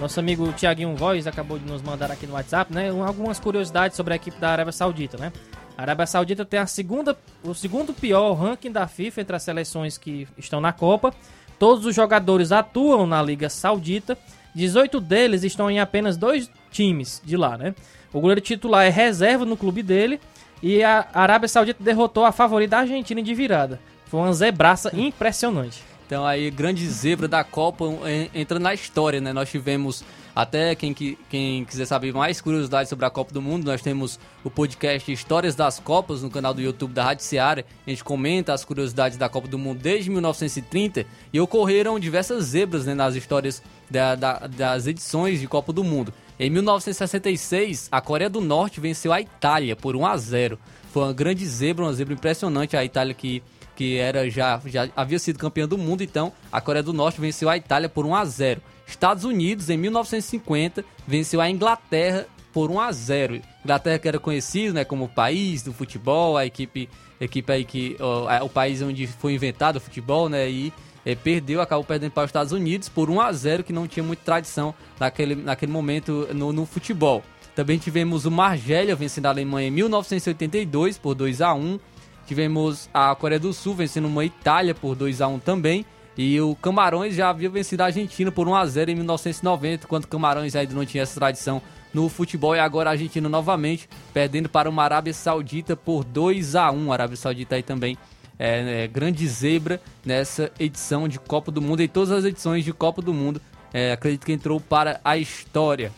Nosso 0.00 0.18
amigo 0.18 0.52
Tiaguinho 0.52 0.96
Voz 0.96 1.26
acabou 1.26 1.58
de 1.58 1.64
nos 1.64 1.80
mandar 1.80 2.10
aqui 2.10 2.26
no 2.26 2.34
WhatsApp, 2.34 2.72
né? 2.74 2.92
um- 2.92 3.04
Algumas 3.04 3.38
curiosidades 3.38 3.96
sobre 3.96 4.12
a 4.14 4.16
equipe 4.16 4.38
da 4.40 4.50
Arábia 4.50 4.72
Saudita, 4.72 5.16
né? 5.16 5.32
A 5.78 5.82
Arábia 5.82 6.06
Saudita 6.06 6.44
tem 6.44 6.58
a 6.58 6.66
segunda, 6.66 7.16
o 7.44 7.54
segundo 7.54 7.94
pior 7.94 8.32
ranking 8.34 8.72
da 8.72 8.86
FIFA 8.88 9.20
entre 9.20 9.36
as 9.36 9.42
seleções 9.42 9.96
que 9.96 10.26
estão 10.36 10.60
na 10.60 10.72
Copa. 10.72 11.14
Todos 11.58 11.86
os 11.86 11.94
jogadores 11.94 12.50
atuam 12.50 13.06
na 13.06 13.22
Liga 13.22 13.48
Saudita 13.48 14.18
18 14.54 15.00
deles 15.00 15.44
estão 15.44 15.70
em 15.70 15.80
apenas 15.80 16.16
dois 16.16 16.50
times 16.72 17.20
de 17.24 17.36
lá, 17.36 17.56
né? 17.58 17.74
O 18.12 18.20
goleiro 18.20 18.40
titular 18.40 18.84
é 18.84 18.88
reserva 18.90 19.44
no 19.44 19.56
clube 19.56 19.82
dele 19.82 20.18
e 20.62 20.82
a 20.82 21.06
Arábia 21.14 21.48
Saudita 21.48 21.82
derrotou 21.82 22.24
a 22.24 22.32
favorita 22.32 22.78
Argentina 22.78 23.22
de 23.22 23.34
virada. 23.34 23.78
Foi 24.06 24.20
uma 24.20 24.32
zebraça 24.32 24.90
impressionante. 24.94 25.82
Então 26.06 26.26
aí, 26.26 26.50
grande 26.50 26.86
zebra 26.88 27.26
da 27.26 27.42
Copa 27.42 27.86
en- 28.06 28.28
entra 28.34 28.58
na 28.58 28.74
história, 28.74 29.18
né? 29.18 29.32
Nós 29.32 29.48
tivemos, 29.50 30.04
até 30.36 30.74
quem, 30.74 30.92
quem 30.92 31.64
quiser 31.64 31.86
saber 31.86 32.12
mais 32.12 32.38
curiosidades 32.38 32.90
sobre 32.90 33.06
a 33.06 33.10
Copa 33.10 33.32
do 33.32 33.40
Mundo, 33.40 33.64
nós 33.64 33.80
temos 33.80 34.20
o 34.44 34.50
podcast 34.50 35.10
Histórias 35.10 35.54
das 35.54 35.80
Copas 35.80 36.20
no 36.22 36.28
canal 36.28 36.52
do 36.52 36.60
YouTube 36.60 36.92
da 36.92 37.02
Rádio 37.04 37.24
Seara. 37.24 37.64
A 37.86 37.88
gente 37.90 38.04
comenta 38.04 38.52
as 38.52 38.62
curiosidades 38.62 39.16
da 39.16 39.26
Copa 39.30 39.48
do 39.48 39.58
Mundo 39.58 39.78
desde 39.80 40.10
1930 40.10 41.06
e 41.32 41.40
ocorreram 41.40 41.98
diversas 41.98 42.44
zebras 42.44 42.84
né, 42.84 42.92
nas 42.92 43.14
histórias 43.14 43.62
da- 43.90 44.14
da- 44.14 44.46
das 44.46 44.86
edições 44.86 45.40
de 45.40 45.46
Copa 45.48 45.72
do 45.72 45.82
Mundo. 45.82 46.12
Em 46.42 46.50
1966, 46.50 47.86
a 47.88 48.00
Coreia 48.00 48.28
do 48.28 48.40
Norte 48.40 48.80
venceu 48.80 49.12
a 49.12 49.20
Itália 49.20 49.76
por 49.76 49.94
1 49.94 50.04
a 50.04 50.16
0. 50.16 50.58
Foi 50.92 51.04
uma 51.04 51.12
grande 51.12 51.46
zebra, 51.46 51.84
uma 51.84 51.92
zebra 51.92 52.14
impressionante. 52.14 52.76
A 52.76 52.84
Itália 52.84 53.14
que, 53.14 53.40
que 53.76 53.96
era 53.96 54.28
já, 54.28 54.60
já 54.66 54.88
havia 54.96 55.20
sido 55.20 55.38
campeã 55.38 55.68
do 55.68 55.78
mundo, 55.78 56.02
então 56.02 56.32
a 56.50 56.60
Coreia 56.60 56.82
do 56.82 56.92
Norte 56.92 57.20
venceu 57.20 57.48
a 57.48 57.56
Itália 57.56 57.88
por 57.88 58.04
1 58.04 58.16
a 58.16 58.24
0. 58.24 58.60
Estados 58.88 59.22
Unidos, 59.22 59.70
em 59.70 59.76
1950, 59.76 60.84
venceu 61.06 61.40
a 61.40 61.48
Inglaterra 61.48 62.26
por 62.52 62.72
1 62.72 62.80
a 62.80 62.90
0. 62.90 63.40
Inglaterra 63.64 64.00
que 64.00 64.08
era 64.08 64.18
conhecido 64.18 64.74
né, 64.74 64.84
como 64.84 65.08
país 65.08 65.62
do 65.62 65.72
futebol, 65.72 66.36
a 66.36 66.44
equipe, 66.44 66.88
equipe 67.20 67.52
aí 67.52 67.64
que 67.64 67.96
ó, 68.00 68.44
o 68.44 68.48
país 68.48 68.82
onde 68.82 69.06
foi 69.06 69.34
inventado 69.34 69.76
o 69.76 69.80
futebol, 69.80 70.28
né? 70.28 70.50
E 70.50 70.72
eh, 71.04 71.14
perdeu, 71.14 71.60
acabou 71.60 71.84
perdendo 71.84 72.12
para 72.12 72.24
os 72.24 72.28
Estados 72.28 72.52
Unidos 72.52 72.88
por 72.88 73.10
1 73.10 73.20
a 73.20 73.32
0 73.32 73.64
que 73.64 73.72
não 73.72 73.86
tinha 73.86 74.02
muita 74.02 74.24
tradição 74.24 74.74
naquele, 74.98 75.34
naquele 75.34 75.72
momento 75.72 76.28
no, 76.32 76.52
no 76.52 76.66
futebol. 76.66 77.22
Também 77.54 77.78
tivemos 77.78 78.24
o 78.24 78.30
Margélia 78.30 78.96
vencendo 78.96 79.26
a 79.26 79.30
Alemanha 79.30 79.68
em 79.68 79.70
1982 79.70 80.98
por 80.98 81.14
2 81.14 81.40
a 81.40 81.52
1 81.52 81.78
Tivemos 82.26 82.88
a 82.94 83.14
Coreia 83.14 83.38
do 83.38 83.52
Sul 83.52 83.74
vencendo 83.74 84.06
uma 84.06 84.24
Itália 84.24 84.74
por 84.74 84.94
2 84.94 85.20
a 85.20 85.28
1 85.28 85.38
também. 85.40 85.84
E 86.16 86.40
o 86.40 86.54
Camarões 86.56 87.14
já 87.14 87.30
havia 87.30 87.48
vencido 87.48 87.82
a 87.82 87.86
Argentina 87.86 88.30
por 88.30 88.46
1 88.46 88.54
a 88.54 88.66
0 88.66 88.90
em 88.90 88.94
1990, 88.96 89.86
quando 89.86 90.04
o 90.04 90.08
Camarões 90.08 90.54
ainda 90.54 90.74
não 90.74 90.84
tinha 90.84 91.02
essa 91.02 91.18
tradição 91.18 91.60
no 91.92 92.08
futebol. 92.08 92.54
E 92.54 92.58
agora 92.58 92.90
a 92.90 92.92
Argentina 92.92 93.28
novamente 93.28 93.88
perdendo 94.12 94.48
para 94.48 94.68
uma 94.68 94.82
Arábia 94.82 95.12
Saudita 95.12 95.74
por 95.74 96.04
2 96.04 96.54
a 96.54 96.70
1 96.70 96.90
A 96.90 96.94
Arábia 96.94 97.16
Saudita 97.16 97.54
aí 97.54 97.62
também 97.62 97.98
é, 98.44 98.82
é, 98.82 98.88
grande 98.88 99.24
zebra 99.28 99.80
nessa 100.04 100.50
edição 100.58 101.06
de 101.06 101.16
Copa 101.16 101.52
do 101.52 101.62
Mundo 101.62 101.80
e 101.80 101.86
todas 101.86 102.10
as 102.10 102.24
edições 102.24 102.64
de 102.64 102.72
Copa 102.72 103.00
do 103.00 103.14
Mundo. 103.14 103.40
É, 103.72 103.92
acredito 103.92 104.26
que 104.26 104.32
entrou 104.32 104.60
para 104.60 105.00
a 105.04 105.16
história. 105.16 105.92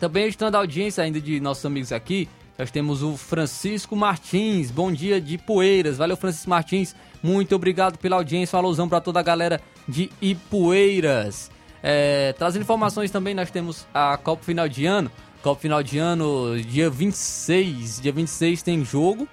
Também 0.00 0.26
estando 0.26 0.56
a 0.56 0.58
audiência 0.58 1.04
ainda 1.04 1.20
de 1.20 1.38
nossos 1.38 1.64
amigos 1.64 1.92
aqui, 1.92 2.28
nós 2.58 2.72
temos 2.72 3.04
o 3.04 3.16
Francisco 3.16 3.94
Martins. 3.94 4.72
Bom 4.72 4.90
dia 4.90 5.20
de 5.20 5.38
Poeiras. 5.38 5.96
Valeu, 5.96 6.16
Francisco 6.16 6.50
Martins. 6.50 6.96
Muito 7.22 7.54
obrigado 7.54 7.98
pela 7.98 8.16
audiência. 8.16 8.56
Alusão 8.56 8.88
para 8.88 9.00
toda 9.00 9.20
a 9.20 9.22
galera 9.22 9.60
de 9.86 10.10
Ipueiras. 10.20 11.52
É, 11.84 12.34
trazendo 12.36 12.62
informações 12.62 13.12
também, 13.12 13.32
nós 13.32 13.50
temos 13.50 13.86
a 13.94 14.16
Copa 14.16 14.42
Final 14.42 14.68
de 14.68 14.86
Ano. 14.86 15.10
Copa 15.40 15.60
Final 15.60 15.84
de 15.84 15.98
Ano, 15.98 16.60
dia 16.60 16.90
26. 16.90 18.00
Dia 18.00 18.12
26 18.12 18.60
tem 18.60 18.84
jogo. 18.84 19.28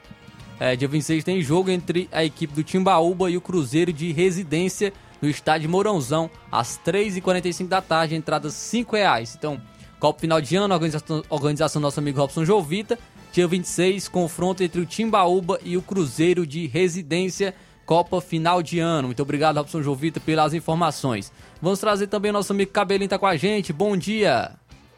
É, 0.60 0.76
dia 0.76 0.88
26 0.88 1.24
tem 1.24 1.42
jogo 1.42 1.70
entre 1.70 2.10
a 2.12 2.24
equipe 2.24 2.54
do 2.54 2.64
Timbaúba 2.64 3.30
e 3.30 3.38
o 3.38 3.42
Cruzeiro 3.42 3.94
de 3.94 4.12
Residência 4.12 4.92
no 5.22 5.30
estádio 5.30 5.70
Mourãozão, 5.70 6.30
às 6.52 6.80
3h45 6.80 7.68
da 7.68 7.82
tarde, 7.82 8.16
entrada 8.16 8.50
5 8.50 8.96
reais. 8.96 9.36
Então, 9.38 9.62
Copa 10.00 10.20
Final 10.20 10.42
de 10.42 10.56
Ano, 10.56 10.74
organização, 10.74 11.24
organização 11.30 11.82
do 11.82 11.84
nosso 11.84 12.00
amigo 12.00 12.20
Robson 12.20 12.46
Jovita. 12.46 12.98
Dia 13.32 13.48
26, 13.48 14.08
confronto 14.08 14.64
entre 14.64 14.82
o 14.82 14.86
Timbaúba 14.86 15.60
e 15.64 15.78
o 15.78 15.82
Cruzeiro 15.82 16.46
de 16.46 16.66
Residência, 16.66 17.54
Copa 17.86 18.20
Final 18.20 18.64
de 18.64 18.80
Ano. 18.80 19.10
Muito 19.10 19.22
obrigado, 19.22 19.58
Robson 19.58 19.84
Jovita, 19.84 20.20
pelas 20.20 20.54
informações. 20.54 21.32
Vamos 21.62 21.80
trazer 21.80 22.08
também 22.08 22.32
o 22.32 22.34
nosso 22.34 22.52
amigo 22.52 22.72
Cabelinho 22.72 23.10
tá 23.10 23.20
com 23.20 23.28
a 23.28 23.36
gente. 23.36 23.72
Bom 23.72 23.96
dia! 23.96 24.52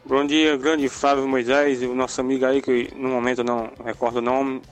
Bom 0.06 0.26
dia, 0.26 0.56
grande 0.56 0.88
Flávio 0.88 1.28
Moisés, 1.28 1.82
o 1.82 1.94
nosso 1.94 2.20
amigo 2.20 2.46
aí, 2.46 2.62
que 2.62 2.88
no 2.96 3.10
momento 3.10 3.40
eu 3.40 3.44
não 3.44 3.70
recordo 3.84 4.16
o 4.16 4.22
nome. 4.22 4.62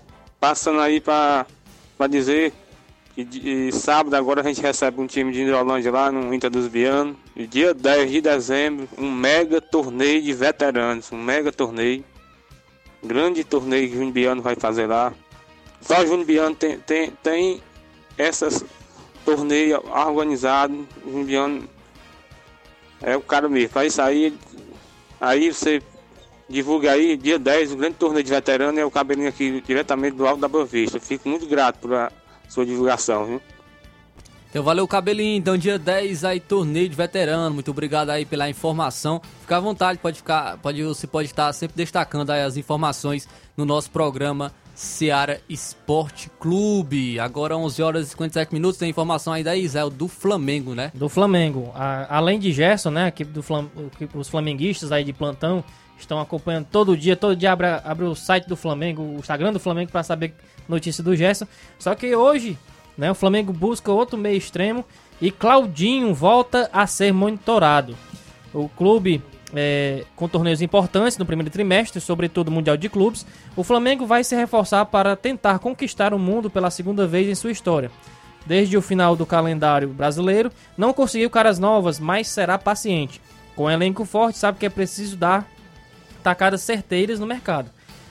Passando 0.41 0.81
aí 0.81 1.01
pra 1.01 1.47
dizer 2.09 2.53
que 3.15 3.25
de, 3.25 3.73
sábado 3.73 4.15
agora 4.15 4.41
a 4.41 4.45
gente 4.45 4.61
recebe 4.61 5.01
um 5.01 5.07
time 5.07 5.33
de 5.33 5.43
Hidrolândia 5.43 5.91
lá 5.91 6.13
no 6.13 6.33
Inter 6.33 6.49
dos 6.49 6.69
Bianos. 6.69 7.17
E 7.35 7.47
dia 7.47 7.75
10 7.75 8.13
de 8.13 8.21
dezembro, 8.21 8.89
um 8.97 9.11
mega 9.11 9.61
torneio 9.61 10.23
de 10.23 10.33
veteranos, 10.33 11.11
um 11.11 11.21
mega 11.21 11.51
torneio. 11.51 12.05
Grande 13.03 13.43
torneio 13.43 13.89
que 13.89 13.95
o 13.95 13.99
Júnior 13.99 14.13
Biano 14.13 14.43
vai 14.43 14.55
fazer 14.55 14.87
lá. 14.87 15.13
Só 15.81 16.01
o 16.03 16.07
Júnior 16.07 16.27
Biano 16.27 16.55
tem, 16.55 16.79
tem, 16.79 17.11
tem 17.23 17.63
essas 18.17 18.65
torneio 19.25 19.83
organizado. 19.93 20.87
O 21.05 21.11
Júnior 21.11 21.27
Biano 21.27 21.69
é 23.03 23.17
o 23.17 23.21
cara 23.21 23.49
mesmo. 23.49 23.73
Aí, 23.79 24.33
aí 25.21 25.53
você 25.53 25.83
divulga 26.49 26.93
aí, 26.93 27.17
dia 27.17 27.39
10, 27.39 27.73
o 27.73 27.77
grande 27.77 27.97
torneio 27.97 28.25
de 28.25 28.31
veterano 28.31 28.79
é 28.79 28.85
o 28.85 28.91
cabelinho 28.91 29.29
aqui 29.29 29.61
diretamente 29.61 30.17
do 30.17 30.27
Alto 30.27 30.41
da 30.41 30.49
Boa 30.49 30.65
Vista. 30.65 30.99
Fico 30.99 31.29
muito 31.29 31.47
grato 31.47 31.81
por 31.81 32.13
sua 32.49 32.65
divulgação, 32.65 33.27
viu? 33.27 33.43
Então 34.51 34.63
valeu 34.63 34.89
cabelinho, 34.89 35.37
então 35.37 35.59
dia 35.59 35.79
10 35.79 36.25
aí 36.25 36.41
torneio 36.41 36.89
de 36.89 36.97
veterano. 36.97 37.55
Muito 37.55 37.71
obrigado 37.71 38.09
aí 38.09 38.25
pela 38.25 38.49
informação. 38.49 39.21
Fica 39.43 39.59
à 39.59 39.61
vontade, 39.61 39.99
pode 39.99 40.17
ficar, 40.17 40.57
pode 40.59 40.83
você 40.83 41.07
pode 41.07 41.29
estar 41.29 41.53
sempre 41.53 41.77
destacando 41.77 42.31
aí 42.31 42.43
as 42.43 42.57
informações 42.57 43.29
no 43.55 43.67
nosso 43.67 43.91
programa 43.91 44.51
Seara 44.79 45.41
Esporte 45.49 46.31
Clube. 46.39 47.19
Agora 47.19 47.57
11 47.57 47.83
horas 47.83 48.07
e 48.07 48.11
57 48.11 48.55
minutos, 48.55 48.79
tem 48.79 48.89
informação 48.89 49.33
aí 49.33 49.43
da 49.43 49.57
Isel 49.57 49.91
do 49.91 50.07
Flamengo, 50.07 50.73
né? 50.73 50.93
Do 50.95 51.09
Flamengo. 51.09 51.73
A- 51.75 52.07
além 52.17 52.39
de 52.39 52.53
Gerson, 52.53 52.91
né, 52.91 53.07
a 53.07 53.09
equipe 53.09 53.33
do 53.33 53.43
Flam, 53.43 53.69
os 54.15 54.29
flamenguistas 54.29 54.93
aí 54.93 55.03
de 55.03 55.13
plantão 55.13 55.65
estão 55.99 56.21
acompanhando 56.21 56.67
todo 56.71 56.97
dia, 56.97 57.17
todo 57.17 57.35
dia 57.35 57.51
abre, 57.51 57.67
abre 57.67 58.05
o 58.05 58.15
site 58.15 58.47
do 58.47 58.55
Flamengo, 58.55 59.03
o 59.03 59.17
Instagram 59.19 59.53
do 59.53 59.59
Flamengo 59.59 59.91
para 59.91 60.05
saber 60.05 60.33
notícia 60.69 61.03
do 61.03 61.17
Gerson. 61.17 61.49
Só 61.77 61.93
que 61.97 62.15
hoje, 62.15 62.57
né, 62.97 63.11
o 63.11 63.17
Flamengo 63.17 63.53
busca 63.53 63.91
outro 63.91 64.17
meio 64.17 64.37
extremo 64.39 64.85
e 65.21 65.33
Claudinho 65.33 66.15
volta 66.15 66.71
a 66.73 66.87
ser 66.87 67.13
monitorado. 67.13 67.97
O 68.55 68.69
clube 68.69 69.21
é, 69.55 70.05
com 70.15 70.29
torneios 70.29 70.61
importantes 70.61 71.17
no 71.17 71.25
primeiro 71.25 71.51
trimestre, 71.51 72.01
sobretudo 72.01 72.49
o 72.49 72.53
Mundial 72.53 72.77
de 72.77 72.89
Clubes, 72.89 73.27
o 73.57 73.65
Flamengo 73.65 74.07
vai 74.07 74.23
se 74.23 74.37
reforçar 74.37 74.85
para 74.87 75.17
tentar 75.17 75.59
conquistar 75.59 76.13
o 76.13 76.19
mundo 76.19 76.51
pela 76.51 76.71
segunda 76.71 77.07
vez 77.07 77.29
em 77.29 77.35
sua 77.35 77.51
história. 77.51 77.91
Desde 78.47 78.77
o 78.77 78.83
final 78.83 79.17
do 79.17 79.27
calendário 79.27 79.89
brasileiro, 79.89 80.51
não 80.77 80.93
conseguiu 80.93 81.29
caras 81.29 81.59
novas, 81.59 81.99
mas 81.99 82.29
será 82.29 82.59
paciente. 82.59 83.21
Com 83.55 83.65
um 83.65 83.71
elenco 83.71 84.05
forte, 84.05 84.39
sabe 84.39 84.59
que 84.59 84.67
é 84.67 84.71
preciso 84.71 85.17
dar 85.17 85.47
tacadas 86.23 86.63
certeiras 86.63 87.19
no 87.19 87.27
mercado. 87.27 87.71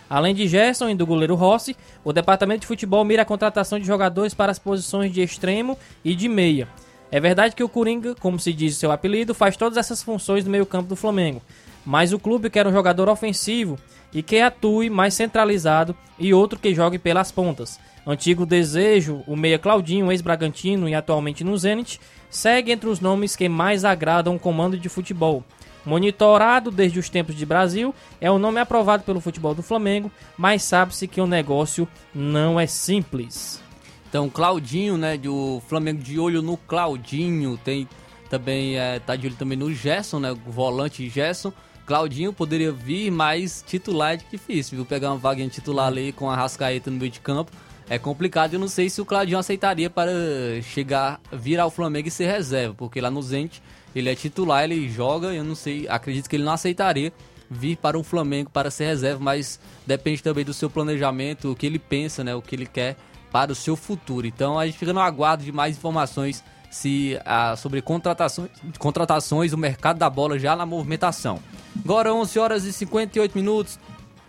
Além 0.10 0.34
de 0.34 0.48
Gerson 0.48 0.90
e 0.90 0.96
do 0.96 1.06
goleiro 1.06 1.36
Rossi, 1.36 1.76
o 2.04 2.14
departamento 2.14 2.62
de 2.62 2.68
futebol 2.68 3.04
mira 3.04 3.24
a 3.24 3.26
contratação 3.26 3.78
de 3.78 3.86
jogadores 3.86 4.34
para 4.34 4.52
as 4.52 4.60
posições 4.60 5.12
de 5.12 5.22
extremo 5.22 5.78
e 6.04 6.16
de 6.16 6.30
meia. 6.30 6.68
É 7.12 7.20
verdade 7.20 7.56
que 7.56 7.64
o 7.64 7.70
Coringa, 7.70 8.16
como 8.16 8.40
se 8.40 8.52
diz 8.52 8.76
seu 8.76 8.92
apelido, 8.92 9.34
faz 9.34 9.56
todas 9.56 9.78
essas 9.78 10.04
funções 10.04 10.44
no 10.44 10.52
meio-campo 10.52 10.90
do 10.90 10.96
Flamengo, 10.96 11.42
mas 11.86 12.12
o 12.12 12.20
clube 12.20 12.50
quer 12.50 12.68
um 12.68 12.72
jogador 12.72 13.08
ofensivo 13.08 13.78
e 14.14 14.22
que 14.22 14.40
atue 14.40 14.90
mais 14.90 15.14
centralizado 15.14 15.96
e 16.20 16.34
outro 16.34 16.60
que 16.60 16.76
jogue 16.76 16.98
pelas 16.98 17.32
pontas. 17.32 17.80
Antigo 18.06 18.46
desejo, 18.46 19.24
o 19.28 19.36
meia 19.36 19.60
Claudinho, 19.60 20.12
ex-Bragantino 20.12 20.88
e 20.88 20.96
atualmente 20.96 21.44
no 21.44 21.58
Zenit, 21.58 22.00
segue 22.30 22.72
entre 22.72 22.90
os 22.90 23.00
nomes 23.00 23.36
que 23.36 23.48
mais 23.48 23.86
agradam 23.86 24.36
o 24.36 24.40
comando 24.40 24.78
de 24.78 24.90
futebol. 24.90 25.44
Monitorado 25.86 26.70
desde 26.70 27.00
os 27.00 27.10
tempos 27.10 27.36
de 27.36 27.46
Brasil, 27.46 27.96
é 28.20 28.30
o 28.30 28.38
nome 28.38 28.60
aprovado 28.60 29.04
pelo 29.04 29.22
futebol 29.22 29.56
do 29.56 29.64
Flamengo, 29.64 30.12
mas 30.38 30.64
sabe-se 30.64 31.08
que 31.08 31.22
o 31.22 31.28
negócio 31.28 31.88
não 32.14 32.60
é 32.60 32.68
simples. 32.68 33.62
Então, 34.10 34.30
Claudinho, 34.30 34.98
né, 34.98 35.18
do 35.18 35.62
Flamengo 35.68 36.02
de 36.02 36.20
olho 36.20 36.42
no 36.42 36.58
Claudinho, 36.58 37.58
tem 37.58 37.88
também 38.30 38.78
é, 38.78 39.00
tá 39.00 39.16
de 39.16 39.28
olho 39.28 39.36
também 39.36 39.58
no 39.58 39.74
Gerson, 39.74 40.20
né, 40.20 40.32
o 40.32 40.52
volante 40.52 41.08
Gerson. 41.10 41.52
Claudinho 41.86 42.34
poderia 42.34 42.72
vir, 42.72 43.10
mas 43.10 43.64
titular 43.66 44.14
é 44.14 44.18
difícil, 44.18 44.76
viu? 44.76 44.86
Pegar 44.86 45.10
uma 45.10 45.18
vaguinha 45.18 45.48
titular 45.48 45.88
ali 45.88 46.12
com 46.12 46.30
a 46.30 46.36
Rascaeta 46.36 46.92
no 46.92 46.98
meio 46.98 47.12
de 47.12 47.22
campo 47.22 47.52
é 47.90 47.98
complicado. 47.98 48.54
Eu 48.54 48.60
não 48.60 48.68
sei 48.68 48.90
se 48.90 49.00
o 49.00 49.06
Claudinho 49.06 49.40
aceitaria 49.40 49.90
para 49.90 50.12
chegar, 50.62 51.22
vir 51.32 51.60
ao 51.60 51.72
Flamengo 51.72 52.10
e 52.10 52.12
ser 52.12 52.28
reserva, 52.28 52.74
porque 52.76 53.00
lá 53.00 53.10
no 53.10 53.22
Zenit 53.22 53.62
ele 53.96 54.10
é 54.10 54.16
titular, 54.16 54.66
ele 54.66 54.90
joga, 54.90 55.34
eu 55.34 55.44
não 55.44 55.56
sei, 55.56 55.88
acredito 55.88 56.30
que 56.30 56.36
ele 56.36 56.44
não 56.44 56.52
aceitaria 56.52 57.12
vir 57.50 57.78
para 57.78 57.98
um 57.98 58.04
Flamengo 58.04 58.50
para 58.50 58.70
ser 58.70 58.86
reserva, 58.86 59.24
mas 59.24 59.58
depende 59.86 60.22
também 60.22 60.44
do 60.44 60.54
seu 60.54 60.70
planejamento, 60.70 61.52
o 61.52 61.56
que 61.56 61.66
ele 61.66 61.80
pensa, 61.80 62.22
né, 62.22 62.36
o 62.36 62.42
que 62.42 62.54
ele 62.54 62.66
quer 62.66 62.98
para 63.38 63.52
o 63.52 63.56
seu 63.56 63.76
futuro. 63.76 64.26
Então 64.26 64.58
a 64.58 64.66
gente 64.66 64.80
fica 64.80 64.92
no 64.92 65.00
aguardo 65.00 65.44
de 65.44 65.52
mais 65.52 65.78
informações 65.78 66.44
se, 66.72 67.20
ah, 67.24 67.56
sobre 67.56 67.84
contratações, 67.84 68.50
contratações, 68.80 69.54
o 69.54 69.58
mercado 69.58 70.00
da 70.00 70.10
bola 70.10 70.40
já 70.40 70.56
na 70.56 70.66
movimentação. 70.66 71.38
Agora 71.86 72.12
11 72.12 72.40
horas 72.40 72.64
e 72.64 72.74
58 72.74 73.38
minutos, 73.38 73.80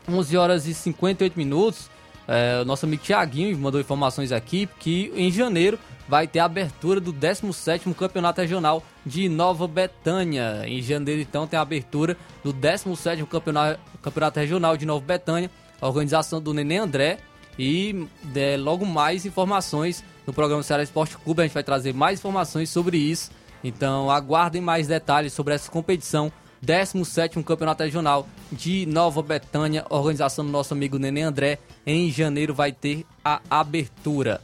11 0.06 0.36
horas 0.36 0.66
e 0.66 0.74
58 0.74 1.38
minutos, 1.38 1.90
é, 2.28 2.60
o 2.60 2.66
nosso 2.66 2.84
amigo 2.84 3.02
Thiaguinho 3.02 3.56
mandou 3.56 3.80
informações 3.80 4.30
aqui 4.30 4.68
que 4.78 5.10
em 5.16 5.32
janeiro 5.32 5.78
vai 6.06 6.26
ter 6.26 6.40
a 6.40 6.44
abertura 6.44 7.00
do 7.00 7.10
17º 7.10 7.94
Campeonato 7.94 8.42
Regional 8.42 8.82
de 9.06 9.26
Nova 9.26 9.66
Betânia. 9.66 10.64
Em 10.66 10.82
janeiro, 10.82 11.22
então, 11.22 11.46
tem 11.46 11.58
a 11.58 11.62
abertura 11.62 12.14
do 12.44 12.52
17º 12.52 13.26
Campeonato, 13.26 13.80
Campeonato 14.02 14.38
Regional 14.38 14.76
de 14.76 14.84
Nova 14.84 15.04
Betânia, 15.04 15.50
a 15.80 15.86
organização 15.86 16.42
do 16.42 16.52
Nenê 16.52 16.76
André. 16.76 17.18
E 17.58 18.06
é, 18.34 18.56
logo 18.56 18.86
mais 18.86 19.26
informações 19.26 20.04
no 20.26 20.32
programa 20.32 20.62
Ceará 20.62 20.82
Esporte 20.82 21.16
Clube. 21.18 21.40
A 21.40 21.44
gente 21.44 21.54
vai 21.54 21.64
trazer 21.64 21.92
mais 21.92 22.20
informações 22.20 22.70
sobre 22.70 22.96
isso. 22.96 23.30
Então 23.64 24.10
aguardem 24.10 24.62
mais 24.62 24.86
detalhes 24.86 25.32
sobre 25.32 25.54
essa 25.54 25.70
competição 25.70 26.32
17º 26.64 27.42
Campeonato 27.44 27.82
Regional 27.82 28.26
de 28.50 28.86
Nova 28.86 29.22
Betânia, 29.22 29.84
organização 29.90 30.44
do 30.44 30.50
nosso 30.50 30.74
amigo 30.74 30.98
Nenê 30.98 31.22
André. 31.22 31.58
Em 31.86 32.10
janeiro 32.10 32.54
vai 32.54 32.72
ter 32.72 33.04
a 33.24 33.40
abertura. 33.50 34.40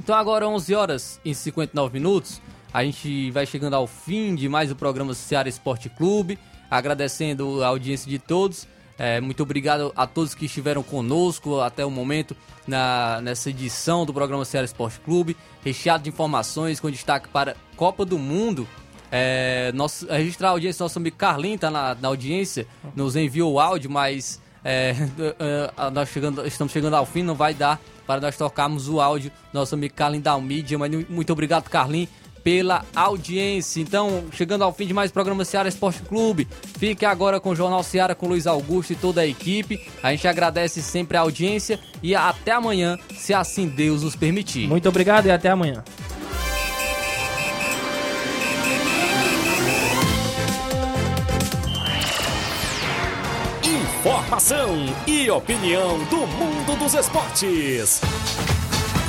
Então 0.00 0.14
agora 0.14 0.48
11 0.48 0.74
horas 0.74 1.20
e 1.24 1.34
59 1.34 1.94
minutos, 1.94 2.40
a 2.72 2.84
gente 2.84 3.30
vai 3.30 3.46
chegando 3.46 3.74
ao 3.74 3.86
fim 3.86 4.34
de 4.34 4.48
mais 4.48 4.70
o 4.70 4.76
programa 4.76 5.14
Ceará 5.14 5.48
Esporte 5.48 5.88
Clube, 5.88 6.38
agradecendo 6.70 7.62
a 7.62 7.68
audiência 7.68 8.10
de 8.10 8.18
todos. 8.18 8.66
É, 8.98 9.20
muito 9.20 9.42
obrigado 9.42 9.92
a 9.96 10.06
todos 10.06 10.34
que 10.34 10.46
estiveram 10.46 10.82
conosco 10.82 11.60
até 11.60 11.84
o 11.84 11.90
momento 11.90 12.36
na, 12.66 13.20
nessa 13.22 13.50
edição 13.50 14.06
do 14.06 14.14
programa 14.14 14.44
Ceará 14.44 14.64
Esporte 14.64 15.00
Clube, 15.00 15.36
recheado 15.64 16.04
de 16.04 16.10
informações 16.10 16.78
com 16.78 16.90
destaque 16.90 17.28
para 17.28 17.56
Copa 17.76 18.04
do 18.04 18.18
Mundo. 18.18 18.66
É, 19.10 19.70
nosso, 19.72 20.06
registrar 20.06 20.48
a 20.48 20.50
audiência, 20.52 20.82
nosso 20.82 20.98
amigo 20.98 21.16
Carlinho 21.16 21.56
está 21.56 21.70
na, 21.70 21.94
na 21.94 22.08
audiência, 22.08 22.66
nos 22.96 23.14
enviou 23.16 23.52
o 23.52 23.60
áudio, 23.60 23.90
mas 23.90 24.40
é, 24.64 24.94
nós 25.92 26.08
chegando, 26.08 26.46
estamos 26.46 26.72
chegando 26.72 26.94
ao 26.94 27.06
fim, 27.06 27.22
não 27.22 27.34
vai 27.34 27.54
dar 27.54 27.80
para 28.06 28.20
nós 28.20 28.36
tocarmos 28.36 28.88
o 28.88 29.00
áudio 29.00 29.30
nosso 29.52 29.74
amigo 29.74 29.94
Carlin 29.94 30.20
da 30.20 30.38
Mídia. 30.38 30.78
Mas 30.78 30.90
muito 31.08 31.32
obrigado, 31.32 31.68
Carlin, 31.68 32.08
pela 32.44 32.84
audiência. 32.94 33.80
Então, 33.80 34.24
chegando 34.30 34.62
ao 34.62 34.72
fim 34.72 34.86
de 34.86 34.92
mais 34.92 35.10
programa 35.10 35.44
Ceará 35.44 35.68
Esporte 35.68 36.02
Clube, 36.02 36.46
fique 36.78 37.06
agora 37.06 37.40
com 37.40 37.50
o 37.50 37.56
Jornal 37.56 37.82
Ceará 37.82 38.14
com 38.14 38.28
Luiz 38.28 38.46
Augusto 38.46 38.92
e 38.92 38.96
toda 38.96 39.22
a 39.22 39.26
equipe. 39.26 39.80
A 40.02 40.10
gente 40.10 40.28
agradece 40.28 40.82
sempre 40.82 41.16
a 41.16 41.22
audiência 41.22 41.80
e 42.02 42.14
até 42.14 42.52
amanhã, 42.52 42.98
se 43.16 43.32
assim 43.32 43.66
Deus 43.66 44.02
nos 44.02 44.14
permitir. 44.14 44.68
Muito 44.68 44.88
obrigado 44.88 45.26
e 45.26 45.30
até 45.30 45.48
amanhã. 45.48 45.82
Informação 53.64 54.84
e 55.06 55.30
opinião 55.30 55.98
do 56.10 56.26
mundo 56.26 56.78
dos 56.78 56.92
esportes. 56.92 58.02